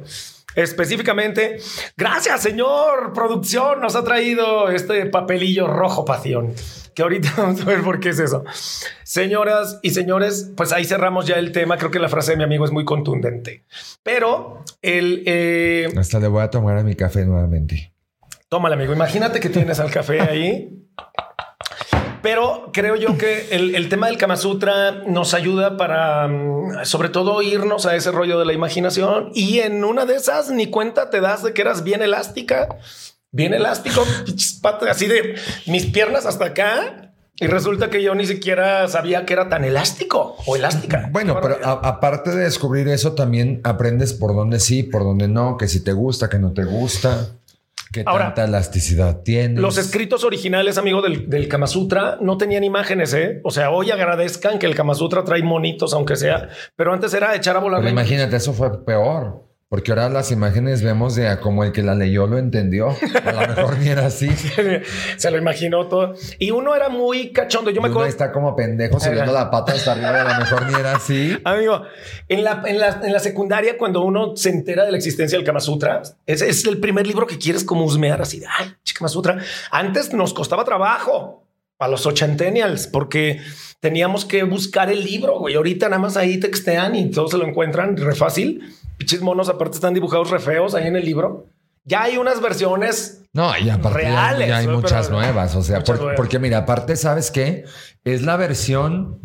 Específicamente, 0.54 1.56
gracias, 1.96 2.40
señor 2.40 3.12
producción, 3.14 3.80
nos 3.80 3.96
ha 3.96 4.04
traído 4.04 4.70
este 4.70 5.06
papelillo 5.06 5.66
rojo 5.66 6.04
pasión 6.04 6.54
que 6.94 7.02
ahorita 7.02 7.32
vamos 7.36 7.60
a 7.60 7.64
ver 7.64 7.82
por 7.82 8.00
qué 8.00 8.10
es 8.10 8.18
eso. 8.18 8.44
Señoras 9.02 9.78
y 9.82 9.90
señores, 9.90 10.52
pues 10.56 10.72
ahí 10.72 10.84
cerramos 10.84 11.26
ya 11.26 11.36
el 11.36 11.52
tema. 11.52 11.76
Creo 11.76 11.90
que 11.90 11.98
la 11.98 12.08
frase 12.08 12.32
de 12.32 12.36
mi 12.38 12.44
amigo 12.44 12.64
es 12.64 12.70
muy 12.70 12.84
contundente. 12.84 13.64
Pero 14.02 14.64
el... 14.82 15.22
Eh, 15.26 15.92
Hasta 15.96 16.20
le 16.20 16.28
voy 16.28 16.42
a 16.42 16.50
tomar 16.50 16.78
a 16.78 16.82
mi 16.82 16.94
café 16.94 17.24
nuevamente. 17.24 17.92
Tómale, 18.48 18.74
amigo. 18.74 18.92
Imagínate 18.92 19.40
que 19.40 19.48
tienes 19.48 19.80
al 19.80 19.90
café 19.90 20.20
ahí. 20.20 20.84
Pero 22.24 22.70
creo 22.72 22.96
yo 22.96 23.18
que 23.18 23.48
el, 23.50 23.88
tema 23.90 24.06
del 24.06 24.16
Kama 24.16 24.38
Sutra 24.38 25.02
nos 25.06 25.34
ayuda 25.34 25.76
para, 25.76 26.26
mm, 26.26 26.84
sobre 26.84 27.10
todo, 27.10 27.42
irnos 27.42 27.84
a 27.84 27.94
ese 27.96 28.12
rollo 28.12 28.38
de 28.38 28.46
la 28.46 28.54
imaginación. 28.54 29.30
Y 29.34 29.58
en 29.58 29.84
una 29.84 30.06
de 30.06 30.14
esas, 30.14 30.50
ni 30.50 30.68
cuenta 30.68 31.10
te 31.10 31.20
das 31.20 31.42
de 31.42 31.52
que 31.52 31.60
eras 31.60 31.84
bien 31.84 32.00
elástica 32.00 32.78
bien 33.34 33.52
elástico, 33.52 34.04
así 34.88 35.06
de 35.06 35.34
mis 35.66 35.86
piernas 35.86 36.24
hasta 36.24 36.46
acá. 36.46 37.00
Y 37.36 37.48
resulta 37.48 37.90
que 37.90 38.00
yo 38.00 38.14
ni 38.14 38.26
siquiera 38.26 38.86
sabía 38.86 39.26
que 39.26 39.32
era 39.32 39.48
tan 39.48 39.64
elástico 39.64 40.36
o 40.46 40.54
elástica. 40.54 41.08
Bueno, 41.10 41.40
pero 41.42 41.58
aparte 41.64 42.30
de 42.30 42.44
descubrir 42.44 42.86
eso, 42.86 43.14
también 43.14 43.60
aprendes 43.64 44.12
por 44.12 44.36
dónde 44.36 44.60
sí, 44.60 44.84
por 44.84 45.02
dónde 45.02 45.26
no, 45.26 45.56
que 45.56 45.66
si 45.66 45.82
te 45.82 45.92
gusta, 45.92 46.28
que 46.28 46.38
no 46.38 46.52
te 46.52 46.62
gusta, 46.62 47.30
que 47.92 48.04
tanta 48.04 48.44
elasticidad 48.44 49.22
tiene. 49.22 49.60
Los 49.60 49.78
escritos 49.78 50.22
originales, 50.22 50.78
amigo, 50.78 51.02
del, 51.02 51.28
del, 51.28 51.48
Kama 51.48 51.66
Sutra 51.66 52.18
no 52.20 52.38
tenían 52.38 52.62
imágenes, 52.62 53.12
¿eh? 53.14 53.40
O 53.42 53.50
sea, 53.50 53.72
hoy 53.72 53.90
agradezcan 53.90 54.60
que 54.60 54.66
el 54.66 54.76
Kama 54.76 54.94
Sutra 54.94 55.24
trae 55.24 55.42
monitos, 55.42 55.92
aunque 55.92 56.14
sea, 56.14 56.50
pero 56.76 56.92
antes 56.92 57.12
era 57.14 57.34
echar 57.34 57.56
a 57.56 57.58
volar. 57.58 57.80
Pero 57.80 57.90
imagínate, 57.90 58.36
eso 58.36 58.52
fue 58.52 58.84
peor. 58.84 59.42
Porque 59.74 59.90
ahora 59.90 60.08
las 60.08 60.30
imágenes 60.30 60.84
vemos 60.84 61.16
de 61.16 61.36
como 61.40 61.64
el 61.64 61.72
que 61.72 61.82
la 61.82 61.96
leyó 61.96 62.28
lo 62.28 62.38
entendió. 62.38 62.90
A 63.24 63.32
lo 63.32 63.40
mejor 63.56 63.76
ni 63.78 63.88
era 63.88 64.06
así. 64.06 64.30
Se 65.16 65.30
lo 65.32 65.36
imaginó 65.36 65.88
todo. 65.88 66.14
Y 66.38 66.52
uno 66.52 66.76
era 66.76 66.90
muy 66.90 67.32
cachondo. 67.32 67.72
Yo 67.72 67.82
me 67.82 67.88
acuerdo. 67.88 68.08
está 68.08 68.30
como 68.30 68.54
pendejo 68.54 69.00
subiendo 69.00 69.32
la 69.32 69.50
pata 69.50 69.72
hasta 69.72 69.90
arriba. 69.90 70.20
A 70.20 70.32
lo 70.32 70.44
mejor 70.44 70.70
ni 70.70 70.78
era 70.78 70.94
así. 70.94 71.36
Amigo, 71.42 71.82
en 72.28 72.44
la, 72.44 72.62
en 72.64 72.78
la, 72.78 73.00
en 73.02 73.12
la 73.12 73.18
secundaria, 73.18 73.76
cuando 73.76 74.02
uno 74.02 74.36
se 74.36 74.50
entera 74.50 74.84
de 74.84 74.92
la 74.92 74.96
existencia 74.96 75.36
del 75.36 75.44
Kama 75.44 75.58
Sutra, 75.58 76.02
ese 76.24 76.48
es 76.48 76.64
el 76.66 76.78
primer 76.78 77.08
libro 77.08 77.26
que 77.26 77.36
quieres 77.36 77.64
como 77.64 77.84
husmear 77.84 78.22
así 78.22 78.38
de 78.38 78.46
ay, 78.56 78.74
Kama 78.96 79.08
Sutra. 79.08 79.38
Antes 79.72 80.12
nos 80.12 80.34
costaba 80.34 80.64
trabajo 80.64 81.48
a 81.80 81.88
los 81.88 82.06
ochentennials 82.06 82.86
porque 82.86 83.40
teníamos 83.80 84.24
que 84.24 84.44
buscar 84.44 84.88
el 84.92 85.02
libro. 85.02 85.40
Güey, 85.40 85.56
ahorita 85.56 85.88
nada 85.88 86.00
más 86.00 86.16
ahí 86.16 86.38
textean 86.38 86.94
y 86.94 87.10
todos 87.10 87.32
se 87.32 87.38
lo 87.38 87.44
encuentran 87.44 87.96
re 87.96 88.14
fácil 88.14 88.62
Pichis 88.96 89.20
monos, 89.20 89.48
aparte 89.48 89.76
están 89.76 89.94
dibujados 89.94 90.30
re 90.30 90.38
feos 90.38 90.74
ahí 90.74 90.86
en 90.86 90.96
el 90.96 91.04
libro. 91.04 91.46
Ya 91.84 92.02
hay 92.02 92.16
unas 92.16 92.40
versiones 92.40 93.24
no, 93.34 93.50
y 93.58 93.68
aparte 93.68 93.98
reales. 93.98 94.48
Ya, 94.48 94.58
hay 94.58 94.68
muchas 94.68 95.10
nuevas. 95.10 95.56
O 95.56 95.62
sea, 95.62 95.82
porque 96.16 96.38
mira, 96.38 96.58
aparte, 96.58 96.96
¿sabes 96.96 97.32
qué? 97.32 97.64
Es 98.04 98.22
la 98.22 98.36
versión. 98.36 99.20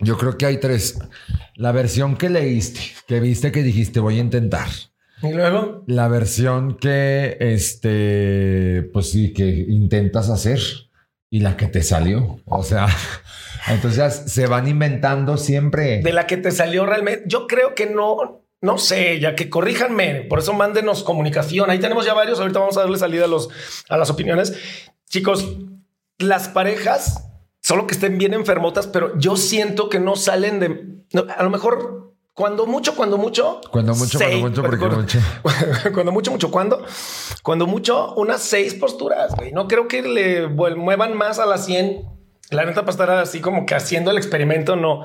Yo 0.00 0.18
creo 0.18 0.36
que 0.36 0.44
hay 0.44 0.58
tres. 0.58 0.98
La 1.56 1.72
versión 1.72 2.16
que 2.16 2.28
leíste, 2.28 2.80
que 3.06 3.20
viste 3.20 3.50
que 3.50 3.62
dijiste 3.62 4.00
voy 4.00 4.18
a 4.18 4.20
intentar. 4.20 4.68
Y 5.22 5.32
luego 5.32 5.82
la 5.86 6.08
versión 6.08 6.76
que 6.76 7.38
este, 7.40 8.88
pues 8.92 9.10
sí, 9.10 9.32
que 9.32 9.48
intentas 9.48 10.28
hacer 10.28 10.60
y 11.30 11.40
la 11.40 11.56
que 11.56 11.68
te 11.68 11.82
salió. 11.82 12.40
O 12.44 12.62
sea, 12.62 12.86
entonces 13.68 14.24
se 14.26 14.46
van 14.46 14.68
inventando 14.68 15.38
siempre. 15.38 16.02
De 16.02 16.12
la 16.12 16.26
que 16.26 16.36
te 16.36 16.50
salió 16.50 16.84
realmente. 16.84 17.24
Yo 17.26 17.46
creo 17.46 17.74
que 17.74 17.86
no 17.86 18.42
no 18.60 18.78
sé, 18.78 19.20
ya 19.20 19.34
que 19.34 19.48
corríjanme. 19.50 20.22
Por 20.22 20.38
eso 20.40 20.52
mándenos 20.52 21.02
comunicación. 21.04 21.70
Ahí 21.70 21.78
tenemos 21.78 22.04
ya 22.04 22.14
varios. 22.14 22.40
Ahorita 22.40 22.58
vamos 22.58 22.76
a 22.76 22.80
darle 22.80 22.98
salida 22.98 23.24
a, 23.24 23.28
los, 23.28 23.48
a 23.88 23.96
las 23.96 24.10
opiniones. 24.10 24.54
Chicos, 25.08 25.46
las 26.18 26.48
parejas, 26.48 27.28
solo 27.60 27.86
que 27.86 27.94
estén 27.94 28.18
bien 28.18 28.34
enfermotas, 28.34 28.86
pero 28.86 29.16
yo 29.18 29.36
siento 29.36 29.88
que 29.88 30.00
no 30.00 30.16
salen 30.16 30.60
de. 30.60 30.68
no, 31.12 31.26
a 31.36 31.42
lo 31.42 31.50
mejor 31.50 32.14
cuando 32.34 32.66
mucho, 32.66 32.94
cuando 32.94 33.16
mucho. 33.18 33.60
Cuando 33.70 33.94
mucho, 33.94 34.18
seis- 34.18 34.40
cuando 34.40 34.48
mucho, 34.48 34.62
porque 34.62 34.78
cuando- 34.78 34.96
mucho. 34.98 35.18
cuando 35.94 36.12
mucho, 36.12 36.30
mucho, 36.30 36.50
cuando, 36.50 36.84
cuando 37.42 37.66
mucho, 37.66 38.14
unas 38.14 38.42
seis 38.42 38.74
posturas. 38.74 39.34
güey. 39.36 39.52
No 39.52 39.66
creo 39.68 39.88
que 39.88 40.02
le 40.02 40.46
muevan 40.48 41.16
más 41.16 41.38
a 41.38 41.46
las 41.46 41.64
100. 41.66 42.02
La 42.50 42.64
neta, 42.64 42.80
para 42.82 42.90
estar 42.92 43.10
así 43.10 43.40
como 43.40 43.66
que 43.66 43.74
haciendo 43.74 44.10
el 44.10 44.16
experimento, 44.18 44.74
no. 44.76 45.04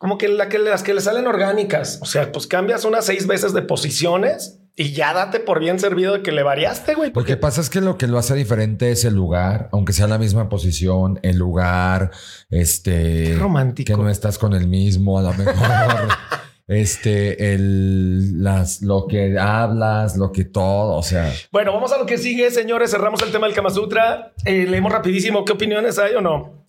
Como 0.00 0.16
que, 0.16 0.28
la 0.28 0.48
que 0.48 0.58
las 0.58 0.82
que 0.82 0.94
le 0.94 1.02
salen 1.02 1.26
orgánicas. 1.26 1.98
O 2.00 2.06
sea, 2.06 2.32
pues 2.32 2.46
cambias 2.46 2.86
unas 2.86 3.04
seis 3.04 3.26
veces 3.26 3.52
de 3.52 3.60
posiciones 3.60 4.58
y 4.74 4.94
ya 4.94 5.12
date 5.12 5.40
por 5.40 5.60
bien 5.60 5.78
servido 5.78 6.14
de 6.14 6.22
que 6.22 6.32
le 6.32 6.42
variaste, 6.42 6.94
güey. 6.94 7.10
Lo 7.10 7.12
Porque 7.12 7.32
que 7.32 7.36
pasa 7.36 7.60
es 7.60 7.68
que 7.68 7.82
lo 7.82 7.98
que 7.98 8.06
lo 8.06 8.16
hace 8.16 8.34
diferente 8.34 8.90
es 8.92 9.04
el 9.04 9.12
lugar, 9.12 9.68
aunque 9.72 9.92
sea 9.92 10.06
la 10.06 10.16
misma 10.16 10.48
posición, 10.48 11.20
el 11.22 11.36
lugar, 11.36 12.12
este, 12.48 13.24
Qué 13.24 13.36
romántico. 13.38 13.94
que 13.94 14.02
no 14.02 14.08
estás 14.08 14.38
con 14.38 14.54
el 14.54 14.68
mismo, 14.68 15.18
a 15.18 15.22
lo 15.22 15.34
mejor, 15.34 16.08
este, 16.66 17.52
el, 17.52 18.42
las, 18.42 18.80
lo 18.80 19.06
que 19.06 19.38
hablas, 19.38 20.16
lo 20.16 20.32
que 20.32 20.46
todo, 20.46 20.96
o 20.96 21.02
sea, 21.02 21.30
Bueno, 21.52 21.74
vamos 21.74 21.92
a 21.92 21.98
lo 21.98 22.06
que 22.06 22.16
sigue, 22.16 22.50
señores. 22.50 22.90
Cerramos 22.90 23.20
el 23.20 23.32
tema 23.32 23.48
del 23.48 23.54
Kama 23.54 23.68
Sutra. 23.68 24.32
Eh, 24.46 24.64
leemos 24.66 24.90
rapidísimo. 24.92 25.44
¿Qué 25.44 25.52
opiniones 25.52 25.98
hay 25.98 26.14
o 26.14 26.22
no? 26.22 26.64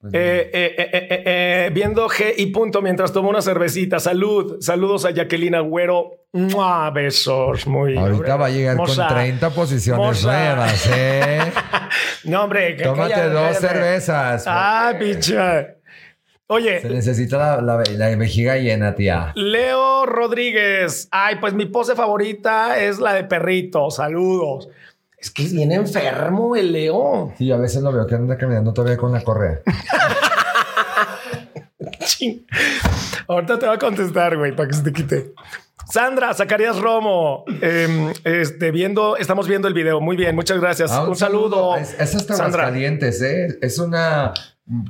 Pues 0.00 0.14
Eh, 0.14 0.50
eh, 0.52 0.74
eh, 1.26 1.70
viendo 1.74 2.08
G 2.08 2.32
y 2.38 2.46
punto 2.46 2.80
mientras 2.80 3.12
tomo 3.12 3.28
una 3.28 3.42
cervecita. 3.42 4.00
Salud. 4.00 4.56
Saludos 4.60 5.04
a 5.04 5.10
Jacqueline 5.10 5.54
Agüero. 5.56 6.12
¡Mua! 6.32 6.90
Besos. 6.90 7.66
Muy 7.66 7.96
ahorita 7.98 8.36
va 8.36 8.46
a 8.46 8.50
llegar 8.50 8.76
con 8.76 8.86
30 8.86 9.50
posiciones 9.50 10.24
nuevas, 10.24 10.88
¿eh? 10.92 11.40
No, 12.24 12.44
hombre. 12.44 12.76
que- 12.76 12.84
Tómate 12.84 13.28
dos 13.28 13.56
cervezas. 13.58 14.44
Ah, 14.46 14.94
picha. 14.98 15.62
Se 15.62 15.76
Oye, 16.52 16.80
necesita 16.88 17.60
la, 17.60 17.60
la, 17.62 17.82
la 17.96 18.16
vejiga 18.16 18.56
llena, 18.56 18.94
tía. 18.96 19.32
Leo 19.36 20.04
Rodríguez. 20.06 21.08
Ay, 21.12 21.36
pues 21.40 21.54
mi 21.54 21.66
pose 21.66 21.94
favorita 21.94 22.80
es 22.80 22.98
la 22.98 23.12
de 23.14 23.22
perrito. 23.24 23.90
Saludos. 23.90 24.68
Es 25.20 25.30
que 25.30 25.44
es 25.44 25.52
bien 25.52 25.70
enfermo 25.70 26.56
el 26.56 26.72
Leo. 26.72 27.34
Sí, 27.36 27.52
a 27.52 27.58
veces 27.58 27.82
lo 27.82 27.92
veo 27.92 28.06
que 28.06 28.14
anda 28.14 28.38
caminando 28.38 28.72
todavía 28.72 28.96
con 28.96 29.12
la 29.12 29.20
correa. 29.22 29.60
Ahorita 33.28 33.58
te 33.58 33.66
va 33.66 33.74
a 33.74 33.78
contestar, 33.78 34.36
güey, 34.38 34.56
para 34.56 34.68
que 34.68 34.74
se 34.74 34.82
te 34.82 34.92
quite. 34.92 35.34
Sandra, 35.90 36.32
Zacarías 36.34 36.78
Romo, 36.78 37.44
em, 37.60 38.12
este, 38.24 38.70
viendo, 38.70 39.16
estamos 39.16 39.46
viendo 39.46 39.68
el 39.68 39.74
video. 39.74 40.00
Muy 40.00 40.16
bien, 40.16 40.34
muchas 40.34 40.58
gracias. 40.60 40.90
Ah, 40.90 41.02
un, 41.02 41.16
saludo. 41.16 41.76
Es, 41.76 41.94
es 41.98 42.14
hasta 42.14 42.36
Sandra. 42.36 42.62
Aguascalientes, 42.62 43.20
¿eh? 43.22 43.58
Es 43.60 43.78
una 43.78 44.32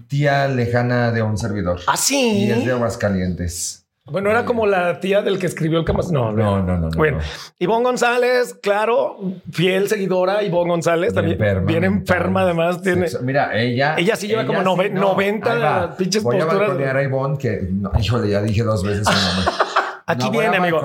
tía 0.09 0.47
lejana 0.47 1.11
de 1.11 1.23
un 1.23 1.39
servidor. 1.39 1.81
Ah, 1.87 1.97
sí. 1.97 2.45
Y 2.45 2.51
es 2.51 2.65
de 2.65 2.73
Aguascalientes. 2.73 3.80
Bueno, 4.11 4.31
era 4.31 4.45
como 4.45 4.67
la 4.67 5.01
tía 5.01 5.23
del 5.23 5.39
que 5.39 5.47
escribió 5.47 5.79
el 5.81 5.85
que 5.85 5.93
más. 5.93 6.11
No, 6.11 6.33
No, 6.33 6.59
no, 6.59 6.63
no, 6.63 6.79
no, 6.79 6.89
Bueno, 6.97 7.19
no. 7.19 7.23
Ivonne 7.59 7.85
González, 7.85 8.55
claro, 8.63 9.19
fiel 9.53 9.89
seguidora. 9.89 10.43
Ivonne 10.43 10.71
González 10.71 11.15
también. 11.15 11.39
bien 11.39 11.61
mental. 11.67 11.85
enferma, 11.85 12.43
además. 12.43 12.83
Tiene. 12.83 13.07
Sexo- 13.07 13.23
Mira, 13.23 13.57
ella. 13.59 13.95
Ella 13.99 14.17
sí 14.17 14.27
lleva 14.29 14.45
como 14.47 14.61
nove- 14.61 14.91
90 14.91 15.53
ahí 15.53 15.61
va. 15.61 15.97
pinches 15.97 16.23
Voy 16.23 16.37
posturas. 16.39 16.55
a 16.57 16.59
balconear 16.67 16.97
a 16.97 17.03
Ivonne, 17.03 17.39
que. 17.39 17.69
no, 17.71 17.91
híjole, 18.01 18.29
ya 18.31 18.43
dije 18.43 18.63
dos 18.63 18.83
veces 18.85 19.07
su 19.07 19.13
nombre. 19.13 19.53
Aquí 20.07 20.25
No, 20.25 20.31
voy 20.33 20.41
viene, 20.41 20.57
a 20.57 20.61
amigo. 20.61 20.81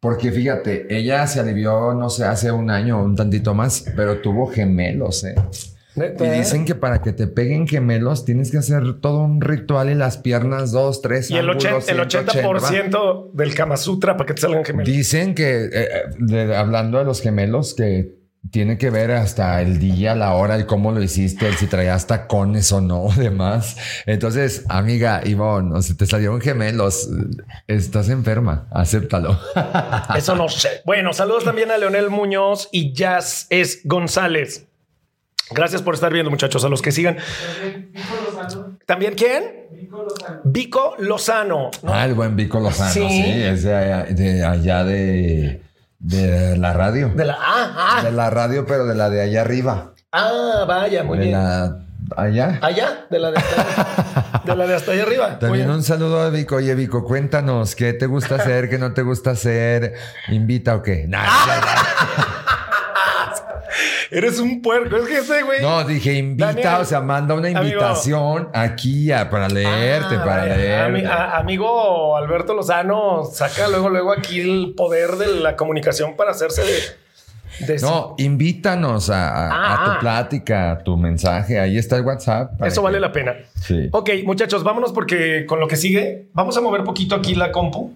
Porque 0.00 0.30
fíjate, 0.30 0.86
ella 0.96 1.26
se 1.26 1.40
alivió, 1.40 1.94
no 1.94 2.10
sé, 2.10 2.24
hace 2.24 2.52
un 2.52 2.70
año, 2.70 3.02
un 3.02 3.16
tantito 3.16 3.54
más, 3.54 3.86
pero 3.96 4.18
tuvo 4.18 4.46
gemelos, 4.48 5.24
¿eh? 5.24 5.34
Y 5.96 6.02
¿eh? 6.02 6.32
dicen 6.38 6.64
que 6.64 6.74
para 6.74 7.00
que 7.00 7.12
te 7.12 7.26
peguen 7.26 7.66
gemelos 7.66 8.24
tienes 8.24 8.50
que 8.50 8.58
hacer 8.58 9.00
todo 9.00 9.20
un 9.20 9.40
ritual 9.40 9.90
y 9.90 9.94
las 9.94 10.18
piernas 10.18 10.72
dos, 10.72 11.00
tres 11.02 11.30
Y 11.30 11.36
el, 11.36 11.48
ángulos, 11.48 11.84
80, 11.84 11.92
el 12.02 12.10
180, 12.10 12.98
80% 12.98 13.30
del 13.32 13.54
Kama 13.54 13.76
Sutra 13.76 14.16
para 14.16 14.26
que 14.26 14.34
te 14.34 14.42
salgan 14.42 14.64
gemelos. 14.64 14.92
Dicen 14.92 15.34
que, 15.34 15.64
eh, 15.64 15.70
eh, 15.72 15.88
de- 16.18 16.56
hablando 16.56 16.98
de 16.98 17.04
los 17.04 17.20
gemelos, 17.20 17.74
que 17.74 18.14
tiene 18.50 18.78
que 18.78 18.90
ver 18.90 19.10
hasta 19.10 19.60
el 19.60 19.78
día, 19.80 20.14
la 20.14 20.34
hora, 20.34 20.54
el 20.54 20.66
cómo 20.66 20.92
lo 20.92 21.02
hiciste, 21.02 21.48
el 21.48 21.54
si 21.56 21.66
traías 21.66 22.06
tacones 22.06 22.70
o 22.72 22.80
no, 22.80 23.08
demás. 23.16 23.76
Entonces, 24.06 24.64
amiga 24.68 25.20
Ivonne, 25.24 25.76
o 25.76 25.82
sea, 25.82 25.96
te 25.96 26.06
salieron 26.06 26.40
gemelos, 26.40 27.08
estás 27.66 28.08
enferma, 28.08 28.68
acéptalo. 28.70 29.38
Eso 30.16 30.36
no 30.36 30.48
sé. 30.48 30.68
Bueno, 30.84 31.12
saludos 31.12 31.44
también 31.44 31.70
a 31.70 31.78
Leonel 31.78 32.10
Muñoz 32.10 32.68
y 32.70 32.92
Jazz 32.92 33.46
es 33.50 33.80
González. 33.84 34.65
Gracias 35.50 35.82
por 35.82 35.94
estar 35.94 36.12
viendo, 36.12 36.30
muchachos, 36.30 36.64
a 36.64 36.68
los 36.68 36.82
que 36.82 36.90
sigan. 36.92 37.16
¿También 38.84 39.14
quién? 39.14 39.66
Vico 40.44 40.94
Lozano. 40.98 41.70
¿no? 41.82 41.94
Ah, 41.94 42.04
el 42.04 42.14
buen 42.14 42.36
Vico 42.36 42.58
Lozano, 42.60 42.90
Sí. 42.92 43.08
sí, 43.08 43.42
es 43.42 43.62
de 43.62 43.74
allá 43.74 44.04
de, 44.04 44.44
allá 44.44 44.84
de, 44.84 45.62
de 45.98 46.56
la 46.58 46.72
radio. 46.72 47.10
De 47.14 47.24
la 47.24 47.36
ah, 47.40 48.00
De 48.02 48.08
ah, 48.08 48.10
la 48.10 48.30
radio, 48.30 48.66
pero 48.66 48.86
de 48.86 48.94
la 48.94 49.08
de 49.10 49.22
allá 49.22 49.40
arriba. 49.42 49.92
ah, 50.12 50.64
vaya, 50.66 51.04
muy 51.04 51.18
de 51.18 51.24
bien. 51.26 51.38
la 51.38 51.78
allá. 52.16 52.58
Allá, 52.62 53.06
de 53.10 53.18
la 53.18 53.30
de 53.32 53.38
hasta, 53.38 54.42
de 54.44 54.56
la 54.56 54.66
de 54.66 54.74
hasta 54.74 54.92
allá 54.92 55.02
arriba. 55.02 55.38
También 55.40 55.70
un 55.70 55.82
saludo 55.82 56.20
a 56.22 56.30
Vico. 56.30 56.56
Oye, 56.56 56.74
Vico, 56.74 57.04
cuéntanos 57.04 57.74
qué 57.74 57.92
te 57.92 58.06
gusta 58.06 58.36
hacer, 58.36 58.68
qué 58.68 58.78
no 58.78 58.92
te 58.94 59.02
gusta 59.02 59.30
hacer. 59.30 59.94
¿Invita 60.28 60.74
o 60.76 60.82
qué? 60.82 61.06
Nah, 61.08 61.24
Eres 64.16 64.38
un 64.38 64.62
puerco. 64.62 64.96
Es 64.96 65.06
que 65.08 65.18
ese 65.18 65.42
güey. 65.42 65.60
no, 65.60 65.84
dije 65.84 66.14
invita, 66.14 66.46
Daniel, 66.54 66.80
o 66.80 66.84
sea, 66.86 67.00
manda 67.02 67.34
una 67.34 67.48
amigo. 67.48 67.64
invitación 67.64 68.48
aquí 68.54 69.12
a- 69.12 69.28
para 69.28 69.46
leerte, 69.48 70.14
Ah, 70.16 70.24
para 70.24 70.44
a- 71.06 71.36
amigo 71.36 72.16
Alberto 72.16 72.54
Lozano 72.54 73.24
saca 73.30 73.68
luego, 73.68 73.90
luego 73.90 74.12
aquí 74.12 74.40
el 74.40 74.72
poder 74.74 75.16
de 75.16 75.26
la 75.40 75.54
comunicación 75.54 76.16
para 76.16 76.30
hacerse 76.30 76.62
de. 76.62 77.66
de- 77.66 77.78
No, 77.80 78.14
invítanos 78.18 79.08
a, 79.10 79.28
a- 79.28 79.48
a 79.48 79.74
Ah. 79.74 79.84
tu 79.94 80.00
plática, 80.00 80.72
a 80.72 80.78
tu 80.78 80.96
mensaje. 80.96 81.58
Ahí 81.60 81.76
está 81.78 81.96
el 81.96 82.02
WhatsApp. 82.02 82.52
Eso 82.64 82.80
que- 82.80 82.84
vale 82.84 83.00
la 83.00 83.12
pena. 83.12 83.34
Sí. 83.60 83.88
Ok, 83.92 84.10
muchachos, 84.24 84.62
vámonos 84.64 84.92
porque 84.92 85.44
con 85.46 85.60
lo 85.60 85.68
que 85.68 85.76
sigue, 85.76 86.28
vamos 86.32 86.56
a 86.56 86.60
mover 86.62 86.84
poquito 86.84 87.14
aquí 87.14 87.34
la 87.34 87.52
compu. 87.52 87.94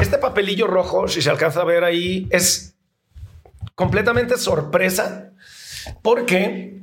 Este 0.00 0.18
papelillo 0.18 0.66
rojo, 0.66 1.06
si 1.08 1.22
se 1.22 1.30
alcanza 1.30 1.60
a 1.60 1.64
ver 1.64 1.84
ahí, 1.84 2.26
es 2.30 2.74
completamente 3.74 4.36
sorpresa 4.36 5.30
porque 6.02 6.82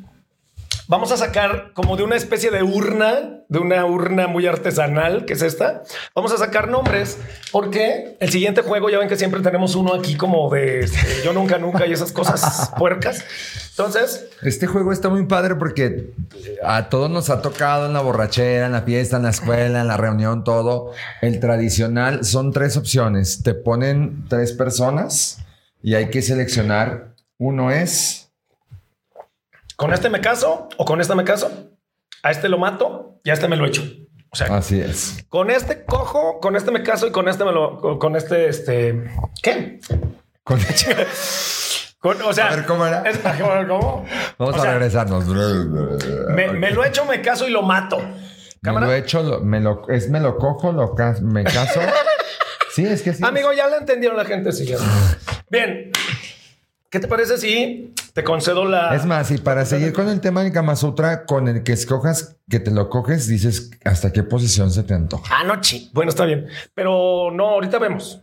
vamos 0.90 1.12
a 1.12 1.18
sacar 1.18 1.72
como 1.76 1.96
de 1.96 2.04
una 2.04 2.16
especie 2.16 2.50
de 2.50 2.64
urna, 2.64 3.44
de 3.48 3.60
una 3.60 3.86
urna 3.86 4.28
muy 4.28 4.48
artesanal, 4.48 5.24
que 5.26 5.34
es 5.34 5.44
esta. 5.44 5.84
Vamos 6.16 6.34
a 6.34 6.38
sacar 6.38 6.68
nombres 6.68 7.20
porque 7.52 8.18
el 8.20 8.30
siguiente 8.32 8.64
juego, 8.64 8.90
ya 8.90 8.98
ven 8.98 9.08
que 9.08 9.16
siempre 9.16 9.40
tenemos 9.42 9.76
uno 9.76 9.94
aquí 9.94 10.16
como 10.16 10.50
de 10.50 10.82
este, 10.82 11.24
yo 11.24 11.32
nunca, 11.32 11.60
nunca 11.60 11.86
y 11.86 11.94
esas 11.94 12.12
cosas 12.12 12.72
puercas. 12.78 13.24
Entonces, 13.70 14.30
Este 14.42 14.66
juego 14.66 14.92
está 14.92 15.10
muy 15.10 15.26
padre 15.26 15.56
porque 15.56 16.10
a 16.64 16.90
todos 16.90 17.10
nos 17.10 17.30
ha 17.30 17.42
tocado 17.42 17.86
en 17.86 17.94
la 17.94 18.02
borrachera, 18.02 18.66
en 18.66 18.72
la 18.72 18.82
fiesta, 18.82 19.18
en 19.18 19.24
la 19.24 19.30
escuela, 19.30 19.82
en 19.82 19.88
la 19.88 19.96
reunión, 19.96 20.44
todo. 20.44 20.92
El 21.22 21.40
tradicional 21.40 22.26
son 22.26 22.52
tres 22.52 22.76
opciones. 22.78 23.44
Te 23.44 23.54
ponen 23.54 24.26
tres 24.28 24.54
personas 24.54 25.38
y 25.84 25.94
hay 25.94 26.10
que 26.10 26.24
seleccionar. 26.24 27.14
Uno 27.38 27.72
es 27.72 28.29
con 29.80 29.94
este 29.94 30.10
me 30.10 30.20
caso 30.20 30.68
o 30.78 30.84
con 30.86 31.00
esta 31.00 31.16
me 31.16 31.24
caso. 31.24 31.50
A 32.22 32.32
este 32.32 32.50
lo 32.50 32.58
mato 32.58 33.22
y 33.24 33.30
a 33.30 33.34
este 33.34 33.48
me 33.48 33.56
lo 33.56 33.66
echo. 33.66 33.82
O 34.30 34.36
sea, 34.36 34.48
así 34.58 34.80
es. 34.80 35.26
Con 35.30 35.50
este 35.50 35.86
cojo, 35.86 36.40
con 36.42 36.56
este 36.58 36.70
me 36.70 36.84
caso 36.84 37.08
y 37.08 37.12
con 37.12 37.30
este 37.30 37.46
me 37.46 37.54
lo, 37.54 37.80
con- 37.80 37.98
con 37.98 38.16
este, 38.18 38.50
este, 38.50 39.10
¿qué? 39.42 39.80
Con- 40.44 40.60
Con- 42.00 42.22
o 42.22 42.32
sea, 42.34 42.48
A 42.48 42.56
ver, 42.56 42.66
¿cómo 42.66 42.86
era? 42.86 43.04
es- 43.10 43.20
¿cómo? 43.68 44.06
Vamos 44.38 44.56
O 44.58 44.62
a 44.62 44.66
regresarnos. 44.72 45.26
Me, 45.28 46.52
me 46.52 46.72
lo 46.72 46.84
echo, 46.86 47.06
me 47.06 47.22
caso 47.22 47.48
y 47.48 47.52
lo 47.52 47.62
mato. 47.62 47.98
Me 48.62 48.72
lo 48.74 48.92
he 48.92 48.98
hecho, 49.00 49.24
lo- 49.24 49.40
me 49.42 49.60
lo, 49.62 49.88
es 49.90 50.10
me 50.10 50.20
lo 50.20 50.38
cojo, 50.38 50.72
lo 50.74 50.94
cas- 50.96 51.22
me 51.22 51.44
caso. 51.44 51.80
Sí, 52.72 52.86
es 52.86 53.02
que 53.02 53.14
sí. 53.14 53.24
Amigo, 53.26 53.52
ya 53.52 53.68
la 53.68 53.78
entendieron 53.78 54.16
la 54.16 54.26
gente. 54.26 54.52
Sí. 54.52 54.74
Bien. 55.50 55.92
¿Qué 56.92 57.00
te 57.00 57.08
parece 57.08 57.38
si 57.38 57.94
te 58.20 58.24
concedo 58.26 58.66
la... 58.66 58.94
Es 58.96 59.06
más, 59.06 59.32
y 59.32 59.38
para 59.38 59.64
seguir 59.66 59.94
con 59.94 60.10
el 60.10 60.20
tema 60.20 60.44
del 60.44 60.52
Kama 60.52 60.76
Sutra, 60.76 61.26
con 61.26 61.48
el 61.48 61.64
que 61.64 61.72
escojas 61.72 62.38
que 62.50 62.60
te 62.60 62.70
lo 62.70 62.90
coges, 62.90 63.28
dices 63.28 63.72
hasta 63.86 64.12
qué 64.12 64.24
posición 64.24 64.72
se 64.72 64.84
te 64.84 64.94
antoja. 64.94 65.34
Ah, 65.34 65.44
no, 65.46 65.62
chi. 65.62 65.90
Bueno, 65.94 66.10
está 66.10 66.26
bien. 66.26 66.48
Pero 66.74 67.32
no, 67.32 67.48
ahorita 67.48 67.80
vemos. 67.80 68.22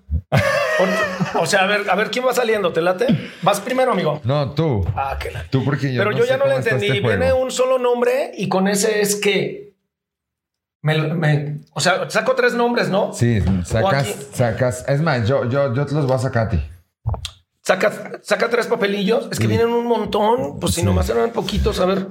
O, 1.41 1.47
sea, 1.47 1.61
a 1.63 1.67
ver, 1.67 1.89
a 1.89 1.95
ver 1.95 2.11
quién 2.11 2.27
va 2.27 2.35
saliendo. 2.35 2.73
¿Te 2.75 2.83
late? 2.83 3.07
Vas 3.41 3.61
primero, 3.61 3.93
amigo. 3.93 4.21
No, 4.25 4.51
tú. 4.53 4.85
Ah, 4.95 5.17
que 5.19 5.31
la... 5.31 5.45
Tú 5.49 5.65
porque 5.65 5.91
yo 5.93 6.01
Pero 6.01 6.11
no 6.11 6.19
yo 6.19 6.25
ya 6.27 6.37
no 6.37 6.45
está 6.45 6.57
entendí. 6.75 6.89
este. 6.99 7.01
Viene 7.01 7.33
un 7.33 7.51
solo 7.51 7.79
nombre 7.79 8.33
y 8.37 8.49
con 8.51 8.69
ese 8.69 9.01
es 9.01 9.17
que 9.17 9.75
me, 10.83 11.15
me- 11.15 11.61
O 11.73 11.81
sea, 11.81 12.11
saco 12.11 12.35
tres 12.35 12.53
nombres, 12.53 12.91
¿no? 12.91 13.15
Sí, 13.15 13.41
sacas, 13.65 14.15
sacas. 14.35 14.85
Es 14.89 15.01
más, 15.01 15.27
yo, 15.27 15.49
yo, 15.49 15.73
yo 15.75 15.87
te 15.87 15.95
los 15.95 16.07
voy 16.07 16.17
a 16.17 16.19
sacar 16.19 16.47
a 16.47 16.49
ti. 16.51 16.63
Saca, 17.67 18.21
saca 18.23 18.49
tres 18.49 18.69
papelillos. 18.69 19.27
Es 19.33 19.41
que 19.41 19.49
vienen 19.49 19.67
un 19.69 19.87
montón. 19.87 20.61
Pues 20.61 20.75
si 20.75 20.83
Sí. 20.83 20.87
nomás 20.87 21.09
eran 21.11 21.31
poquitos, 21.31 21.81
a 21.81 21.87
ver. 21.87 22.07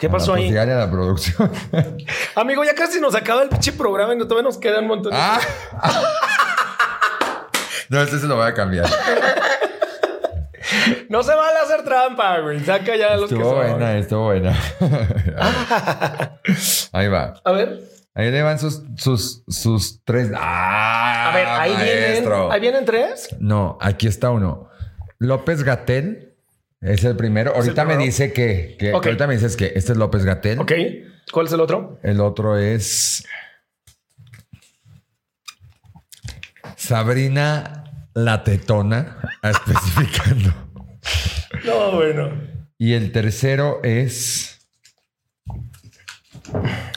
¿Qué 0.00 0.08
pasó 0.10 0.32
Pues 0.32 0.42
ahí? 0.42 0.48
dígale 0.50 0.72
a 0.72 0.78
la 0.78 0.90
producción. 0.90 1.52
Amigo, 2.34 2.64
ya 2.64 2.74
casi 2.74 3.00
nos 3.00 3.14
acaba 3.14 3.42
el 3.44 3.48
pinche 3.48 3.72
programa 3.72 4.12
y 4.12 4.18
todavía 4.18 4.42
nos 4.42 4.58
quedan 4.58 4.82
un 4.84 4.88
montón. 4.88 5.12
ah. 5.14 5.38
No, 7.90 8.00
este 8.02 8.18
se 8.18 8.26
lo 8.26 8.34
voy 8.36 8.46
a 8.48 8.54
cambiar. 8.54 8.86
No 11.10 11.22
se 11.22 11.32
vale 11.34 11.58
hacer 11.62 11.84
trampa, 11.84 12.38
güey. 12.40 12.58
Saca 12.64 12.96
ya 12.96 13.14
los 13.16 13.28
que 13.28 13.36
Estuvo 13.36 13.50
son. 13.52 13.70
buena, 13.70 13.98
estuvo 13.98 14.24
buena. 14.24 14.58
Ahí 16.92 17.06
va. 17.08 17.34
A 17.44 17.52
ver. 17.52 17.80
Ahí 18.14 18.30
le 18.30 18.42
van 18.42 18.60
sus, 18.60 18.82
sus, 18.96 19.42
sus 19.48 20.00
tres. 20.04 20.30
¡Ah! 20.36 21.30
A 21.32 21.34
ver, 21.34 21.46
ahí 21.48 21.84
vienen. 21.84 22.10
maestro! 22.10 22.52
Ahí 22.52 22.60
vienen 22.60 22.84
tres. 22.84 23.28
No, 23.40 23.76
aquí 23.80 24.06
está 24.06 24.30
uno. 24.30 24.68
López 25.18 25.64
Gatel 25.64 26.36
es 26.80 27.02
el 27.02 27.16
primero. 27.16 27.52
Ahorita 27.54 27.82
me 27.84 27.94
primero? 27.94 28.06
dice 28.06 28.32
que, 28.32 28.92
ahorita 28.94 29.26
me 29.26 29.34
dices 29.34 29.56
que 29.56 29.72
este 29.74 29.92
es 29.92 29.98
López 29.98 30.24
Gatel. 30.24 30.60
Ok. 30.60 30.72
¿Cuál 31.32 31.46
es 31.46 31.52
el 31.52 31.60
otro? 31.60 31.98
El 32.02 32.20
otro 32.20 32.56
es 32.56 33.24
Sabrina 36.76 37.84
la 38.14 38.44
Tetona, 38.44 39.18
especificando. 39.42 40.52
No, 41.64 41.92
bueno. 41.92 42.30
Y 42.78 42.92
el 42.92 43.10
tercero 43.12 43.80
es 43.82 44.53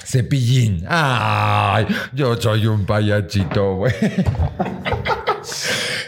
Cepillín. 0.04 0.86
Ay, 0.90 1.88
yo 2.14 2.36
soy 2.40 2.68
un 2.68 2.86
payachito, 2.86 3.76
güey. 3.76 3.94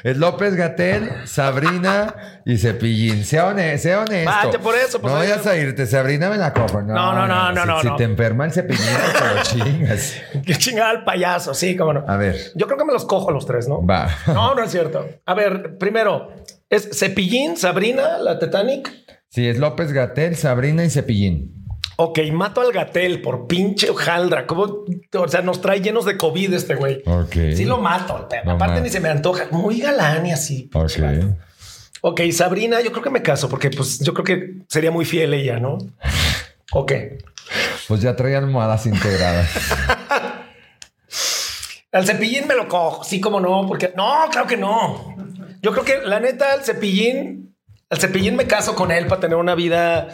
Es 0.03 0.15
López 0.17 0.55
Gatel, 0.55 1.09
Sabrina 1.25 2.15
y 2.45 2.57
Cepillín. 2.57 3.25
Sea 3.25 3.47
honesto, 3.47 3.83
sea 3.83 3.99
honesto. 4.01 4.31
Vaya, 4.31 4.59
por 4.59 4.75
eso, 4.75 5.01
pues, 5.01 5.13
no 5.13 5.19
vayas 5.19 5.45
a 5.45 5.57
irte. 5.57 5.85
Sabrina 5.85 6.29
me 6.29 6.37
la 6.37 6.53
cojo. 6.53 6.81
No, 6.81 6.93
No, 6.93 7.27
no, 7.27 7.27
no, 7.27 7.51
no, 7.53 7.61
si, 7.63 7.67
no, 7.67 7.81
Si 7.81 7.87
no. 7.87 7.95
te 7.97 8.03
enferma 8.05 8.45
el 8.45 8.51
cepillín, 8.53 8.85
te 8.85 9.35
lo 9.35 9.43
chingas. 9.65 10.13
Qué 10.45 10.55
chingada 10.55 10.91
el 10.93 11.03
payaso. 11.03 11.53
Sí, 11.53 11.75
cómo 11.75 11.93
no. 11.93 12.05
A 12.07 12.15
ver, 12.15 12.37
Yo 12.55 12.65
creo 12.67 12.77
que 12.77 12.85
me 12.85 12.93
los 12.93 13.05
cojo 13.05 13.31
los 13.31 13.45
tres, 13.45 13.67
¿no? 13.67 13.85
va. 13.85 14.09
No, 14.27 14.55
no 14.55 14.63
es 14.63 14.71
cierto. 14.71 15.05
A 15.25 15.33
ver, 15.33 15.77
primero, 15.77 16.33
¿es 16.69 16.89
Cepillín, 16.97 17.57
Sabrina, 17.57 18.19
la 18.19 18.39
Titanic? 18.39 18.89
Sí, 19.29 19.47
es 19.47 19.57
López 19.59 19.91
Gatel, 19.91 20.35
Sabrina 20.37 20.85
y 20.85 20.89
Cepillín. 20.89 21.58
Ok, 22.01 22.19
mato 22.31 22.61
al 22.61 22.71
gatel 22.71 23.21
por 23.21 23.45
pinche 23.45 23.89
hojaldra. 23.89 24.47
¿Cómo? 24.47 24.85
O 25.13 25.27
sea, 25.27 25.41
nos 25.41 25.59
trae 25.59 25.81
llenos 25.81 26.05
de 26.05 26.15
COVID 26.15 26.53
este 26.53 26.75
güey. 26.75 27.03
Ok. 27.05 27.33
Sí 27.53 27.65
lo 27.65 27.77
mato. 27.77 28.29
Lo 28.45 28.51
Aparte 28.51 28.79
ni 28.79 28.89
se 28.89 29.01
me 29.01 29.09
antoja. 29.09 29.47
Muy 29.51 29.81
galán 29.81 30.25
y 30.25 30.31
así. 30.31 30.69
Ok. 31.99 32.21
Sabrina, 32.31 32.79
yo 32.79 32.93
creo 32.93 33.03
que 33.03 33.09
me 33.09 33.21
caso 33.21 33.49
porque 33.49 33.69
pues 33.69 33.99
yo 33.99 34.13
creo 34.13 34.23
que 34.23 34.63
sería 34.69 34.91
muy 34.91 35.03
fiel 35.03 35.33
ella, 35.33 35.59
¿no? 35.59 35.77
Ok. 36.71 36.93
Pues 37.89 37.99
ya 37.99 38.15
trae 38.15 38.37
almohadas 38.37 38.85
integradas. 38.85 39.49
Al 41.91 42.05
cepillín 42.05 42.47
me 42.47 42.55
lo 42.55 42.69
cojo. 42.69 43.03
Sí, 43.03 43.19
como 43.19 43.41
no, 43.41 43.65
porque 43.67 43.91
no, 43.97 44.29
claro 44.31 44.47
que 44.47 44.55
no. 44.55 45.17
Yo 45.61 45.73
creo 45.73 45.83
que 45.83 46.07
la 46.07 46.21
neta, 46.21 46.53
al 46.53 46.63
cepillín, 46.63 47.55
al 47.89 47.99
cepillín 47.99 48.35
me 48.35 48.45
caso 48.45 48.75
con 48.75 48.91
él 48.91 49.07
para 49.07 49.19
tener 49.19 49.37
una 49.37 49.55
vida 49.55 50.09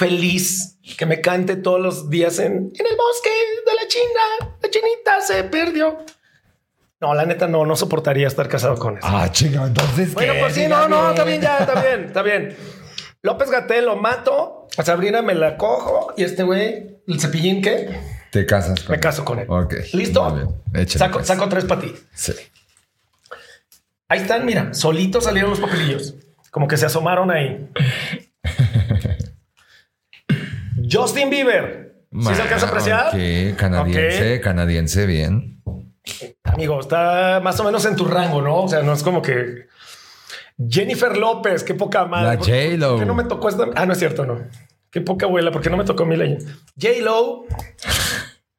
feliz, 0.00 0.78
que 0.96 1.04
me 1.04 1.20
cante 1.20 1.56
todos 1.56 1.78
los 1.78 2.08
días 2.08 2.38
en, 2.38 2.52
en 2.74 2.86
el 2.86 2.96
bosque 2.96 3.28
de 3.66 3.74
la 3.74 3.86
China. 3.86 4.54
La 4.62 4.70
chinita 4.70 5.20
se 5.20 5.44
perdió. 5.44 5.98
No, 7.02 7.14
la 7.14 7.26
neta 7.26 7.46
no, 7.46 7.66
no 7.66 7.76
soportaría 7.76 8.26
estar 8.26 8.48
casado 8.48 8.76
con 8.78 8.94
él. 8.94 9.00
ah, 9.02 9.28
chinga, 9.30 9.66
entonces. 9.66 10.14
Bueno, 10.14 10.32
pues 10.40 10.54
sí, 10.54 10.66
no, 10.66 10.88
no, 10.88 11.10
está 11.10 11.24
bien, 11.24 11.40
ya, 11.42 11.58
está 11.58 11.82
bien, 11.82 12.04
está 12.06 12.22
bien. 12.22 12.56
López 13.22 13.50
Gatel 13.50 13.84
lo 13.84 13.96
mato, 13.96 14.68
a 14.78 14.82
Sabrina 14.82 15.20
me 15.20 15.34
la 15.34 15.58
cojo 15.58 16.14
y 16.16 16.24
este 16.24 16.44
güey, 16.44 17.02
el 17.06 17.20
cepillín, 17.20 17.60
¿qué? 17.60 18.00
Te 18.30 18.46
casas 18.46 18.82
con 18.82 18.92
Me 18.94 19.00
caso 19.00 19.22
con 19.24 19.38
él. 19.38 19.46
Ok. 19.50 19.74
¿Listo? 19.92 20.56
Échale, 20.72 20.98
Saco, 20.98 21.18
pues. 21.18 21.26
saco 21.26 21.48
tres 21.48 21.64
para 21.66 21.82
ti. 21.82 21.94
Sí. 22.14 22.32
Ahí 24.08 24.20
están, 24.20 24.46
mira, 24.46 24.72
solitos 24.72 25.24
salieron 25.24 25.50
los 25.50 25.60
papelillos. 25.60 26.14
Como 26.50 26.66
que 26.68 26.76
se 26.78 26.86
asomaron 26.86 27.30
ahí. 27.30 27.68
Justin 30.90 31.30
Bieber. 31.30 32.04
¿Sí 32.12 32.34
se 32.34 32.42
alcanza 32.42 32.66
a 32.66 32.68
apreciar? 32.70 33.06
Ok, 33.08 33.56
canadiense, 33.56 34.40
canadiense, 34.40 35.06
bien. 35.06 35.62
Amigo, 36.44 36.80
está 36.80 37.40
más 37.42 37.58
o 37.60 37.64
menos 37.64 37.84
en 37.84 37.94
tu 37.94 38.04
rango, 38.04 38.42
¿no? 38.42 38.62
O 38.64 38.68
sea, 38.68 38.82
no 38.82 38.92
es 38.92 39.02
como 39.02 39.22
que 39.22 39.66
Jennifer 40.68 41.16
López, 41.16 41.62
qué 41.62 41.74
poca 41.74 42.04
madre. 42.06 42.30
La 42.32 42.36
¿Por 42.38 42.46
qué- 42.46 42.70
J-Lo. 42.72 42.90
¿Por 42.90 42.98
qué 43.00 43.06
no 43.06 43.14
me 43.14 43.24
tocó 43.24 43.48
esta? 43.48 43.66
Ah, 43.76 43.86
no 43.86 43.92
es 43.92 43.98
cierto, 43.98 44.26
no. 44.26 44.40
Qué 44.90 45.00
poca 45.00 45.26
abuela, 45.26 45.52
porque 45.52 45.70
no 45.70 45.76
me 45.76 45.84
tocó 45.84 46.04
mi 46.04 46.16
ley. 46.16 46.36
J-Lo 46.80 47.44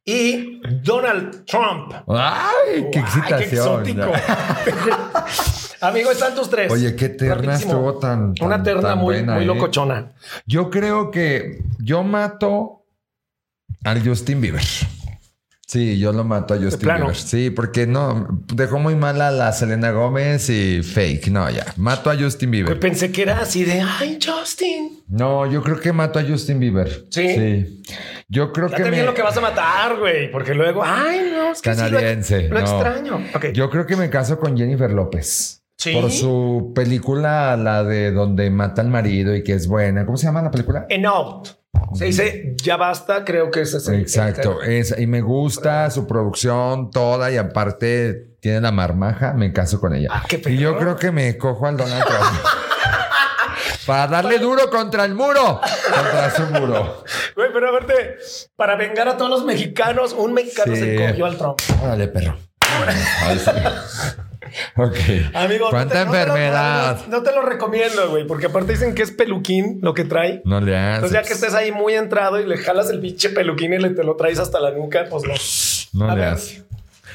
y 0.06 0.62
Donald 0.82 1.44
Trump. 1.46 1.94
Ay, 2.08 2.88
qué 2.92 3.00
excitación. 3.00 3.86
exótico. 3.86 4.12
Amigo, 5.82 6.12
están 6.12 6.36
tus 6.36 6.50
tres. 6.50 6.72
Oye, 6.72 6.96
qué 6.96 7.10
terna 7.10 7.56
estuvo 7.56 7.98
tan- 7.98 8.34
tan- 8.36 8.46
Una 8.48 8.62
terna 8.64 8.82
tan 8.90 8.98
muy, 9.00 9.16
buena, 9.16 9.34
muy 9.36 9.44
¿eh? 9.44 9.48
locochona. 9.48 10.12
Yo 10.46 10.70
creo 10.70 11.10
que 11.12 11.64
yo 11.80 12.04
mato 12.04 12.86
al 13.84 14.06
Justin 14.08 14.42
Bieber. 14.42 14.62
Sí, 15.66 15.98
yo 15.98 16.12
lo 16.12 16.26
mato 16.26 16.54
a 16.54 16.58
Justin. 16.58 16.88
Bieber. 16.96 17.16
Sí, 17.16 17.50
porque 17.50 17.88
no 17.88 18.28
dejó 18.54 18.78
muy 18.78 18.94
mal 18.96 19.22
a 19.22 19.32
la 19.32 19.54
Selena 19.54 19.92
Gómez 19.92 20.50
y 20.50 20.84
fake. 20.84 21.30
No, 21.30 21.50
ya 21.50 21.66
mato 21.78 22.10
a 22.12 22.16
Justin 22.18 22.50
Pues 22.52 22.62
Bieber. 22.64 22.80
pensé 22.80 23.12
que 23.12 23.22
era 23.22 23.40
así 23.40 23.64
de, 23.64 23.82
ay, 23.82 24.20
Justin. 24.24 25.02
No, 25.08 25.50
yo 25.50 25.64
creo 25.64 25.80
que 25.80 25.94
mato 25.94 26.20
a 26.20 26.24
Justin 26.24 26.60
Bieber. 26.60 27.06
¿Sí? 27.10 27.28
Sí. 27.36 27.84
Yo 28.28 28.52
creo 28.52 28.70
que 28.70 28.84
me, 28.84 29.02
lo 29.04 29.14
que 29.14 29.22
vas 29.22 29.36
a 29.38 29.42
matar, 29.42 29.98
güey. 29.98 30.30
Porque 30.30 30.54
luego, 30.54 30.84
ay, 30.86 31.22
no, 31.34 31.52
es 31.54 31.62
que 31.62 31.74
sí 31.74 31.80
lo- 31.82 31.86
Canadiense, 31.90 32.50
lo, 32.50 32.60
no. 32.60 32.60
extraño. 32.60 33.26
Ok. 33.34 33.46
yo 33.54 33.70
creo 33.70 33.86
que 33.88 33.96
me 33.96 34.10
caso 34.10 34.38
con 34.38 34.58
Jennifer 34.58 34.92
López. 34.92 35.61
Sí. 35.82 35.94
Por 35.94 36.12
su 36.12 36.74
película, 36.76 37.58
la 37.58 37.84
de 37.84 38.12
donde 38.12 38.52
mata 38.52 38.84
al 38.84 38.90
marido 38.90 39.36
y 39.36 39.44
que 39.44 39.54
es 39.54 39.66
buena. 39.66 40.06
¿Cómo 40.06 40.16
se 40.16 40.28
llama 40.28 40.44
la 40.44 40.52
película? 40.52 40.86
Enough. 40.90 41.48
Se 41.96 42.06
dice, 42.06 42.56
ya 42.62 42.78
basta, 42.78 43.26
creo 43.26 43.50
que 43.50 43.62
es 43.62 43.90
Exacto. 43.90 44.62
Es, 44.62 44.94
y 44.96 45.08
me 45.08 45.22
gusta 45.22 45.90
su 45.90 46.06
producción 46.06 46.92
toda 46.92 47.32
y 47.32 47.38
aparte 47.38 48.36
tiene 48.42 48.62
la 48.62 48.72
marmaja. 48.72 49.34
Me 49.34 49.52
caso 49.54 49.80
con 49.80 49.96
ella. 49.96 50.10
Ah, 50.12 50.24
qué 50.30 50.40
y 50.46 50.58
yo 50.58 50.78
creo 50.78 50.98
que 50.98 51.12
me 51.12 51.36
cojo 51.40 51.66
al 51.66 51.78
Donald 51.78 52.06
Trump. 52.06 52.22
Para 53.88 54.06
darle 54.06 54.38
duro 54.38 54.70
contra 54.70 55.04
el 55.06 55.16
muro. 55.16 55.60
Contra 55.92 56.30
su 56.30 56.44
muro. 56.44 57.04
Güey, 57.36 57.50
pero 57.52 57.70
aparte, 57.70 58.18
para 58.56 58.76
vengar 58.76 59.08
a 59.08 59.18
todos 59.18 59.32
los 59.32 59.46
mexicanos, 59.46 60.14
un 60.14 60.34
mexicano 60.34 60.76
Sí. 60.76 60.80
se 60.80 60.96
cogió 60.96 61.26
al 61.26 61.38
Trump. 61.38 61.60
Órale, 61.84 62.08
perro. 62.08 62.38
sí. 64.52 64.82
Ok. 64.82 65.36
Amigo, 65.36 65.70
¿Cuánta 65.70 66.06
no 66.06 66.12
te- 66.12 66.18
no 66.18 66.24
te 66.24 66.28
lo- 66.28 66.36
enfermedad? 66.36 67.00
No, 67.08 67.24
te 67.24 67.32
lo 67.32 67.42
recomiendo, 67.42 68.10
güey, 68.10 68.26
porque 68.28 68.48
aparte 68.48 68.74
dicen 68.74 68.94
que 68.96 69.04
es 69.04 69.12
peluquín 69.12 69.80
lo 69.82 69.94
que 69.94 70.04
trae. 70.04 70.42
No 70.46 70.60
le 70.62 70.78
haces. 70.78 70.96
Entonces, 70.96 71.22
ya 71.22 71.28
que 71.28 71.34
estés 71.34 71.54
ahí 71.54 71.72
muy 71.72 71.94
entrado 71.94 72.40
y 72.40 72.46
le 72.46 72.58
jalas 72.58 72.90
el 72.90 73.00
pinche 73.00 73.30
peluquín 73.30 73.74
y 73.74 73.78
le, 73.80 73.90
te 73.92 74.04
lo 74.04 74.16
traes 74.16 74.40
hasta 74.40 74.60
la 74.60 74.72
nuca, 74.72 75.06
pues 75.10 75.24
no. 75.94 76.06
No 76.06 76.12
A 76.12 76.16
le 76.16 76.26
haces. 76.26 76.64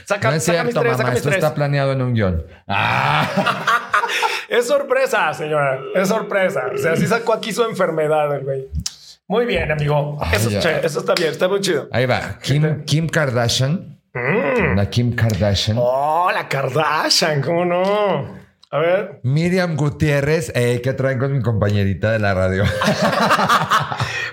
Saca, 0.05 0.31
No 0.31 0.37
es 0.37 0.45
saca 0.45 0.63
mis 0.65 0.73
cierto, 0.75 0.81
tres, 0.81 0.93
mamá. 0.93 0.97
saca 0.99 1.11
mis 1.11 1.17
Esto 1.19 1.29
tres. 1.31 1.43
está 1.43 1.55
planeado 1.55 1.93
en 1.93 2.03
un 2.03 2.15
guion. 2.15 2.45
Es 4.49 4.67
sorpresa, 4.69 5.35
señora. 5.35 5.81
Es 5.95 6.09
sorpresa. 6.09 6.71
O 6.73 6.79
sea, 6.79 6.95
sí 6.97 7.07
sacó 7.07 7.33
aquí 7.33 7.53
su 7.53 7.65
enfermedad, 7.65 8.33
el 8.37 8.45
güey. 8.45 8.67
Muy 9.27 9.45
bien, 9.45 9.73
amigo. 9.73 10.17
Ay, 10.21 10.37
eso 10.85 11.01
está 11.01 11.15
bien, 11.15 11.31
está 11.33 11.49
muy 11.49 11.61
chido. 11.61 11.89
Ahí 11.91 12.07
va. 12.07 12.39
Kim, 12.41 12.85
Kim 12.85 13.09
Kardashian. 13.09 13.96
La 14.75 14.89
Kim 14.91 15.15
Kardashian. 15.15 15.77
Mm. 15.77 15.81
Oh, 15.83 16.31
la 16.33 16.49
Kardashian, 16.49 17.41
¿cómo 17.43 17.65
no? 17.65 18.47
A 18.71 18.79
ver. 18.79 19.21
Miriam 19.23 19.77
Gutiérrez, 19.77 20.51
eh, 20.55 20.81
que 20.83 20.93
traen 20.93 21.19
con 21.19 21.33
mi 21.33 21.41
compañerita 21.43 22.13
de 22.13 22.19
la 22.19 22.35
radio. 22.35 22.65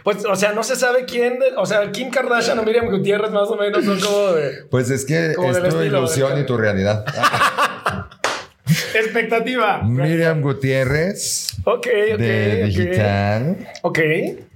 Pues, 0.03 0.25
o 0.25 0.35
sea, 0.35 0.51
no 0.51 0.63
se 0.63 0.75
sabe 0.75 1.05
quién, 1.05 1.39
de- 1.39 1.55
o 1.55 1.65
sea, 1.65 1.89
Kim 1.93 2.09
Kardashian 2.09 2.59
o 2.59 2.63
Miriam 2.63 2.87
Gutiérrez 2.89 3.31
más 3.31 3.47
o 3.47 3.55
menos 3.55 3.85
son 3.85 3.97
como 4.01 4.33
de 4.33 4.65
Pues 4.69 4.89
es 4.89 5.05
que 5.05 5.27
es 5.31 5.37
tu 5.69 5.81
ilusión 5.81 6.35
de- 6.35 6.41
y 6.41 6.45
tu 6.45 6.57
realidad. 6.57 7.05
expectativa. 8.93 9.81
Miriam 9.81 10.41
Gutiérrez 10.41 11.55
Ok, 11.63 11.87
ok. 12.13 12.17
de 12.19 12.63
digital. 12.65 13.57
Ok. 13.81 13.99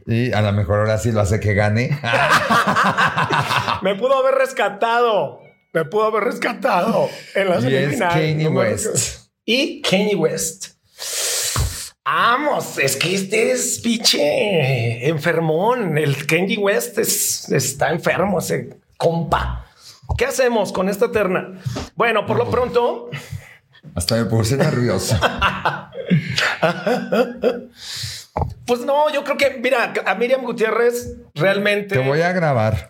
Y 0.08 0.32
a 0.32 0.42
lo 0.42 0.54
mejor 0.54 0.80
ahora 0.80 0.98
sí 0.98 1.12
lo 1.12 1.20
hace 1.22 1.40
que 1.40 1.54
gane. 1.54 2.00
Me 3.82 3.96
pudo 3.96 4.18
haber 4.18 4.36
rescatado. 4.36 5.42
Me 5.74 5.84
pudo 5.86 6.06
haber 6.06 6.24
rescatado 6.24 7.10
en 7.36 7.48
es 7.58 7.64
semifinales. 7.64 8.14
Kanye 8.14 8.48
West. 8.48 9.28
Y 9.46 9.82
Kanye 9.82 10.16
West. 10.16 10.68
Vamos, 12.06 12.78
es 12.80 12.96
que 12.96 13.14
este 13.16 13.52
es 13.52 13.80
pinche 13.84 15.08
enfermón. 15.10 15.98
El 15.98 16.26
Kanye 16.26 16.58
West 16.58 16.98
es- 17.00 17.52
está 17.52 17.92
enfermo, 17.92 18.40
ese 18.40 18.80
compa. 18.98 19.66
¿Qué 20.18 20.26
hacemos 20.26 20.72
con 20.72 20.88
esta 20.88 21.12
terna? 21.12 21.62
Bueno, 21.96 22.26
por 22.26 22.38
lo 22.38 22.50
pronto, 22.50 23.10
Hasta 23.94 24.16
me 24.16 24.24
puse 24.26 24.56
nervioso. 24.56 25.20
pues 28.66 28.82
no, 28.82 29.12
yo 29.12 29.24
creo 29.24 29.38
que, 29.38 29.60
mira, 29.62 29.94
a 30.06 30.16
Miriam 30.16 30.44
Gutiérrez 30.44 31.16
realmente. 31.36 31.96
Te 31.96 32.08
voy 32.08 32.22
a 32.22 32.32
grabar. 32.32 32.90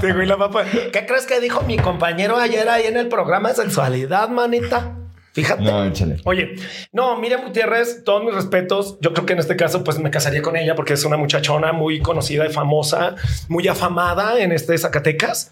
Sí, 0.00 0.12
güey, 0.12 0.26
la 0.26 0.36
papa. 0.36 0.64
¿Qué 0.64 1.06
crees 1.06 1.26
que 1.26 1.40
dijo 1.40 1.62
mi 1.62 1.76
compañero 1.78 2.36
ayer 2.36 2.68
ahí 2.68 2.86
en 2.86 2.96
el 2.96 3.08
programa 3.08 3.50
de 3.50 3.56
sexualidad, 3.56 4.28
manita? 4.28 4.96
Fíjate. 5.34 5.64
No, 5.64 5.84
échale. 5.84 6.18
Oye, 6.24 6.54
no, 6.92 7.18
Miriam 7.18 7.42
Gutiérrez, 7.42 8.04
todos 8.04 8.22
mis 8.24 8.34
respetos. 8.34 8.98
Yo 9.00 9.12
creo 9.12 9.26
que 9.26 9.32
en 9.32 9.40
este 9.40 9.56
caso, 9.56 9.82
pues 9.82 9.98
me 9.98 10.10
casaría 10.10 10.42
con 10.42 10.56
ella 10.56 10.76
porque 10.76 10.92
es 10.92 11.04
una 11.04 11.16
muchachona 11.16 11.72
muy 11.72 12.00
conocida 12.00 12.46
y 12.46 12.52
famosa, 12.52 13.16
muy 13.48 13.66
afamada 13.66 14.38
en 14.38 14.52
este 14.52 14.78
Zacatecas. 14.78 15.50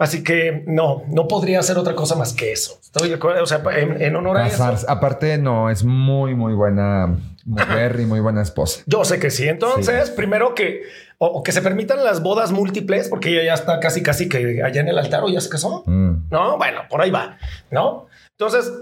Así 0.00 0.24
que 0.24 0.64
no, 0.66 1.02
no 1.08 1.28
podría 1.28 1.60
hacer 1.60 1.76
otra 1.76 1.94
cosa 1.94 2.16
más 2.16 2.32
que 2.32 2.52
eso. 2.52 2.78
Estoy 2.82 3.10
de 3.10 3.16
acuerdo. 3.16 3.42
O 3.42 3.46
sea, 3.46 3.62
en, 3.76 4.00
en 4.00 4.16
honor 4.16 4.38
a 4.38 4.46
eso. 4.46 4.64
Aparte, 4.88 5.36
no, 5.36 5.68
es 5.68 5.84
muy, 5.84 6.34
muy 6.34 6.54
buena 6.54 7.18
mujer 7.44 7.98
y 8.00 8.06
muy 8.06 8.18
buena 8.20 8.40
esposa. 8.40 8.80
Yo 8.86 9.04
sé 9.04 9.18
que 9.18 9.30
sí. 9.30 9.46
Entonces, 9.46 10.08
primero 10.08 10.54
que 10.54 10.84
o, 11.18 11.26
o 11.26 11.42
que 11.42 11.52
se 11.52 11.60
permitan 11.60 12.02
las 12.02 12.22
bodas 12.22 12.50
múltiples, 12.50 13.10
porque 13.10 13.28
ella 13.28 13.44
ya 13.44 13.52
está 13.54 13.78
casi, 13.78 14.02
casi 14.02 14.26
que 14.26 14.62
allá 14.62 14.80
en 14.80 14.88
el 14.88 14.98
altar 14.98 15.22
o 15.22 15.28
ya 15.28 15.42
se 15.42 15.50
casó. 15.50 15.84
Mm. 15.84 16.30
No, 16.30 16.56
bueno, 16.56 16.80
por 16.88 17.02
ahí 17.02 17.10
va, 17.10 17.36
¿no? 17.70 18.06
Entonces, 18.30 18.72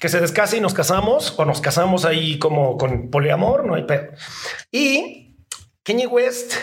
que 0.00 0.08
se 0.08 0.20
descase 0.20 0.56
y 0.56 0.60
nos 0.60 0.74
casamos 0.74 1.32
o 1.38 1.44
nos 1.44 1.60
casamos 1.60 2.04
ahí 2.04 2.40
como 2.40 2.76
con 2.76 3.08
poliamor, 3.08 3.64
no 3.64 3.76
hay 3.76 3.84
pedo. 3.84 4.08
Y 4.72 5.36
Kanye 5.84 6.08
West, 6.08 6.54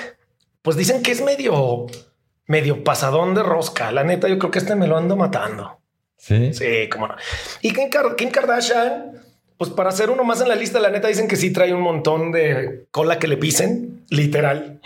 pues 0.61 0.75
dicen 0.75 1.01
que 1.01 1.13
es 1.13 1.23
medio, 1.23 1.87
medio 2.47 2.83
pasadón 2.83 3.33
de 3.35 3.43
rosca. 3.43 3.91
La 3.91 4.03
neta, 4.03 4.27
yo 4.27 4.37
creo 4.39 4.51
que 4.51 4.59
este 4.59 4.75
me 4.75 4.87
lo 4.87 4.97
ando 4.97 5.15
matando. 5.15 5.79
Sí. 6.17 6.53
Sí, 6.53 6.89
cómo 6.91 7.07
no. 7.07 7.15
Y 7.61 7.73
Kim, 7.73 7.89
Kar- 7.89 8.15
Kim 8.15 8.29
Kardashian, 8.31 9.11
pues 9.57 9.69
para 9.69 9.91
ser 9.91 10.09
uno 10.09 10.23
más 10.23 10.41
en 10.41 10.47
la 10.49 10.55
lista, 10.55 10.79
la 10.79 10.89
neta 10.89 11.07
dicen 11.07 11.27
que 11.27 11.35
sí 11.35 11.51
trae 11.51 11.73
un 11.73 11.81
montón 11.81 12.31
de 12.31 12.85
cola 12.91 13.19
que 13.19 13.27
le 13.27 13.37
pisen, 13.37 14.05
literal. 14.09 14.79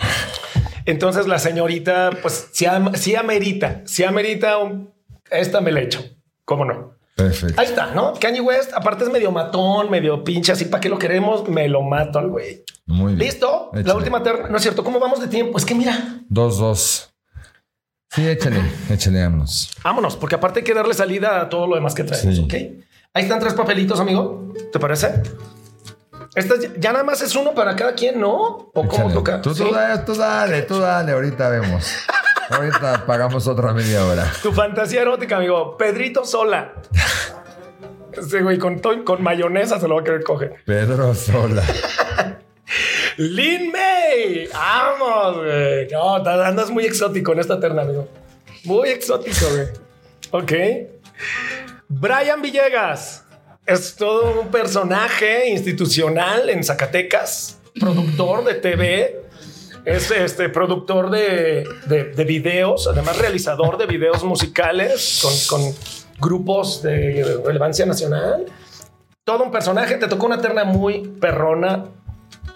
Entonces 0.85 1.27
la 1.27 1.37
señorita, 1.39 2.11
pues 2.21 2.49
sí, 2.51 2.65
am- 2.65 2.93
sí 2.95 3.15
amerita, 3.15 3.81
sí 3.85 4.03
amerita 4.03 4.57
un, 4.57 4.91
esta 5.29 5.61
me 5.61 5.71
la 5.71 5.81
echo. 5.81 6.03
¿Cómo 6.45 6.63
no? 6.65 6.95
Perfecto. 7.15 7.59
Ahí 7.59 7.67
está, 7.67 7.87
¿no? 7.93 8.13
Kanye 8.13 8.41
West, 8.41 8.71
aparte 8.73 9.03
es 9.03 9.09
medio 9.09 9.31
matón, 9.31 9.89
medio 9.89 10.23
pinche, 10.23 10.51
así 10.51 10.65
para 10.65 10.79
qué 10.79 10.87
lo 10.87 10.97
queremos, 10.99 11.49
me 11.49 11.67
lo 11.67 11.81
mato 11.81 12.19
al 12.19 12.29
güey. 12.29 12.63
Muy 12.85 13.15
bien. 13.15 13.27
¿Listo? 13.27 13.71
La 13.73 13.95
última 13.95 14.21
terna, 14.23 14.47
no 14.49 14.55
es 14.57 14.61
cierto. 14.63 14.83
¿Cómo 14.83 14.99
vamos 14.99 15.19
de 15.19 15.27
tiempo? 15.27 15.57
Es 15.57 15.65
que 15.65 15.75
mira, 15.75 16.21
Dos, 16.29 16.57
dos. 16.59 17.09
Sí, 18.09 18.27
échale, 18.27 18.61
échale, 18.89 19.21
vámonos. 19.23 19.71
vámonos, 19.83 20.15
porque 20.17 20.35
aparte 20.35 20.59
hay 20.59 20.63
que 20.65 20.73
darle 20.73 20.93
salida 20.93 21.41
a 21.41 21.49
todo 21.49 21.67
lo 21.67 21.75
demás 21.75 21.93
que 21.93 22.03
traemos, 22.03 22.35
Sí. 22.35 22.41
¿ok? 22.43 22.53
Ahí 23.13 23.23
están 23.23 23.39
tres 23.39 23.53
papelitos, 23.53 23.99
amigo. 23.99 24.53
¿Te 24.71 24.79
parece? 24.79 25.21
Estas 26.35 26.59
ya- 26.79 26.91
nada 26.91 27.03
más 27.03 27.21
es 27.21 27.35
uno 27.35 27.53
para 27.53 27.75
cada 27.75 27.93
quien, 27.93 28.19
¿no? 28.19 28.69
¿O 28.73 28.87
cómo 28.87 29.11
toca? 29.11 29.41
Tú, 29.41 29.53
dale, 29.53 30.03
tú 30.03 30.13
dale, 30.15 30.61
tú 30.63 30.79
dale, 30.79 31.11
ahorita 31.13 31.49
vemos. 31.49 31.91
Ahorita 32.49 33.05
pagamos 33.05 33.45
otra 33.45 33.73
media 33.73 34.05
hora. 34.05 34.31
Tu 34.41 34.53
fantasía 34.53 35.01
erótica, 35.01 35.35
amigo. 35.35 35.75
Pedrito 35.75 36.23
Sola. 36.23 36.75
Ese 38.13 38.41
güey 38.41 38.57
con, 38.57 38.79
con 38.79 39.21
mayonesa 39.21 39.81
se 39.81 39.87
lo 39.89 39.95
va 39.95 40.01
a 40.01 40.03
querer 40.05 40.23
coger. 40.23 40.55
Pedro 40.65 41.13
Sola. 41.13 41.61
Lin 43.17 43.71
May. 43.71 44.47
Vamos, 44.53 45.37
güey. 45.43 45.87
No, 45.91 46.15
andas 46.15 46.69
muy 46.69 46.85
exótico 46.85 47.33
en 47.33 47.39
esta 47.39 47.59
terna, 47.59 47.81
amigo. 47.83 48.07
Muy 48.63 48.89
exótico, 48.89 49.45
güey. 49.51 49.67
Ok. 50.31 50.51
Brian 51.87 52.41
Villegas. 52.41 53.23
Es 53.65 53.95
todo 53.95 54.39
un 54.41 54.47
personaje 54.49 55.49
institucional 55.49 56.49
en 56.49 56.63
Zacatecas, 56.63 57.57
productor 57.79 58.45
de 58.45 58.53
TV. 58.55 59.21
Es 59.83 60.09
este 60.11 60.49
productor 60.49 61.09
de, 61.09 61.65
de- 61.85 62.05
de 62.05 62.23
videos, 62.23 62.87
además 62.87 63.17
realizador 63.17 63.77
de 63.77 63.85
videos 63.85 64.23
musicales 64.23 65.19
con, 65.49 65.59
con 65.61 65.75
grupos 66.19 66.81
de 66.81 67.41
relevancia 67.45 67.85
nacional. 67.85 68.45
Todo 69.25 69.43
un 69.43 69.51
personaje. 69.51 69.95
Te 69.95 70.07
tocó 70.07 70.25
una 70.27 70.39
terna 70.41 70.63
muy 70.63 70.99
perrona. 71.19 71.85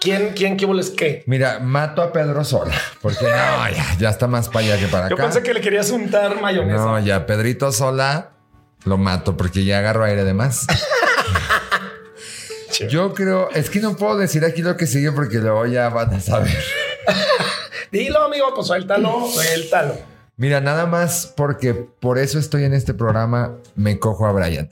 ¿Quién, 0.02 0.32
quién, 0.34 0.56
qué 0.56 0.66
boles 0.66 0.90
qué? 0.90 1.22
Mira, 1.26 1.60
mato 1.60 2.02
a 2.02 2.12
Pedro 2.12 2.42
Sola. 2.44 2.74
Porque 3.00 3.22
no, 3.24 3.30
ya, 3.30 3.96
ya 4.00 4.10
está 4.10 4.26
más 4.26 4.48
para 4.48 4.66
allá 4.66 4.78
que 4.78 4.88
para 4.88 5.08
Yo 5.08 5.14
acá. 5.14 5.22
pensé 5.24 5.44
que 5.44 5.54
le 5.54 5.60
querías 5.60 5.90
untar 5.90 6.40
mayonesa. 6.40 6.78
No, 6.84 6.98
ya 6.98 7.24
Pedrito 7.24 7.70
Sola 7.70 8.30
lo 8.84 8.98
mato 8.98 9.36
porque 9.36 9.64
ya 9.64 9.78
agarro 9.78 10.04
aire 10.04 10.24
de 10.24 10.34
más. 10.34 10.66
Yo 12.90 13.14
creo, 13.14 13.48
es 13.52 13.70
que 13.70 13.78
no 13.78 13.96
puedo 13.96 14.16
decir 14.16 14.44
aquí 14.44 14.62
lo 14.62 14.76
que 14.76 14.88
sigue 14.88 15.12
porque 15.12 15.38
luego 15.38 15.66
ya 15.66 15.88
van 15.88 16.12
a 16.14 16.20
saber. 16.20 16.58
Dilo, 17.92 18.24
amigo, 18.24 18.52
pues 18.54 18.66
suéltalo, 18.66 19.28
suéltalo. 19.28 19.94
Mira, 20.36 20.60
nada 20.60 20.86
más 20.86 21.32
porque 21.36 21.74
por 21.74 22.18
eso 22.18 22.40
estoy 22.40 22.64
en 22.64 22.74
este 22.74 22.94
programa, 22.94 23.52
me 23.76 24.00
cojo 24.00 24.26
a 24.26 24.32
Brian. 24.32 24.68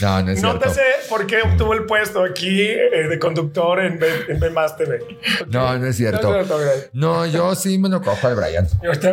No, 0.00 0.22
no 0.22 0.30
es 0.32 0.42
No 0.42 0.50
cierto. 0.52 0.68
te 0.68 0.74
sé 0.74 0.82
por 1.08 1.26
qué 1.26 1.42
obtuvo 1.42 1.74
el 1.74 1.84
puesto 1.86 2.22
aquí 2.24 2.62
eh, 2.62 3.08
de 3.08 3.18
conductor 3.18 3.80
en, 3.80 3.98
B- 3.98 4.24
en 4.28 4.40
B 4.40 4.50
más 4.50 4.76
TV. 4.76 4.98
Ok. 5.42 5.48
No, 5.48 5.78
no 5.78 5.86
es 5.86 5.96
cierto. 5.96 6.30
No 6.30 6.36
es 6.38 6.46
cierto. 6.46 6.90
No, 6.92 7.26
yo 7.26 7.54
sí 7.54 7.78
me 7.78 7.88
lo 7.88 8.00
cojo 8.02 8.26
al 8.26 8.36
Brian. 8.36 8.66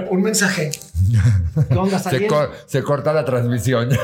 Un 0.09 0.21
mensaje. 0.21 0.71
¿Qué 1.69 1.75
onda 1.75 1.97
Se, 1.97 2.03
saliendo? 2.05 2.35
co- 2.35 2.51
se 2.65 2.83
corta 2.83 3.13
la 3.13 3.25
transmisión. 3.25 3.89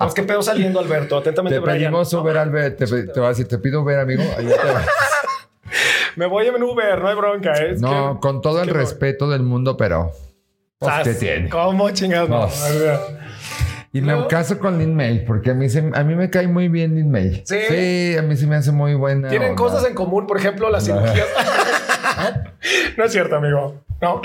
Pues 0.00 0.14
qué 0.14 0.22
pedo 0.22 0.42
saliendo, 0.42 0.80
Alberto. 0.80 1.18
Atentamente, 1.18 1.56
te 1.56 1.60
Brian. 1.60 1.76
pedimos 1.78 2.10
Uber, 2.14 2.36
Albert. 2.38 2.78
Te, 2.78 2.86
te 2.86 3.12
voy 3.20 3.26
a 3.26 3.28
decir, 3.28 3.46
te 3.46 3.58
pido 3.58 3.82
Uber, 3.82 3.98
amigo. 3.98 4.22
Allá 4.36 4.56
te 4.60 4.72
vas. 4.72 4.86
Me 6.16 6.24
voy 6.26 6.46
en 6.46 6.62
Uber, 6.62 6.98
no 6.98 7.08
hay 7.08 7.14
bronca. 7.16 7.52
¿eh? 7.62 7.74
No, 7.78 8.14
que- 8.14 8.20
con 8.20 8.40
todo 8.40 8.62
el 8.62 8.68
respeto 8.70 9.28
del 9.28 9.42
mundo, 9.42 9.76
pero. 9.76 10.10
Pues, 10.78 10.92
¿qué 11.04 11.14
tiene? 11.14 11.48
¿Cómo 11.50 11.90
chingados? 11.90 12.30
No, 12.30 12.48
Y 13.92 14.00
me 14.02 14.12
No. 14.12 14.28
caso 14.28 14.58
con 14.58 14.78
Lin 14.78 14.94
May, 14.94 15.24
porque 15.24 15.50
a 15.50 15.54
mí, 15.54 15.68
se- 15.68 15.90
a 15.92 16.04
mí 16.04 16.14
me 16.14 16.30
cae 16.30 16.46
muy 16.46 16.68
bien 16.68 16.94
Lin 16.94 17.10
May. 17.10 17.42
¿Sí? 17.44 17.56
Sí, 17.68 18.16
a 18.16 18.22
mí 18.22 18.36
se 18.36 18.46
me 18.46 18.56
hace 18.56 18.70
muy 18.70 18.94
buena. 18.94 19.28
Tienen 19.28 19.50
onda. 19.50 19.62
cosas 19.62 19.84
en 19.84 19.94
común, 19.94 20.26
por 20.28 20.36
ejemplo, 20.38 20.70
las 20.70 20.84
cirugías. 20.84 21.26
no 22.96 23.04
es 23.04 23.12
cierto, 23.12 23.36
amigo. 23.36 23.82
No. 24.00 24.22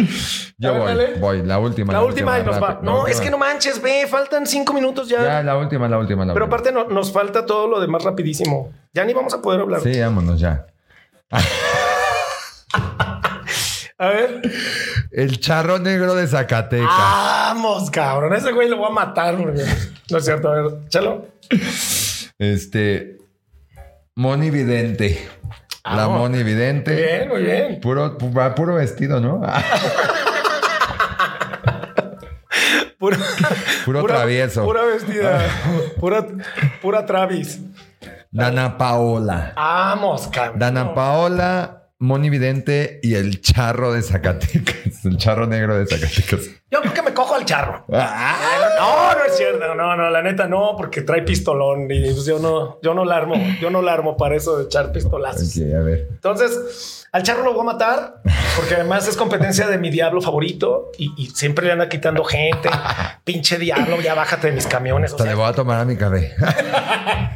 Yo 0.58 0.72
ver, 0.72 0.82
voy, 0.82 0.88
dale. 0.88 1.14
voy, 1.20 1.42
la 1.44 1.60
última. 1.60 1.92
La 1.94 2.02
última 2.04 2.40
y 2.40 2.44
nos 2.44 2.56
va. 2.62 2.68
rápido, 2.76 2.92
No, 2.94 3.08
es 3.08 3.20
que 3.20 3.30
no 3.30 3.38
manches, 3.38 3.82
ve, 3.82 4.06
faltan 4.08 4.46
cinco 4.48 4.72
minutos 4.74 5.10
ya. 5.10 5.22
Ya, 5.22 5.44
la 5.44 5.58
última, 5.58 5.90
la 5.90 5.98
última, 5.98 6.24
la 6.26 6.34
Pero 6.34 6.46
aparte 6.46 6.72
no- 6.72 6.86
nos 6.88 7.12
falta 7.12 7.46
todo 7.46 7.68
lo 7.68 7.82
demás 7.82 8.04
rapidísimo. 8.04 8.72
Ya 8.94 9.04
ni 9.04 9.14
vamos 9.14 9.34
a 9.34 9.42
poder 9.42 9.60
hablar. 9.62 9.82
Sí, 9.82 10.00
vámonos 10.00 10.40
ya. 10.40 10.68
A 13.98 14.08
ver. 14.10 14.42
El 15.12 15.40
charro 15.40 15.80
negro 15.80 16.16
de 16.16 16.28
Zacatecas. 16.28 16.90
Vamos, 16.90 17.90
cabrón. 17.90 18.34
Ese 18.34 18.52
güey 18.52 18.70
lo 18.70 18.78
voy 18.78 18.88
a 18.88 18.94
matar. 18.94 19.36
No 19.38 20.18
es 20.18 20.26
cierto. 20.26 20.50
A 20.50 20.62
ver, 20.62 20.90
chalo. 20.90 21.28
Este. 22.38 23.18
Moni 24.16 24.50
Vidente. 24.50 25.30
La. 25.86 26.08
Moni 26.10 26.44
Vidente. 26.44 26.96
Bien, 26.96 27.30
muy 27.30 27.44
bien. 27.44 27.80
Puro, 27.80 28.18
puro 28.18 28.76
vestido, 28.76 29.20
¿no? 29.22 29.42
Puro, 32.98 33.18
Puro 33.84 34.04
travieso. 34.06 34.64
Pura 34.64 34.84
vestida. 34.86 35.40
pura, 36.00 36.26
pura 36.82 37.06
Travis. 37.06 37.60
Dana 38.32 38.78
Paola. 38.78 39.54
Vamos, 39.56 40.28
cabrón. 40.28 40.60
Dana 40.60 40.94
Paola, 40.94 41.85
Moni 42.06 42.30
Vidente 42.30 43.00
y 43.02 43.16
el 43.16 43.42
charro 43.42 43.92
de 43.92 44.02
Zacatecas. 44.02 45.04
El 45.06 45.18
charro 45.18 45.48
negro 45.48 45.78
de 45.78 45.88
Zacatecas. 45.88 46.50
Yo 46.70 46.82
creo 46.82 46.94
que 46.94 47.02
me 47.02 47.14
cojo 47.14 47.36
al 47.36 47.46
charro. 47.46 47.86
¡Ah! 47.92 48.36
No, 48.78 49.20
no 49.20 49.26
es 49.26 49.36
cierto. 49.36 49.76
No, 49.76 49.96
no, 49.96 50.10
la 50.10 50.22
neta 50.22 50.48
no, 50.48 50.76
porque 50.78 51.02
trae 51.02 51.24
pistolón 51.24 51.90
y 51.92 52.02
pues 52.12 52.26
yo 52.26 52.40
no, 52.40 52.80
yo 52.82 52.94
no 52.94 53.06
la 53.06 53.16
armo. 53.18 53.36
Yo 53.60 53.70
no 53.70 53.82
la 53.82 53.94
armo 53.94 54.18
para 54.18 54.36
eso 54.36 54.58
de 54.58 54.66
echar 54.66 54.92
pistolazos. 54.92 55.58
Ok, 55.58 55.64
a 55.74 55.80
ver. 55.80 56.08
Entonces, 56.12 57.08
al 57.12 57.24
charro 57.24 57.44
lo 57.44 57.54
voy 57.54 57.62
a 57.62 57.74
matar 57.74 58.22
porque 58.56 58.76
además 58.76 59.08
es 59.08 59.18
competencia 59.18 59.68
de 59.68 59.78
mi 59.78 59.90
diablo 59.90 60.22
favorito 60.22 60.92
y, 60.98 61.12
y 61.18 61.32
siempre 61.32 61.66
le 61.66 61.72
anda 61.74 61.90
quitando 61.90 62.24
gente. 62.24 62.70
Pinche 63.24 63.58
diablo, 63.58 64.00
ya 64.02 64.14
bájate 64.14 64.48
de 64.48 64.54
mis 64.54 64.68
camiones. 64.68 65.14
O 65.14 65.18
sea, 65.18 65.26
le 65.26 65.34
voy 65.34 65.48
a 65.48 65.54
tomar 65.54 65.80
a 65.80 65.86
mi 65.86 65.96
café. 65.98 66.36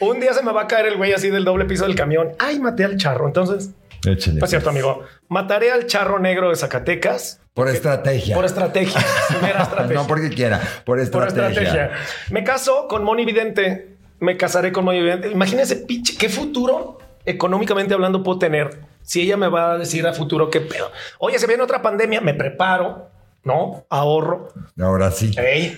un 0.00 0.20
día 0.20 0.32
se 0.34 0.42
me 0.42 0.52
va 0.52 0.62
a 0.62 0.66
caer 0.66 0.86
el 0.86 0.96
güey 0.96 1.12
así 1.12 1.30
del 1.30 1.44
doble 1.44 1.64
piso 1.64 1.84
del 1.84 1.94
camión. 1.94 2.32
Ay, 2.38 2.58
maté 2.60 2.84
al 2.84 2.96
charro. 2.96 3.26
Entonces, 3.26 3.70
Échale. 4.06 4.38
no 4.38 4.44
es 4.44 4.50
cierto, 4.50 4.70
amigo. 4.70 5.04
Mataré 5.28 5.70
al 5.70 5.86
charro 5.86 6.18
negro 6.18 6.50
de 6.50 6.56
Zacatecas 6.56 7.40
Por 7.54 7.68
estrategia. 7.68 8.34
por 8.34 8.44
estrategia. 8.44 9.00
Primera 9.28 9.62
estrategia. 9.64 9.94
No 10.02 10.06
porque 10.06 10.30
quiera, 10.30 10.58
por 10.58 10.70
por 10.84 11.00
estrategia. 11.00 11.50
estrategia. 11.50 11.90
Me 12.30 12.44
caso 12.44 12.86
con 12.88 13.04
Moni 13.04 13.24
Vidente. 13.24 13.96
Me 14.20 14.36
casaré 14.36 14.72
con 14.72 14.84
Moni 14.84 15.00
Vidente. 15.00 15.28
Imagínense, 15.30 15.76
pinche, 15.76 16.16
qué 16.16 16.28
futuro 16.28 16.98
económicamente 17.24 17.92
hablando 17.94 18.22
puedo 18.22 18.38
tener 18.38 18.80
si 19.02 19.20
ella 19.20 19.36
me 19.36 19.48
va 19.48 19.72
a 19.72 19.78
decir 19.78 20.06
a 20.06 20.12
futuro 20.12 20.50
qué 20.50 20.60
pedo. 20.60 20.90
Oye, 21.18 21.38
se 21.38 21.46
viene 21.46 21.62
otra 21.62 21.82
pandemia, 21.82 22.20
me 22.20 22.34
preparo, 22.34 23.08
¿no? 23.44 23.84
Ahorro. 23.90 24.48
Ahora 24.80 25.10
sí. 25.10 25.34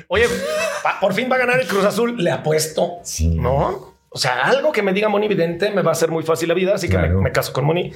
Oye, 0.09 0.27
por 1.01 1.15
fin 1.15 1.29
va 1.31 1.37
a 1.37 1.39
ganar 1.39 1.61
el 1.61 1.67
Cruz 1.67 1.85
Azul, 1.85 2.23
le 2.23 2.31
apuesto, 2.31 2.99
Sí. 3.03 3.29
¿no? 3.29 3.95
O 4.09 4.19
sea, 4.19 4.43
algo 4.47 4.73
que 4.73 4.83
me 4.83 4.93
diga 4.93 5.09
Moni 5.09 5.29
Vidente 5.29 5.71
me 5.71 5.83
va 5.83 5.91
a 5.91 5.93
hacer 5.93 6.11
muy 6.11 6.25
fácil 6.25 6.49
la 6.49 6.55
vida, 6.55 6.75
así 6.75 6.89
que 6.89 6.99
me, 6.99 7.09
me 7.09 7.31
caso 7.33 7.53
con 7.53 7.65
Moni. 7.65 7.93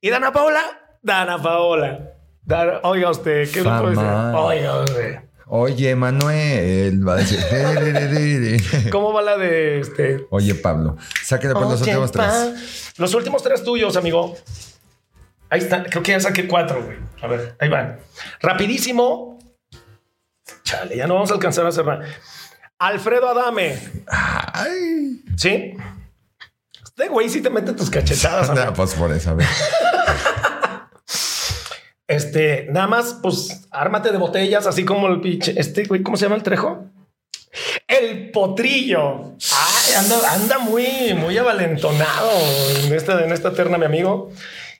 Y 0.00 0.08
Dana 0.10 0.32
Paola, 0.32 0.60
Dana 1.02 1.40
Paola. 1.42 2.12
Dana- 2.44 2.80
oiga 2.84 3.10
usted, 3.10 3.48
¿qué 3.52 3.58
le 3.62 3.64
puedo 3.68 3.90
decir? 3.90 3.96
Fama. 4.04 4.40
Oiga 4.40 4.80
usted. 4.82 5.18
Oye, 5.46 5.94
Manuel, 5.94 7.06
va 7.06 7.12
a 7.12 7.16
decir. 7.16 7.38
¿Cómo 8.90 9.12
va 9.12 9.20
la 9.20 9.36
de 9.36 9.80
este? 9.80 10.24
Oye, 10.30 10.54
Pablo, 10.54 10.96
por 11.52 11.62
los 11.62 11.80
últimos 11.82 12.10
tres. 12.10 12.92
Los 12.96 13.12
últimos 13.14 13.42
tres 13.42 13.62
tuyos, 13.62 13.96
amigo. 13.98 14.34
Ahí 15.50 15.60
están. 15.60 15.84
Creo 15.84 16.02
que 16.02 16.12
ya 16.12 16.20
saqué 16.20 16.48
cuatro, 16.48 16.82
güey. 16.82 16.96
A 17.20 17.26
ver, 17.26 17.54
ahí 17.60 17.68
van. 17.68 17.98
Rapidísimo. 18.40 19.38
Chale, 20.64 20.96
ya 20.96 21.06
no 21.06 21.14
vamos 21.14 21.30
a 21.30 21.34
alcanzar 21.34 21.66
a 21.66 21.72
cerrar. 21.72 22.02
Alfredo 22.78 23.28
Adame. 23.28 23.78
Ay. 24.08 25.22
¿Sí? 25.36 25.74
Este 26.82 27.08
güey 27.08 27.28
sí 27.28 27.40
te 27.40 27.50
mete 27.50 27.72
tus 27.72 27.90
cachetadas. 27.90 28.50
Nah, 28.54 28.72
pues 28.72 28.94
por 28.94 29.12
eso, 29.12 29.30
a 29.30 29.34
ver. 29.34 29.46
Este, 32.08 32.66
nada 32.70 32.88
más, 32.88 33.20
pues, 33.22 33.66
ármate 33.70 34.12
de 34.12 34.18
botellas, 34.18 34.66
así 34.66 34.84
como 34.84 35.08
el 35.08 35.22
pinche. 35.22 35.54
Este 35.56 35.84
güey, 35.84 36.02
¿cómo 36.02 36.18
se 36.18 36.26
llama 36.26 36.36
el 36.36 36.42
trejo? 36.42 36.84
El 37.88 38.30
potrillo. 38.30 39.36
Ay, 39.50 39.94
anda, 39.96 40.34
anda 40.34 40.58
muy, 40.58 41.14
muy 41.14 41.38
avalentonado 41.38 42.30
en 42.84 42.92
esta, 42.92 43.24
en 43.24 43.32
esta 43.32 43.54
terna, 43.54 43.78
mi 43.78 43.86
amigo. 43.86 44.30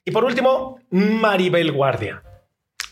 Y 0.05 0.11
por 0.11 0.25
último, 0.25 0.81
Maribel 0.91 1.73
Guardia. 1.73 2.23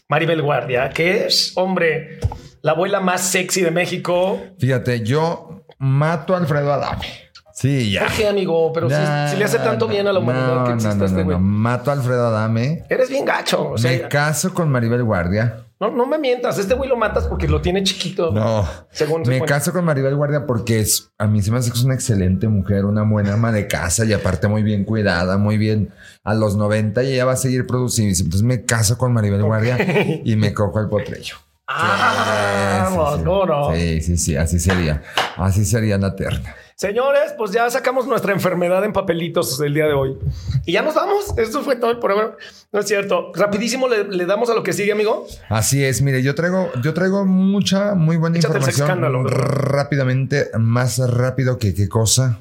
Maribel 0.09 0.41
Guardia, 0.41 0.89
que 0.89 1.27
es, 1.27 1.53
hombre, 1.57 2.21
la 2.63 2.73
abuela 2.73 3.01
más 3.01 3.21
sexy 3.23 3.63
de 3.63 3.71
México. 3.71 4.41
Fíjate, 4.59 5.01
yo 5.03 5.65
mato 5.79 6.35
a 6.35 6.39
Alfredo 6.39 6.73
Adame. 6.73 7.07
Sí, 7.53 7.91
ya. 7.93 8.07
¿Por 8.07 8.13
qué, 8.17 8.27
amigo? 8.29 8.73
Pero 8.73 8.89
si, 8.89 8.95
Nah, 8.97 9.29
si 9.29 9.37
le 9.37 9.45
hace 9.45 9.59
tanto 9.59 9.87
bien 9.87 10.07
a 10.07 10.13
la 10.15 10.19
humanidad 10.21 10.55
no, 10.55 10.65
que 10.65 10.71
no, 10.71 10.75
exista 10.77 10.95
no, 10.95 11.05
este 11.05 11.19
no, 11.19 11.25
güey. 11.25 11.37
no. 11.37 11.45
Mato 11.45 11.91
a 11.91 11.95
Alfredo 11.95 12.27
Adame. 12.29 12.85
Eres 12.89 13.11
bien 13.11 13.25
gacho. 13.27 13.71
O 13.73 13.77
sea, 13.79 13.91
Me 13.91 14.09
caso 14.09 14.55
con 14.55 14.71
Maribel 14.71 15.05
Guardia. 15.05 15.67
no, 15.79 15.91
no 15.91 16.07
me 16.07 16.17
mientas. 16.19 16.57
Este 16.59 16.73
güey 16.73 16.89
lo 16.89 16.97
matas 16.97 17.27
porque 17.27 17.49
lo 17.49 17.61
tiene 17.61 17.83
chiquito. 17.83 18.31
No. 18.33 18.67
Según 18.91 19.27
se 19.27 19.31
Me 19.33 19.43
caso 19.43 19.73
con 19.73 19.85
Maribel 19.85 20.17
Guardia 20.17 20.47
porque 20.47 20.81
es, 20.81 21.13
a 21.19 21.27
mí 21.27 21.43
se 21.43 21.51
me 21.51 21.59
hace 21.59 21.71
que 21.71 21.77
es 21.77 21.85
una 21.85 21.95
excelente 21.95 22.49
mujer, 22.49 22.87
una 22.87 23.03
buena 23.03 23.35
ama 23.35 23.53
de 23.53 23.67
casa 23.67 24.07
y 24.07 24.15
aparte 24.15 24.49
muy 24.49 24.63
bien 24.63 24.85
cuidada, 24.85 25.37
muy 25.37 25.59
bien 25.59 25.91
a 26.25 26.33
los 26.35 26.57
90 26.57 27.03
y 27.05 27.13
ella 27.13 27.27
va 27.27 27.33
a 27.33 27.37
seguir 27.37 27.67
produciendo. 27.67 28.17
Entonces 28.17 28.43
me 28.43 28.65
caso 28.65 28.97
con 28.97 29.13
Maribel 29.13 29.43
Guardia 29.43 29.77
y 30.25 30.35
me 30.37 30.55
cojo 30.55 30.81
el 30.81 30.89
potrillo. 30.89 31.35
Ah, 31.73 32.87
Sí, 32.89 32.97
sí, 32.97 33.19
sí. 33.19 33.25
¿cómo 33.25 33.47
no? 33.47 33.75
Sí, 33.75 34.01
sí, 34.01 34.17
sí, 34.17 34.37
así 34.37 34.59
sería. 34.59 35.03
Así 35.37 35.65
sería 35.65 35.97
la 35.99 36.15
terna. 36.17 36.55
Señores, 36.75 37.35
pues 37.37 37.51
ya 37.51 37.69
sacamos 37.71 38.07
nuestra 38.07 38.33
enfermedad 38.33 38.83
en 38.85 38.93
papelitos 38.95 39.61
el 39.61 39.75
día 39.75 39.87
de 39.87 39.93
hoy. 39.93 40.17
Y 40.65 40.73
ya 40.73 40.83
nos 40.83 40.95
vamos. 40.95 41.35
Esto 41.37 41.63
fue 41.63 41.77
todo 41.77 41.91
el 41.91 41.99
programa. 41.99 42.33
No 42.73 42.81
es 42.81 42.87
cierto. 42.89 43.33
Rapidísimo 43.35 43.87
le, 43.87 44.05
le 44.05 44.25
damos 44.27 44.49
a 44.51 44.55
lo 44.55 44.63
que 44.63 44.73
sigue, 44.73 44.93
amigo. 44.93 45.27
Así 45.51 45.85
es, 45.85 46.01
mire, 46.03 46.23
yo 46.23 46.35
traigo, 46.35 46.71
yo 46.83 46.95
traigo 46.95 47.27
mucha, 47.27 47.95
muy 47.95 48.17
buena 48.17 48.39
Échate 48.39 48.55
información 48.55 48.87
escándalo. 48.89 49.25
rápidamente, 49.25 50.49
más 50.59 50.99
rápido 50.99 51.59
que 51.59 51.75
qué 51.75 51.89
cosa. 51.89 52.39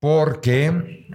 Porque, 0.00 1.06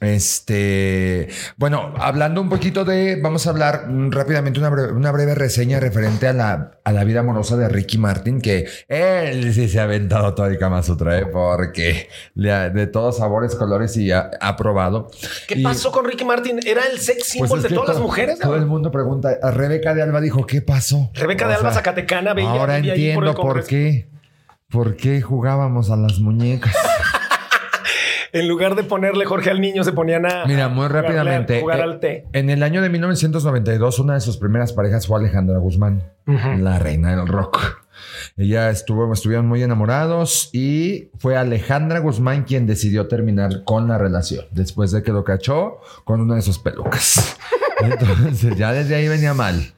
este, 0.00 1.28
bueno, 1.56 1.94
hablando 1.98 2.40
un 2.40 2.48
poquito 2.48 2.84
de, 2.84 3.18
vamos 3.22 3.46
a 3.46 3.50
hablar 3.50 3.86
rápidamente 4.10 4.58
una 4.58 4.68
breve, 4.70 4.92
una 4.92 5.10
breve 5.12 5.34
reseña 5.34 5.80
referente 5.80 6.28
a 6.28 6.32
la, 6.32 6.72
a 6.84 6.92
la 6.92 7.04
vida 7.04 7.20
amorosa 7.20 7.56
de 7.56 7.68
Ricky 7.68 7.98
Martin, 7.98 8.40
que 8.40 8.66
él 8.88 9.52
sí 9.54 9.68
se 9.68 9.80
ha 9.80 9.84
aventado 9.84 10.34
todo 10.34 10.46
el 10.46 10.58
Kama 10.58 10.82
Sutra, 10.82 11.18
¿eh? 11.18 11.26
porque 11.26 12.08
de 12.34 12.86
todos 12.86 13.18
sabores, 13.18 13.54
colores 13.54 13.96
y 13.96 14.12
ha, 14.12 14.30
ha 14.40 14.56
probado. 14.56 15.10
¿Qué 15.48 15.58
Y- 15.58 15.62
pasó 15.62 15.90
con 15.92 16.04
Ricky 16.04 16.24
Martin? 16.24 16.60
Era 16.66 16.82
el 16.86 16.98
sex 16.98 17.18
pues 17.18 17.50
symbol 17.50 17.62
de 17.62 17.68
todas 17.70 17.86
to- 17.86 17.92
las 17.94 18.00
mujeres. 18.02 18.38
Todo 18.38 18.56
el 18.56 18.66
mundo 18.66 18.90
pregunta. 18.90 19.30
A 19.42 19.50
Rebeca 19.50 19.94
de 19.94 20.02
Alba 20.02 20.20
dijo, 20.20 20.46
¿qué 20.46 20.60
pasó? 20.62 21.10
Rebeca 21.14 21.48
de 21.48 21.54
Alba 21.54 21.70
sea, 21.70 21.78
Zacatecana 21.78 22.34
veía 22.34 22.48
Ahora 22.50 22.78
por 22.78 22.86
entiendo 22.86 23.34
por, 23.34 23.64
qué. 23.64 24.08
¿Por 24.68 24.96
qué 24.96 25.22
jugábamos 25.22 25.90
a 25.90 25.96
las 25.96 26.18
muñecas? 26.18 26.74
En 28.36 28.48
lugar 28.48 28.74
de 28.74 28.84
ponerle 28.84 29.24
Jorge 29.24 29.50
al 29.50 29.60
niño, 29.60 29.82
se 29.82 29.92
ponían 29.92 30.26
a. 30.26 30.44
Mira, 30.46 30.68
muy 30.68 30.88
rápidamente. 30.88 31.60
Jugar 31.60 31.78
eh, 31.78 31.82
al 31.82 32.00
té. 32.00 32.26
En 32.32 32.50
el 32.50 32.62
año 32.62 32.82
de 32.82 32.90
1992, 32.90 33.98
una 33.98 34.14
de 34.14 34.20
sus 34.20 34.36
primeras 34.36 34.72
parejas 34.74 35.06
fue 35.06 35.18
Alejandra 35.18 35.58
Guzmán, 35.58 36.02
la 36.26 36.78
reina 36.78 37.16
del 37.16 37.26
rock. 37.26 37.82
Ella 38.36 38.68
estuvo, 38.68 39.10
estuvieron 39.10 39.46
muy 39.46 39.62
enamorados 39.62 40.50
y 40.52 41.08
fue 41.18 41.36
Alejandra 41.36 42.00
Guzmán 42.00 42.44
quien 42.44 42.66
decidió 42.66 43.08
terminar 43.08 43.64
con 43.64 43.88
la 43.88 43.96
relación 43.96 44.44
después 44.50 44.90
de 44.90 45.02
que 45.02 45.12
lo 45.12 45.24
cachó 45.24 45.78
con 46.04 46.20
una 46.20 46.34
de 46.34 46.42
sus 46.42 46.58
pelucas. 46.58 47.38
Entonces, 47.80 48.56
ya 48.56 48.72
desde 48.72 48.96
ahí 48.96 49.08
venía 49.08 49.32
mal. 49.32 49.72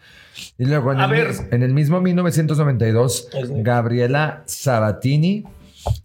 Y 0.58 0.64
luego 0.64 0.92
en, 0.92 1.00
A 1.00 1.04
el, 1.04 1.10
ver. 1.10 1.34
en 1.52 1.62
el 1.62 1.72
mismo 1.72 2.00
1992, 2.00 3.28
Es 3.32 3.50
negro. 3.50 3.62
Gabriela 3.62 4.42
Sabatini 4.46 5.44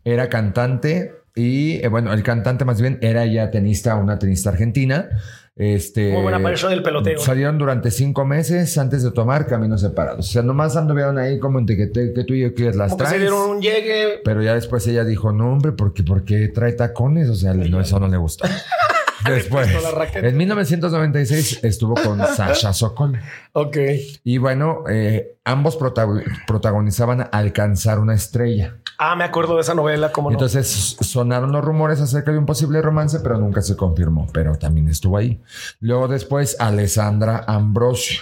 era 0.06 0.30
cantante 0.30 1.23
y, 1.36 1.84
eh, 1.84 1.88
bueno, 1.88 2.14
el 2.14 2.22
cantante 2.24 2.66
más 2.66 2.80
bien 2.82 3.00
era 3.02 3.24
ella 3.24 3.50
tenista, 3.52 3.96
una 3.96 4.20
tenista 4.20 4.50
argentina. 4.50 5.10
Este, 5.56 6.12
Muy 6.14 6.24
buena 6.24 6.52
eso 6.52 6.68
del 6.68 6.82
peloteo. 6.82 7.20
Salieron 7.20 7.60
durante 7.60 7.92
cinco 7.92 8.26
meses 8.26 8.76
antes 8.80 9.04
de 9.04 9.12
tomar 9.12 9.46
caminos 9.46 9.82
separados. 9.82 10.28
O 10.28 10.32
sea, 10.32 10.42
nomás 10.42 10.76
anduvieron 10.76 11.20
ahí 11.20 11.38
como 11.40 11.60
entre 11.60 11.78
que, 11.78 11.92
que 11.92 12.24
tú 12.24 12.34
y 12.34 12.42
yo 12.42 12.56
que 12.56 12.72
las 12.72 12.90
Como 12.92 12.98
que 12.98 13.06
se 13.06 13.10
traes. 13.10 13.22
dieron 13.22 13.50
un 13.52 13.62
llegue. 13.62 14.22
Pero 14.26 14.42
ya 14.42 14.56
después 14.56 14.86
ella 14.88 15.04
dijo, 15.06 15.32
no, 15.32 15.52
hombre, 15.54 15.72
porque 15.74 16.02
¿por 16.04 16.24
qué 16.26 16.48
trae 16.48 16.74
tacones? 16.74 17.30
O 17.30 17.36
sea, 17.36 17.54
no, 17.54 17.80
eso 17.80 18.00
no 18.00 18.08
le 18.08 18.18
gusta. 18.18 18.50
Después, 19.26 19.70
en 20.16 20.36
1996 20.36 21.64
estuvo 21.64 21.94
con 21.96 22.20
Sasha 22.36 22.74
Sokol. 22.74 23.18
Ok. 23.54 23.78
Y 24.26 24.38
bueno, 24.38 24.84
eh, 24.90 25.38
ambos 25.46 25.80
protago- 25.80 26.22
protagonizaban 26.46 27.30
Alcanzar 27.32 28.00
una 28.00 28.16
estrella. 28.16 28.76
Ah, 28.98 29.16
me 29.16 29.24
acuerdo 29.24 29.56
de 29.56 29.62
esa 29.62 29.74
novela, 29.74 30.12
como 30.12 30.30
no. 30.30 30.36
Entonces 30.36 30.98
sonaron 31.02 31.52
los 31.52 31.64
rumores 31.64 32.00
acerca 32.02 32.32
de 32.32 32.38
un 32.38 32.46
posible 32.46 32.82
romance, 32.82 33.20
pero 33.20 33.38
nunca 33.38 33.62
se 33.62 33.76
confirmó. 33.76 34.28
Pero 34.34 34.56
también 34.56 34.88
estuvo 34.88 35.18
ahí. 35.18 35.42
Luego 35.80 36.08
después, 36.08 36.58
Alessandra 36.60 37.44
Ambrosio. 37.48 38.22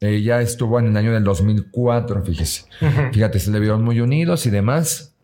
Ella 0.00 0.42
estuvo 0.42 0.78
en 0.78 0.88
el 0.88 0.96
año 0.96 1.12
del 1.12 1.24
2004, 1.24 2.22
fíjese. 2.22 2.66
Fíjate, 3.12 3.38
se 3.38 3.50
le 3.50 3.60
vieron 3.60 3.82
muy 3.82 4.00
unidos 4.00 4.44
y 4.46 4.50
demás. 4.50 5.15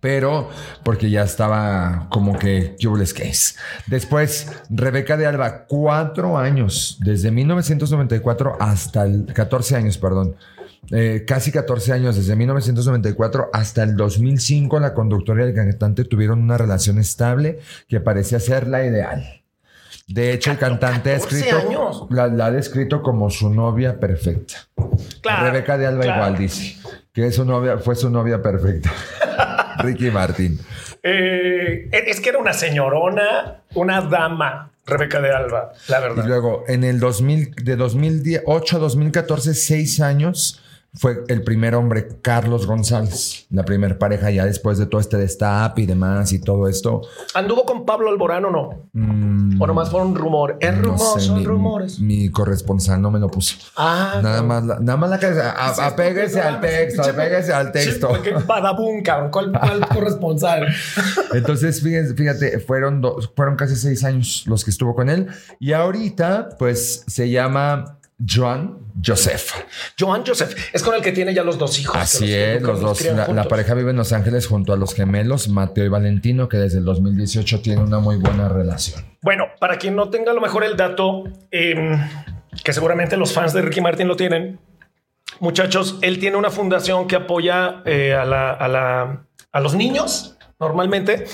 Pero 0.00 0.48
porque 0.82 1.10
ya 1.10 1.22
estaba 1.22 2.06
como 2.10 2.38
que 2.38 2.76
Jules 2.80 3.14
Case. 3.14 3.54
Después, 3.86 4.48
Rebeca 4.70 5.16
de 5.16 5.26
Alba, 5.26 5.66
cuatro 5.66 6.38
años, 6.38 6.98
desde 7.00 7.30
1994 7.30 8.56
hasta 8.60 9.04
el 9.04 9.26
14 9.32 9.76
años, 9.76 9.98
perdón. 9.98 10.36
Eh, 10.90 11.24
casi 11.26 11.52
14 11.52 11.92
años, 11.92 12.16
desde 12.16 12.34
1994 12.34 13.50
hasta 13.52 13.82
el 13.84 13.96
2005, 13.96 14.80
la 14.80 14.94
conductora 14.94 15.44
y 15.44 15.48
el 15.48 15.54
cantante 15.54 16.04
tuvieron 16.04 16.40
una 16.40 16.58
relación 16.58 16.98
estable 16.98 17.60
que 17.88 18.00
parecía 18.00 18.40
ser 18.40 18.66
la 18.66 18.84
ideal. 18.84 19.42
De 20.08 20.32
hecho, 20.32 20.50
el 20.50 20.58
cantante 20.58 21.14
ha 21.14 21.18
14 21.18 21.38
escrito, 21.38 22.08
la, 22.10 22.26
la 22.26 22.46
ha 22.46 22.50
descrito 22.50 23.00
como 23.02 23.30
su 23.30 23.48
novia 23.48 24.00
perfecta. 24.00 24.56
Claro, 25.20 25.46
Rebeca 25.46 25.78
de 25.78 25.86
Alba 25.86 26.02
claro. 26.02 26.20
igual 26.20 26.38
dice 26.38 26.76
que 27.12 27.26
es 27.26 27.34
su 27.34 27.44
novia, 27.44 27.78
fue 27.78 27.94
su 27.94 28.10
novia 28.10 28.42
perfecta. 28.42 28.90
Ricky 29.78 30.10
Martin. 30.10 30.58
Eh, 31.02 31.88
es 31.92 32.20
que 32.20 32.28
era 32.30 32.38
una 32.38 32.52
señorona, 32.52 33.62
una 33.74 34.00
dama, 34.02 34.70
Rebeca 34.86 35.20
de 35.20 35.30
Alba, 35.32 35.72
la 35.88 35.98
Y 35.98 36.02
verdad. 36.02 36.26
luego, 36.26 36.64
en 36.68 36.84
el 36.84 36.98
2000, 37.00 37.54
de 37.56 37.76
2008 37.76 38.76
a 38.76 38.80
2014, 38.80 39.54
seis 39.54 40.00
años, 40.00 40.60
fue 40.94 41.24
el 41.28 41.42
primer 41.42 41.74
hombre, 41.74 42.06
Carlos 42.20 42.66
González, 42.66 43.46
la 43.50 43.64
primera 43.64 43.98
pareja 43.98 44.30
ya 44.30 44.44
después 44.44 44.76
de 44.76 44.84
todo 44.84 45.00
este 45.00 45.16
destape 45.16 45.82
y 45.82 45.86
demás 45.86 46.32
y 46.32 46.40
todo 46.40 46.68
esto. 46.68 47.00
¿Anduvo 47.34 47.64
con 47.64 47.86
Pablo 47.86 48.10
Alborán 48.10 48.44
o 48.44 48.50
no? 48.50 48.88
mm, 48.92 49.60
O 49.62 49.66
nomás 49.66 49.90
fueron 49.90 50.14
rumores. 50.14 50.58
Es 50.60 50.74
no 50.76 50.82
rumor, 50.82 51.20
sé, 51.20 51.26
son 51.26 51.38
mi- 51.38 51.44
rumores. 51.46 51.98
Mi 51.98 52.28
corresponsal 52.30 53.00
no 53.00 53.10
me 53.10 53.18
lo 53.18 53.28
puso. 53.28 53.56
Ah, 53.76 54.20
Nada 54.22 54.42
no. 54.42 54.46
más, 54.48 54.64
la, 54.64 54.78
nada 54.80 54.96
más 54.98 55.08
la 55.10 55.18
que 55.18 55.26
a- 55.26 55.50
a- 55.50 55.86
apéguese 55.86 56.40
al 56.42 56.60
texto, 56.60 57.02
apéguese 57.02 57.52
al 57.54 57.72
texto. 57.72 58.10
Badabum, 58.46 59.02
cabrón. 59.02 59.30
¿Cuál, 59.30 59.50
cuál 59.52 59.88
corresponsal? 59.92 60.66
Entonces, 61.32 61.80
fíjense, 61.82 62.14
fíjate, 62.14 62.58
fueron, 62.60 63.00
dos- 63.00 63.32
fueron 63.34 63.56
casi 63.56 63.76
seis 63.76 64.04
años 64.04 64.44
los 64.46 64.62
que 64.64 64.70
estuvo 64.70 64.94
con 64.94 65.08
él. 65.08 65.28
Y 65.58 65.72
ahorita, 65.72 66.50
pues, 66.58 67.04
se 67.06 67.30
llama 67.30 67.98
Joan 68.28 68.78
Joseph. 69.04 69.52
Joan 69.98 70.24
Joseph 70.26 70.54
es 70.72 70.82
con 70.82 70.94
el 70.94 71.02
que 71.02 71.12
tiene 71.12 71.34
ya 71.34 71.42
los 71.42 71.58
dos 71.58 71.78
hijos. 71.80 71.96
Así 71.96 72.32
es, 72.32 72.62
los, 72.62 72.80
dos. 72.80 73.02
La, 73.04 73.44
pareja 73.44 73.74
vive 73.74 73.90
en 73.90 73.96
Los 73.96 74.12
Ángeles 74.12 74.46
junto 74.46 74.72
a 74.72 74.76
los 74.76 74.94
gemelos 74.94 75.48
Mateo 75.48 75.84
y 75.84 75.88
Valentino, 75.88 76.48
que 76.48 76.58
desde 76.58 76.78
el 76.78 76.84
2018 76.84 77.60
tienen 77.60 77.84
una 77.84 77.98
muy 77.98 78.16
buena 78.16 78.48
relación. 78.48 79.04
Bueno, 79.22 79.46
para 79.58 79.78
quien 79.78 79.96
no 79.96 80.10
tenga 80.10 80.32
a 80.32 80.34
lo 80.34 80.40
mejor 80.40 80.64
el 80.64 80.76
dato, 80.76 81.24
em, 81.50 81.98
que 82.62 82.72
seguramente 82.72 83.16
los 83.16 83.32
fans 83.32 83.52
de 83.52 83.62
Ricky 83.62 83.80
Martin 83.80 84.08
lo 84.08 84.16
tienen, 84.16 84.60
muchachos, 85.40 85.98
él 86.02 86.18
tiene 86.18 86.36
una 86.36 86.50
fundación 86.50 87.06
que 87.06 87.16
apoya 87.16 87.82
eh, 87.86 88.14
a, 88.14 88.24
la, 88.24 89.24
a 89.52 89.60
los 89.60 89.74
niños 89.74 90.36
normalmente. 90.60 91.26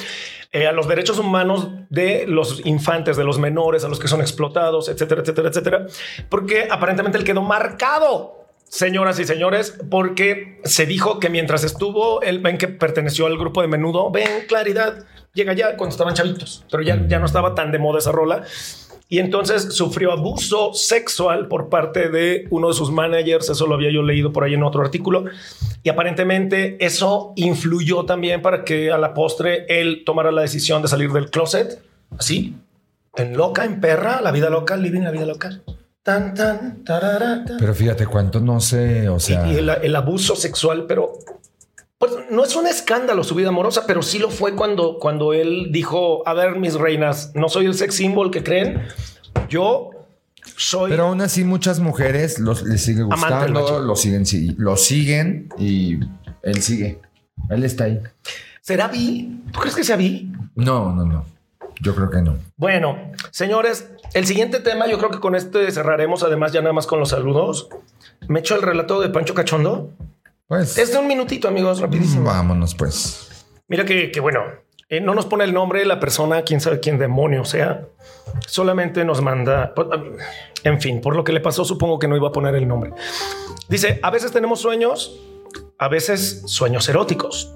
Eh, 0.51 0.67
a 0.67 0.73
los 0.73 0.89
derechos 0.89 1.19
humanos 1.19 1.69
de 1.91 2.25
los 2.27 2.65
infantes, 2.65 3.19
de 3.19 3.25
los 3.25 3.39
menores, 3.39 3.85
a 3.85 3.89
los 3.89 3.99
que 3.99 4.09
son 4.09 4.23
explotados, 4.23 4.89
etcétera, 4.89 5.21
etcétera, 5.21 5.49
etcétera, 5.51 5.87
porque 6.31 6.69
aparentemente 6.71 7.19
él 7.19 7.25
quedó 7.25 7.43
marcado 7.43 8.47
señoras 8.65 9.19
y 9.19 9.25
señores, 9.25 9.79
porque 9.91 10.61
se 10.65 10.87
dijo 10.87 11.21
que 11.21 11.29
mientras 11.29 11.65
estuvo, 11.65 12.23
él 12.23 12.39
ven 12.39 12.57
que 12.57 12.69
perteneció 12.69 13.27
al 13.27 13.37
grupo 13.37 13.61
de 13.61 13.69
menudo, 13.69 14.11
ven 14.11 14.47
claridad, 14.47 15.05
llega 15.35 15.53
ya 15.53 15.77
cuando 15.77 15.93
estaban 15.93 16.15
chavitos, 16.15 16.65
pero 16.71 16.83
ya, 16.83 17.07
ya 17.07 17.19
no 17.19 17.27
estaba 17.27 17.55
tan 17.55 17.71
de 17.71 17.79
moda 17.79 17.99
esa 17.99 18.13
rola 18.13 18.45
y 19.11 19.21
entonces 19.21 19.75
sufrió 19.75 20.13
abuso 20.13 20.75
sexual 20.75 21.49
por 21.49 21.71
parte 21.71 22.11
de 22.11 22.47
uno 22.51 22.69
de 22.69 22.75
sus 22.75 22.91
managers. 22.91 23.49
Eso 23.49 23.67
lo 23.67 23.75
había 23.75 23.91
yo 23.91 24.03
leído 24.03 24.35
por 24.35 24.45
ahí 24.45 24.53
en 24.53 24.63
otro 24.63 24.83
artículo. 24.83 25.25
Y 25.83 25.89
aparentemente 25.89 26.77
eso 26.85 27.33
influyó 27.37 28.05
también 28.05 28.43
para 28.43 28.65
que 28.65 28.93
a 28.93 28.99
la 28.99 29.15
postre 29.15 29.65
él 29.69 30.03
tomara 30.05 30.31
la 30.31 30.43
decisión 30.43 30.83
de 30.83 30.89
salir 30.89 31.11
del 31.13 31.31
closet. 31.31 31.83
Así, 32.19 32.55
en 33.17 33.35
loca, 33.35 33.65
en 33.65 33.81
perra, 33.81 34.21
la 34.21 34.31
vida 34.31 34.51
loca, 34.51 34.77
living 34.77 35.01
la 35.01 35.11
vida 35.11 35.25
loca. 35.25 35.59
Tan, 36.03 36.35
tan, 36.35 36.83
Pero 37.59 37.75
fíjate 37.75 38.07
cuánto 38.07 38.41
no 38.41 38.61
sé, 38.61 39.09
o 39.09 39.21
sea. 39.21 39.47
Y, 39.51 39.57
el, 39.57 39.69
el 39.69 39.97
abuso 39.97 40.37
sexual, 40.37 40.85
pero 40.87 41.13
pues 41.99 42.13
no 42.31 42.45
es 42.45 42.55
un 42.55 42.67
escándalo 42.67 43.25
su 43.25 43.35
vida 43.35 43.49
amorosa, 43.49 43.85
pero 43.87 44.03
sí 44.03 44.19
lo 44.19 44.31
fue 44.31 44.55
cuando, 44.55 44.99
cuando 44.99 45.33
él 45.33 45.69
dijo, 45.71 46.27
a 46.27 46.35
ver, 46.35 46.57
mis 46.57 46.75
reinas, 46.75 47.33
no 47.35 47.49
soy 47.49 47.67
el 47.67 47.75
sex 47.75 47.97
symbol 47.97 48.31
que 48.31 48.45
creen, 48.45 48.83
yo 49.49 49.91
soy... 50.57 50.91
Pero 50.91 51.09
aún 51.09 51.21
así 51.21 51.43
muchas 51.43 51.81
mujeres 51.81 52.39
los, 52.39 52.63
les 52.63 52.83
sigue 52.83 53.03
gustando, 53.03 53.81
lo 53.81 53.97
siguen, 53.97 54.25
lo 54.59 54.77
siguen 54.77 55.49
y 55.59 55.99
él 56.43 56.63
sigue. 56.63 57.01
Él 57.51 57.65
está 57.65 57.85
ahí. 57.85 58.01
¿Será 58.61 58.89
vi? 58.89 59.43
¿Tú 59.53 59.61
crees 59.61 59.75
que 59.75 59.85
sea 59.85 59.97
vi? 59.97 60.31
No, 60.55 60.95
no, 60.95 61.05
no. 61.05 61.25
Yo 61.81 61.95
creo 61.95 62.11
que 62.11 62.21
no. 62.23 62.37
Bueno, 62.57 63.13
señores, 63.31 63.91
el 64.15 64.27
siguiente 64.27 64.61
tema, 64.61 64.89
yo 64.89 64.99
creo 64.99 65.11
que 65.11 65.21
con 65.21 65.35
este 65.35 65.71
cerraremos, 65.71 66.23
además 66.23 66.53
ya 66.53 66.61
nada 66.61 66.73
más 66.73 66.87
con 66.87 66.99
los 66.99 67.11
saludos. 67.11 67.69
Me 68.27 68.41
echo 68.41 68.57
el 68.57 68.63
relato 68.63 69.01
de 69.01 69.09
Pancho 69.09 69.35
Cachondo. 69.35 69.93
Pues. 70.49 70.79
Es 70.79 70.93
de 70.93 70.99
un 70.99 71.07
minutito, 71.07 71.47
amigos, 71.47 71.79
rapidísimo. 71.81 72.25
Vámonos, 72.25 72.75
pues. 72.75 73.47
Mira 73.69 73.85
que, 73.85 74.19
bueno, 74.21 74.41
eh, 74.89 74.99
no 74.99 75.15
nos 75.15 75.27
pone 75.27 75.45
el 75.45 75.53
nombre 75.53 75.81
de 75.81 75.87
la 75.87 76.01
persona, 76.01 76.43
quién 76.43 76.61
sabe 76.61 76.81
quién 76.81 76.99
demonio 76.99 77.45
sea. 77.45 77.87
Solamente 78.47 79.05
nos 79.05 79.21
manda. 79.21 79.75
Pues, 79.75 79.89
en 80.65 80.81
fin, 80.81 81.03
por 81.03 81.15
lo 81.15 81.23
que 81.23 81.33
le 81.33 81.41
pasó, 81.41 81.67
supongo 81.67 81.99
que 81.99 82.09
no 82.09 82.17
iba 82.17 82.29
a 82.29 82.33
poner 82.33 82.55
el 82.55 82.67
nombre. 82.67 82.93
Dice: 83.69 84.01
A 84.03 84.11
veces 84.11 84.33
tenemos 84.33 84.61
sueños, 84.61 85.21
a 85.79 85.89
veces 85.89 86.43
sueños 86.47 86.89
eróticos. 86.89 87.55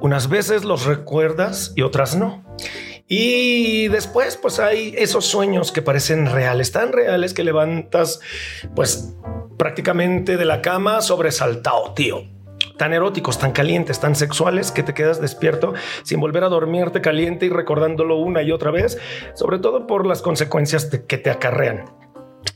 Unas 0.00 0.30
veces 0.30 0.64
los 0.64 0.86
recuerdas 0.86 1.74
y 1.76 1.82
otras 1.82 2.16
no. 2.16 2.42
Y 3.10 3.88
después, 3.88 4.36
pues 4.36 4.60
hay 4.60 4.94
esos 4.98 5.24
sueños 5.24 5.72
que 5.72 5.80
parecen 5.80 6.26
reales, 6.26 6.72
tan 6.72 6.92
reales 6.92 7.32
que 7.32 7.42
levantas, 7.42 8.20
pues 8.76 9.16
prácticamente 9.56 10.36
de 10.36 10.44
la 10.44 10.60
cama 10.60 11.00
sobresaltado, 11.00 11.94
tío. 11.94 12.24
Tan 12.76 12.92
eróticos, 12.92 13.38
tan 13.38 13.52
calientes, 13.52 13.98
tan 13.98 14.14
sexuales 14.14 14.70
que 14.70 14.82
te 14.82 14.92
quedas 14.92 15.20
despierto 15.22 15.72
sin 16.02 16.20
volver 16.20 16.44
a 16.44 16.48
dormirte 16.48 17.00
caliente 17.00 17.46
y 17.46 17.48
recordándolo 17.48 18.18
una 18.18 18.42
y 18.42 18.52
otra 18.52 18.70
vez, 18.70 18.98
sobre 19.34 19.58
todo 19.58 19.86
por 19.86 20.06
las 20.06 20.20
consecuencias 20.20 20.84
que 20.84 21.18
te 21.18 21.30
acarrean. 21.30 21.86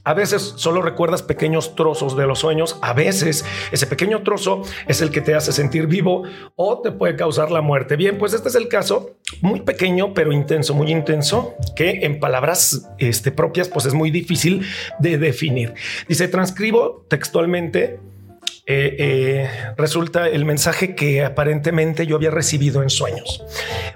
A 0.05 0.15
veces 0.15 0.55
solo 0.57 0.83
recuerdas 0.83 1.23
pequeños 1.23 1.77
trozos 1.77 2.17
de 2.17 2.27
los 2.27 2.41
sueños, 2.41 2.79
a 2.83 2.93
veces 2.93 3.45
ese 3.71 3.87
pequeño 3.87 4.23
trozo 4.23 4.63
es 4.89 5.01
el 5.01 5.11
que 5.11 5.21
te 5.21 5.35
hace 5.35 5.53
sentir 5.53 5.87
vivo 5.87 6.25
o 6.57 6.81
te 6.81 6.91
puede 6.91 7.15
causar 7.15 7.53
la 7.53 7.61
muerte. 7.61 7.95
Bien, 7.95 8.19
pues 8.19 8.33
este 8.33 8.49
es 8.49 8.57
el 8.57 8.69
caso, 8.69 9.13
muy 9.43 9.61
pequeño 9.61 10.13
pero 10.13 10.33
intenso, 10.33 10.75
muy 10.75 10.91
intenso, 10.91 11.55
que 11.77 12.01
en 12.03 12.19
palabras 12.19 12.91
este, 12.99 13.31
propias 13.31 13.69
pues 13.69 13.87
es 13.87 13.95
muy 13.95 14.11
difícil 14.11 14.67
de 14.99 15.19
definir. 15.19 15.75
Dice, 16.09 16.27
transcribo 16.27 17.07
textualmente 17.09 18.01
eh, 18.65 18.97
eh, 18.99 19.51
resulta 19.77 20.29
el 20.29 20.45
mensaje 20.45 20.95
que 20.95 21.25
aparentemente 21.25 22.07
yo 22.07 22.15
había 22.15 22.31
recibido 22.31 22.83
en 22.83 22.91
sueños, 22.91 23.43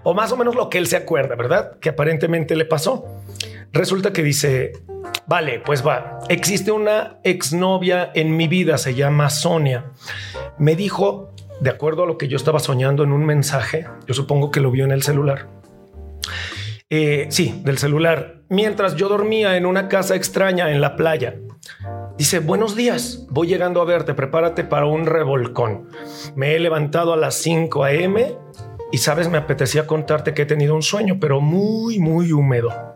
o 0.03 0.13
más 0.13 0.33
o 0.33 0.37
menos 0.37 0.57
lo 0.57 0.69
que 0.71 0.79
él 0.79 0.89
se 0.89 0.97
acuerda, 0.97 1.37
¿verdad? 1.37 1.79
Que 1.79 1.91
aparentemente 1.91 2.57
le 2.57 2.65
pasó. 2.65 3.07
Resulta 3.73 4.13
que 4.13 4.23
dice, 4.23 4.73
Vale, 5.27 5.61
pues 5.61 5.87
va. 5.87 6.21
Existe 6.29 6.71
una 6.71 7.19
exnovia 7.25 8.11
en 8.15 8.37
mi 8.37 8.49
vida, 8.49 8.79
se 8.79 8.95
llama 8.95 9.31
Sonia. 9.31 9.87
Me 10.59 10.77
dijo, 10.77 11.33
de 11.61 11.71
acuerdo 11.71 12.05
a 12.05 12.07
lo 12.07 12.19
que 12.19 12.29
yo 12.29 12.37
estaba 12.37 12.61
soñando 12.61 13.03
en 13.03 13.13
un 13.13 13.25
mensaje, 13.25 13.87
yo 14.07 14.15
supongo 14.15 14.51
que 14.51 14.61
lo 14.61 14.71
vio 14.71 14.85
en 14.85 14.93
el 14.93 15.03
celular. 15.03 15.49
Eh, 16.91 17.27
sí, 17.31 17.61
del 17.65 17.79
celular. 17.79 18.43
Mientras 18.49 18.95
yo 18.95 19.09
dormía 19.09 19.57
en 19.57 19.67
una 19.67 19.89
casa 19.89 20.15
extraña 20.15 20.71
en 20.71 20.81
la 20.81 20.95
playa. 20.95 21.35
Dice, 22.17 22.39
buenos 22.39 22.77
días, 22.77 23.27
voy 23.29 23.49
llegando 23.49 23.83
a 23.83 23.85
verte, 23.85 24.15
prepárate 24.15 24.65
para 24.65 24.87
un 24.87 25.07
revolcón. 25.07 25.89
Me 26.37 26.55
he 26.55 26.61
levantado 26.61 27.13
a 27.13 27.17
las 27.17 27.35
5 27.35 27.85
a.m. 27.85 28.37
y 28.93 28.99
sabes, 28.99 29.29
me 29.29 29.39
apetecía 29.39 29.87
contarte 29.87 30.33
que 30.33 30.43
he 30.43 30.47
tenido 30.47 30.75
un 30.75 30.83
sueño, 30.83 31.19
pero 31.21 31.41
muy, 31.41 31.99
muy 31.99 32.33
húmedo. 32.33 32.96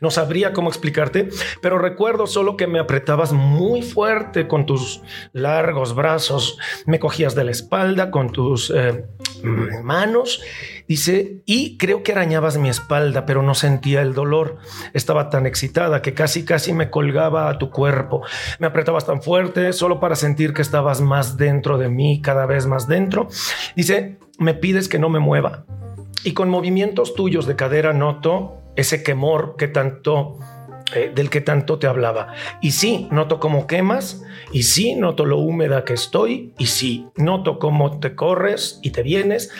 No 0.00 0.10
sabría 0.10 0.52
cómo 0.52 0.68
explicarte, 0.68 1.30
pero 1.62 1.78
recuerdo 1.78 2.26
solo 2.26 2.56
que 2.56 2.66
me 2.66 2.78
apretabas 2.78 3.32
muy 3.32 3.82
fuerte 3.82 4.46
con 4.46 4.66
tus 4.66 5.00
largos 5.32 5.94
brazos, 5.94 6.58
me 6.86 6.98
cogías 6.98 7.34
de 7.34 7.44
la 7.44 7.50
espalda 7.50 8.10
con 8.10 8.30
tus 8.30 8.70
eh, 8.74 9.06
manos, 9.82 10.42
dice, 10.86 11.42
y 11.46 11.78
creo 11.78 12.02
que 12.02 12.12
arañabas 12.12 12.58
mi 12.58 12.68
espalda, 12.68 13.24
pero 13.24 13.42
no 13.42 13.54
sentía 13.54 14.02
el 14.02 14.12
dolor. 14.12 14.58
Estaba 14.92 15.30
tan 15.30 15.46
excitada 15.46 16.02
que 16.02 16.14
casi, 16.14 16.44
casi 16.44 16.74
me 16.74 16.90
colgaba 16.90 17.48
a 17.48 17.58
tu 17.58 17.70
cuerpo. 17.70 18.22
Me 18.58 18.66
apretabas 18.66 19.06
tan 19.06 19.22
fuerte 19.22 19.72
solo 19.72 19.98
para 19.98 20.16
sentir 20.16 20.52
que 20.52 20.62
estabas 20.62 21.00
más 21.00 21.36
dentro 21.36 21.78
de 21.78 21.88
mí, 21.88 22.20
cada 22.20 22.46
vez 22.46 22.66
más 22.66 22.86
dentro. 22.86 23.28
Dice, 23.74 24.18
me 24.38 24.54
pides 24.54 24.88
que 24.88 24.98
no 24.98 25.08
me 25.08 25.18
mueva. 25.18 25.64
Y 26.24 26.32
con 26.32 26.50
movimientos 26.50 27.14
tuyos 27.14 27.46
de 27.46 27.56
cadera 27.56 27.92
noto 27.92 28.58
ese 28.78 29.02
quemor 29.02 29.56
que 29.56 29.68
tanto 29.68 30.38
eh, 30.94 31.12
del 31.14 31.28
que 31.28 31.42
tanto 31.42 31.78
te 31.78 31.86
hablaba. 31.86 32.32
Y 32.62 32.70
sí, 32.70 33.08
noto 33.10 33.40
cómo 33.40 33.66
quemas, 33.66 34.22
y 34.52 34.62
sí, 34.62 34.94
noto 34.94 35.26
lo 35.26 35.36
húmeda 35.36 35.84
que 35.84 35.92
estoy, 35.92 36.54
y 36.56 36.66
sí, 36.66 37.08
noto 37.14 37.58
cómo 37.58 38.00
te 38.00 38.14
corres 38.14 38.80
y 38.82 38.90
te 38.90 39.02
vienes, 39.02 39.50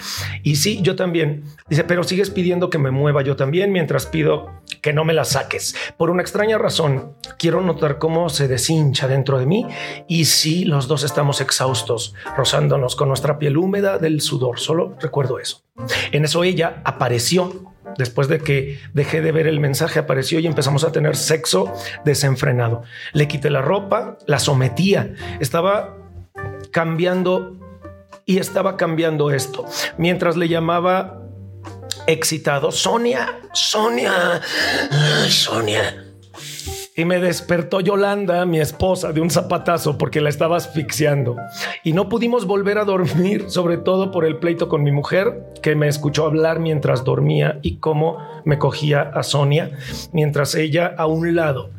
y 0.43 0.57
sí, 0.57 0.81
yo 0.81 0.97
también. 0.97 1.45
Dice, 1.69 1.85
pero 1.85 2.03
sigues 2.03 2.31
pidiendo 2.31 2.71
que 2.71 2.79
me 2.79 2.91
mueva 2.91 3.21
yo 3.21 3.37
también 3.37 3.73
mientras 3.73 4.07
pido 4.07 4.63
que 4.81 4.95
no 4.95 5.05
me 5.05 5.13
la 5.13 5.25
saques. 5.25 5.75
Por 5.99 6.09
una 6.09 6.23
extraña 6.23 6.57
razón, 6.57 7.13
quiero 7.39 7.61
notar 7.61 7.99
cómo 7.99 8.31
se 8.31 8.49
deshincha 8.49 9.07
dentro 9.07 9.39
de 9.39 9.45
mí, 9.45 9.67
y 10.07 10.25
sí, 10.25 10.65
los 10.65 10.89
dos 10.89 11.03
estamos 11.03 11.43
exhaustos, 11.43 12.15
rozándonos 12.39 12.97
con 12.97 13.09
nuestra 13.09 13.39
piel 13.39 13.59
húmeda 13.59 13.99
del 13.99 14.23
sudor. 14.23 14.61
Solo 14.61 14.97
recuerdo 14.99 15.39
eso. 15.39 15.63
En 16.11 16.25
eso 16.25 16.43
ella 16.43 16.81
apareció 16.85 17.75
Después 17.97 18.29
de 18.29 18.39
que 18.39 18.81
dejé 18.93 19.21
de 19.21 19.33
ver 19.33 19.47
el 19.47 19.61
mensaje, 19.61 19.99
apareció 19.99 20.39
y 20.41 20.47
empezamos 20.47 20.85
a 20.85 20.93
tener 20.93 21.17
sexo 21.17 21.73
desenfrenado. 22.05 22.83
Le 23.13 23.29
quité 23.29 23.51
la 23.51 23.63
ropa, 23.63 24.19
la 24.27 24.39
sometía, 24.39 25.15
estaba 25.41 25.97
cambiando 26.71 27.57
y 28.25 28.39
estaba 28.39 28.77
cambiando 28.77 29.31
esto. 29.31 29.65
Mientras 29.97 30.37
le 30.37 30.49
llamaba 30.49 31.23
excitado, 32.07 32.71
Sonia, 32.73 33.41
Sonia, 33.53 34.41
Sonia 35.29 36.08
y 36.99 37.05
me 37.05 37.21
despertó 37.21 37.79
Yolanda, 37.79 38.45
mi 38.45 38.59
esposa, 38.59 39.13
de 39.13 39.21
un 39.21 39.31
zapatazo 39.31 39.97
porque 39.97 40.21
la 40.21 40.31
estaba 40.31 40.57
asfixiando. 40.57 41.37
Y 41.85 41.93
no 41.93 42.09
pudimos 42.09 42.45
volver 42.45 42.77
a 42.77 42.85
dormir, 42.85 43.45
sobre 43.51 43.77
todo 43.77 44.11
por 44.11 44.25
el 44.25 44.39
pleito 44.39 44.69
con 44.69 44.83
mi 44.83 44.91
mujer, 44.91 45.45
que 45.63 45.77
me 45.77 45.87
escuchó 45.87 46.27
hablar 46.27 46.59
mientras 46.59 47.05
dormía 47.05 47.61
y 47.63 47.77
cómo 47.77 48.19
me 48.45 48.59
cogía 48.59 49.03
a 49.15 49.23
Sonia, 49.23 49.71
mientras 50.13 50.57
ella 50.57 50.93
a 50.99 51.07
un 51.07 51.37
lado 51.37 51.71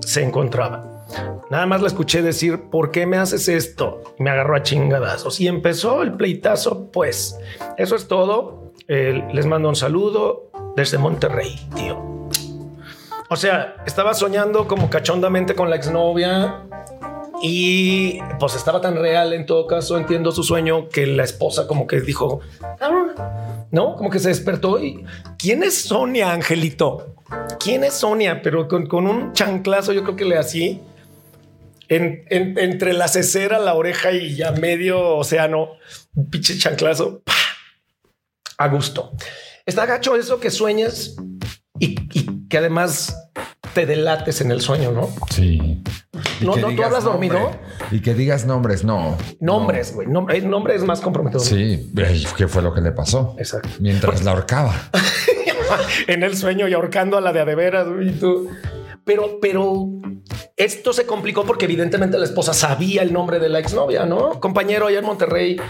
se 0.00 0.22
encontraba. 0.22 1.06
Nada 1.48 1.64
más 1.64 1.80
la 1.80 1.86
escuché 1.86 2.20
decir, 2.20 2.64
¿por 2.70 2.90
qué 2.90 3.06
me 3.06 3.16
haces 3.16 3.48
esto? 3.48 4.02
Y 4.18 4.22
me 4.22 4.28
agarró 4.28 4.54
a 4.54 4.62
chingadazos. 4.62 5.40
Y 5.40 5.48
empezó 5.48 6.02
el 6.02 6.12
pleitazo, 6.12 6.90
pues. 6.92 7.38
Eso 7.78 7.96
es 7.96 8.06
todo. 8.06 8.74
les 8.86 9.46
mando 9.46 9.70
un 9.70 9.76
saludo 9.76 10.50
desde 10.76 10.98
Monterrey, 10.98 11.58
tío. 11.74 12.17
O 13.30 13.36
sea, 13.36 13.76
estaba 13.86 14.14
soñando 14.14 14.66
como 14.66 14.88
cachondamente 14.88 15.54
con 15.54 15.68
la 15.70 15.76
exnovia 15.76 16.62
y 17.42 18.18
pues 18.40 18.54
estaba 18.56 18.80
tan 18.80 18.96
real 18.96 19.32
en 19.32 19.44
todo 19.46 19.66
caso, 19.66 19.98
entiendo 19.98 20.32
su 20.32 20.42
sueño, 20.42 20.88
que 20.88 21.06
la 21.06 21.24
esposa 21.24 21.66
como 21.66 21.86
que 21.86 22.00
dijo, 22.00 22.40
"Ah", 22.80 23.66
no, 23.70 23.96
como 23.96 24.10
que 24.10 24.18
se 24.18 24.28
despertó 24.28 24.82
y 24.82 25.04
¿quién 25.38 25.62
es 25.62 25.82
Sonia, 25.82 26.32
Angelito? 26.32 27.14
¿Quién 27.60 27.84
es 27.84 27.94
Sonia? 27.94 28.40
Pero 28.42 28.66
con, 28.66 28.88
un 29.06 29.32
chanclazo 29.34 29.92
yo 29.92 30.02
creo 30.04 30.16
que 30.16 30.24
le 30.24 30.38
así. 30.38 30.80
En, 31.90 32.24
en- 32.28 32.58
entre 32.58 32.92
la 32.92 33.08
cesera, 33.08 33.58
la 33.58 33.72
oreja 33.74 34.12
y 34.12 34.36
ya 34.36 34.52
medio 34.52 35.16
océano, 35.16 35.70
un 36.14 36.28
pinche 36.28 36.58
chanclazo, 36.58 37.22
a 38.58 38.68
gusto. 38.68 39.12
Está 39.64 39.86
gacho 39.86 40.14
eso 40.16 40.38
que 40.40 40.50
sueñes 40.50 41.16
y, 41.78 41.96
y 42.12 42.48
que 42.48 42.58
además 42.58 43.14
te 43.74 43.86
delates 43.86 44.40
en 44.40 44.50
el 44.50 44.60
sueño, 44.60 44.92
¿no? 44.92 45.08
Sí. 45.30 45.82
No, 46.40 46.56
no, 46.56 46.74
¿tú 46.74 46.82
hablas 46.82 47.04
dormido? 47.04 47.52
Y 47.90 48.00
que 48.00 48.14
digas 48.14 48.46
nombres, 48.46 48.84
no. 48.84 49.16
Nombres, 49.40 49.94
güey. 49.94 50.08
Nombre, 50.08 50.38
el 50.38 50.48
nombre 50.48 50.74
es 50.74 50.84
más 50.84 51.00
comprometedor. 51.00 51.44
Sí, 51.44 51.92
Ey, 51.96 52.26
¿qué 52.36 52.48
fue 52.48 52.62
lo 52.62 52.74
que 52.74 52.80
le 52.80 52.92
pasó? 52.92 53.34
Exacto. 53.38 53.68
Mientras 53.80 54.24
la 54.24 54.32
ahorcaba. 54.32 54.74
en 56.06 56.22
el 56.22 56.36
sueño 56.36 56.68
y 56.68 56.74
ahorcando 56.74 57.16
a 57.16 57.20
la 57.20 57.32
de 57.32 57.40
adeveras, 57.40 57.88
güey, 57.88 58.12
tú. 58.12 58.50
Pero, 59.04 59.38
pero 59.40 59.86
esto 60.56 60.92
se 60.92 61.06
complicó 61.06 61.44
porque 61.44 61.64
evidentemente 61.64 62.18
la 62.18 62.24
esposa 62.24 62.52
sabía 62.52 63.02
el 63.02 63.12
nombre 63.12 63.38
de 63.38 63.48
la 63.48 63.58
exnovia, 63.58 64.04
¿no? 64.04 64.40
Compañero 64.40 64.86
allá 64.86 64.98
en 64.98 65.04
Monterrey. 65.04 65.60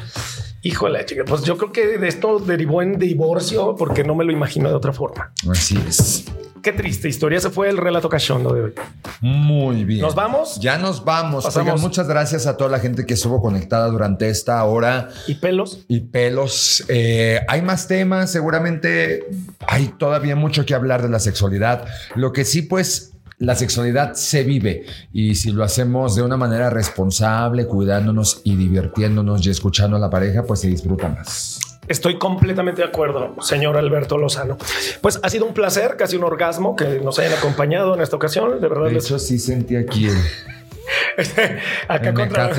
Híjole, 0.68 1.02
chica, 1.06 1.24
pues 1.24 1.44
yo 1.44 1.56
creo 1.56 1.72
que 1.72 1.96
de 1.96 2.08
esto 2.08 2.38
derivó 2.40 2.82
en 2.82 2.98
divorcio 2.98 3.74
porque 3.74 4.04
no 4.04 4.14
me 4.14 4.22
lo 4.22 4.32
imagino 4.32 4.68
de 4.68 4.74
otra 4.74 4.92
forma. 4.92 5.32
Así 5.50 5.82
es. 5.88 6.26
Qué 6.62 6.72
triste 6.72 7.08
historia. 7.08 7.38
Ese 7.38 7.48
fue 7.48 7.70
el 7.70 7.78
relato 7.78 8.10
cachondo 8.10 8.52
de 8.52 8.64
hoy. 8.64 8.74
Muy 9.22 9.84
bien. 9.84 10.02
¿Nos 10.02 10.14
vamos? 10.14 10.58
Ya 10.60 10.76
nos 10.76 11.06
vamos. 11.06 11.44
Pasamos. 11.44 11.68
Oigan, 11.68 11.80
muchas 11.80 12.06
gracias 12.06 12.46
a 12.46 12.58
toda 12.58 12.68
la 12.68 12.80
gente 12.80 13.06
que 13.06 13.14
estuvo 13.14 13.40
conectada 13.40 13.88
durante 13.88 14.28
esta 14.28 14.62
hora. 14.64 15.08
¿Y 15.26 15.36
pelos? 15.36 15.86
Y 15.88 16.00
pelos. 16.00 16.84
Eh, 16.88 17.40
hay 17.48 17.62
más 17.62 17.88
temas, 17.88 18.30
seguramente 18.30 19.26
hay 19.66 19.88
todavía 19.96 20.36
mucho 20.36 20.66
que 20.66 20.74
hablar 20.74 21.00
de 21.00 21.08
la 21.08 21.18
sexualidad. 21.18 21.86
Lo 22.14 22.34
que 22.34 22.44
sí, 22.44 22.60
pues, 22.60 23.07
la 23.38 23.54
sexualidad 23.54 24.14
se 24.14 24.42
vive 24.42 24.84
y 25.12 25.36
si 25.36 25.52
lo 25.52 25.62
hacemos 25.62 26.16
de 26.16 26.22
una 26.22 26.36
manera 26.36 26.70
responsable, 26.70 27.66
cuidándonos 27.66 28.40
y 28.44 28.56
divirtiéndonos 28.56 29.46
y 29.46 29.50
escuchando 29.50 29.96
a 29.96 30.00
la 30.00 30.10
pareja, 30.10 30.42
pues 30.42 30.60
se 30.60 30.68
disfruta 30.68 31.08
más. 31.08 31.60
Estoy 31.86 32.18
completamente 32.18 32.82
de 32.82 32.88
acuerdo, 32.88 33.34
señor 33.40 33.76
Alberto 33.78 34.18
Lozano. 34.18 34.58
Pues 35.00 35.20
ha 35.22 35.30
sido 35.30 35.46
un 35.46 35.54
placer, 35.54 35.96
casi 35.96 36.16
un 36.16 36.24
orgasmo 36.24 36.76
que 36.76 37.00
nos 37.00 37.18
hayan 37.18 37.32
acompañado 37.38 37.94
en 37.94 38.02
esta 38.02 38.16
ocasión. 38.16 38.60
De 38.60 38.68
verdad, 38.68 38.86
De 38.86 38.92
les- 38.94 39.04
hecho, 39.06 39.18
sí 39.18 39.38
sentí 39.38 39.76
aquí 39.76 40.06
el... 40.08 40.16
acá 41.88 42.08
El 42.08 42.14
contra. 42.14 42.50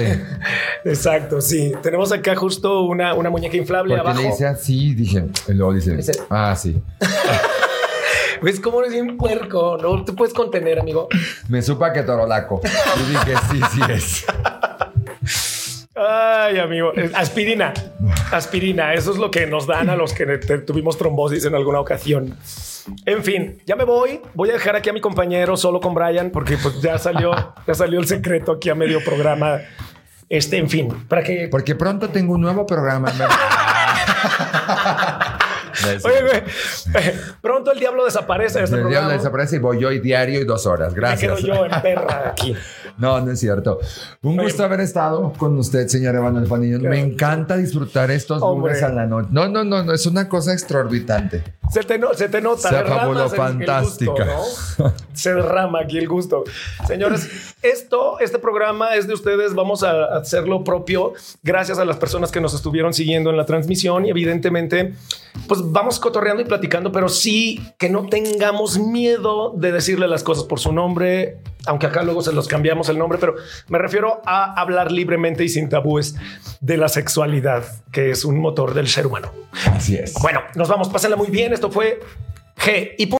Exacto, 0.85 1.41
sí. 1.41 1.73
Tenemos 1.83 2.11
acá 2.11 2.35
justo 2.35 2.81
una, 2.83 3.13
una 3.13 3.29
muñeca 3.29 3.57
inflable 3.57 3.95
Porque 3.95 4.09
abajo. 4.09 4.21
le 4.23 4.29
hice 4.33 4.45
así, 4.47 4.95
dije, 4.95 5.25
y 5.47 5.53
luego 5.53 5.73
Dice- 5.73 5.99
ah, 6.29 6.55
sí. 6.55 6.81
¿Ves 8.41 8.59
cómo 8.59 8.81
eres 8.81 8.91
bien 8.93 9.17
puerco? 9.17 9.77
No 9.81 10.03
te 10.03 10.13
puedes 10.13 10.33
contener, 10.33 10.79
amigo. 10.79 11.07
Me 11.47 11.61
supa 11.61 11.93
que 11.93 12.01
torolaco. 12.03 12.61
Y 12.63 13.11
dije, 13.11 13.35
sí, 13.51 13.61
sí 13.73 13.81
es. 13.89 14.25
Ay, 15.95 16.59
amigo. 16.59 16.91
Aspirina. 17.13 17.73
Aspirina. 18.31 18.93
Eso 18.93 19.11
es 19.11 19.17
lo 19.17 19.29
que 19.29 19.45
nos 19.45 19.67
dan 19.67 19.89
a 19.89 19.95
los 19.95 20.13
que 20.13 20.25
tuvimos 20.65 20.97
trombosis 20.97 21.45
en 21.45 21.55
alguna 21.55 21.79
ocasión. 21.81 22.37
En 23.05 23.23
fin, 23.23 23.61
ya 23.65 23.75
me 23.75 23.83
voy. 23.83 24.21
Voy 24.33 24.49
a 24.49 24.53
dejar 24.53 24.77
aquí 24.77 24.89
a 24.89 24.93
mi 24.93 25.01
compañero 25.01 25.57
solo 25.57 25.81
con 25.81 25.93
Brian 25.93 26.31
porque 26.31 26.57
pues 26.57 26.81
ya 26.81 26.97
salió, 26.97 27.31
ya 27.67 27.73
salió 27.73 27.99
el 27.99 28.07
secreto 28.07 28.53
aquí 28.53 28.69
a 28.69 28.75
medio 28.75 29.03
programa. 29.03 29.59
Este, 30.29 30.57
en 30.57 30.69
fin, 30.69 30.87
para 31.07 31.23
que 31.23 31.47
Porque 31.49 31.75
pronto 31.75 32.09
tengo 32.09 32.35
un 32.35 32.41
nuevo 32.41 32.65
programa. 32.65 33.11
Oye, 36.03 36.21
güey, 36.21 36.43
pronto 37.41 37.71
el 37.71 37.79
diablo 37.79 38.05
desaparece 38.05 38.59
de 38.59 38.65
este 38.65 38.75
El 38.75 38.81
programa. 38.81 39.07
diablo 39.07 39.17
desaparece 39.23 39.55
y 39.57 39.59
voy 39.59 39.79
yo 39.79 39.91
y 39.91 39.99
diario 39.99 40.39
y 40.41 40.45
dos 40.45 40.65
horas. 40.65 40.93
Me 40.93 40.99
quedo 40.99 41.35
Gracias. 41.35 41.39
yo 41.41 41.65
en 41.65 41.81
perra 41.81 42.29
aquí. 42.29 42.55
No, 42.99 43.19
no 43.21 43.31
es 43.31 43.39
cierto. 43.39 43.79
Un 44.21 44.37
Oye. 44.39 44.49
gusto 44.49 44.63
haber 44.63 44.81
estado 44.81 45.33
con 45.37 45.57
usted, 45.57 45.87
señor 45.87 46.15
Emanuel 46.15 46.47
Fanillo. 46.47 46.79
Me 46.79 46.99
encanta 46.99 47.55
disfrutar 47.57 48.11
estos 48.11 48.41
lunes 48.41 48.83
a 48.83 48.89
la 48.89 49.05
noche. 49.05 49.29
No, 49.31 49.47
no, 49.47 49.63
no, 49.63 49.83
no, 49.83 49.93
es 49.93 50.05
una 50.05 50.27
cosa 50.27 50.53
extraorbitante. 50.53 51.43
Se 51.71 51.83
te, 51.83 51.97
no- 51.99 52.13
se 52.13 52.29
te 52.29 52.41
nota. 52.41 52.69
Se 52.69 52.75
derramas 52.75 52.97
afabuló 52.97 53.19
el- 53.19 53.25
gusto, 53.29 53.37
fantástica. 53.41 54.25
¿no? 54.25 54.91
Se 55.13 55.33
derrama 55.33 55.81
aquí 55.81 55.97
el 55.97 56.07
gusto. 56.07 56.43
Señores, 56.87 57.55
esto, 57.61 58.19
este 58.19 58.39
programa 58.39 58.95
es 58.95 59.05
de 59.07 59.13
ustedes. 59.13 59.53
Vamos 59.53 59.83
a 59.83 60.05
hacer 60.17 60.47
lo 60.47 60.63
propio 60.63 61.13
gracias 61.43 61.77
a 61.77 61.85
las 61.85 61.97
personas 61.97 62.31
que 62.31 62.39
nos 62.41 62.53
estuvieron 62.53 62.93
siguiendo 62.93 63.29
en 63.29 63.37
la 63.37 63.45
transmisión 63.45 64.05
y 64.05 64.09
evidentemente, 64.09 64.93
pues 65.47 65.61
vamos 65.63 65.99
cotorreando 65.99 66.41
y 66.41 66.45
platicando, 66.45 66.91
pero 66.91 67.09
sí 67.09 67.61
que 67.77 67.89
no 67.89 68.07
tengamos 68.07 68.79
miedo 68.79 69.53
de 69.55 69.71
decirle 69.73 70.07
las 70.07 70.23
cosas 70.23 70.45
por 70.45 70.59
su 70.59 70.71
nombre, 70.71 71.37
aunque 71.65 71.87
acá 71.87 72.03
luego 72.03 72.21
se 72.21 72.31
los 72.31 72.47
cambiamos 72.47 72.89
el 72.89 72.97
nombre, 72.97 73.17
pero 73.19 73.35
me 73.67 73.77
refiero 73.77 74.21
a 74.25 74.59
hablar 74.59 74.91
libremente 74.91 75.43
y 75.43 75.49
sin 75.49 75.69
tabúes 75.69 76.15
de 76.61 76.77
la 76.77 76.89
sexualidad, 76.89 77.63
que 77.91 78.11
es 78.11 78.25
un 78.25 78.39
motor 78.39 78.73
del 78.73 78.87
ser 78.87 79.07
humano. 79.07 79.31
Así 79.71 79.95
es. 79.95 80.13
Bueno, 80.21 80.41
nos 80.55 80.67
vamos, 80.67 80.89
pásenla 80.89 81.15
muy 81.15 81.29
bien. 81.29 81.53
Esto 81.53 81.69
fue 81.69 81.99
G 82.57 82.95
y 82.97 83.07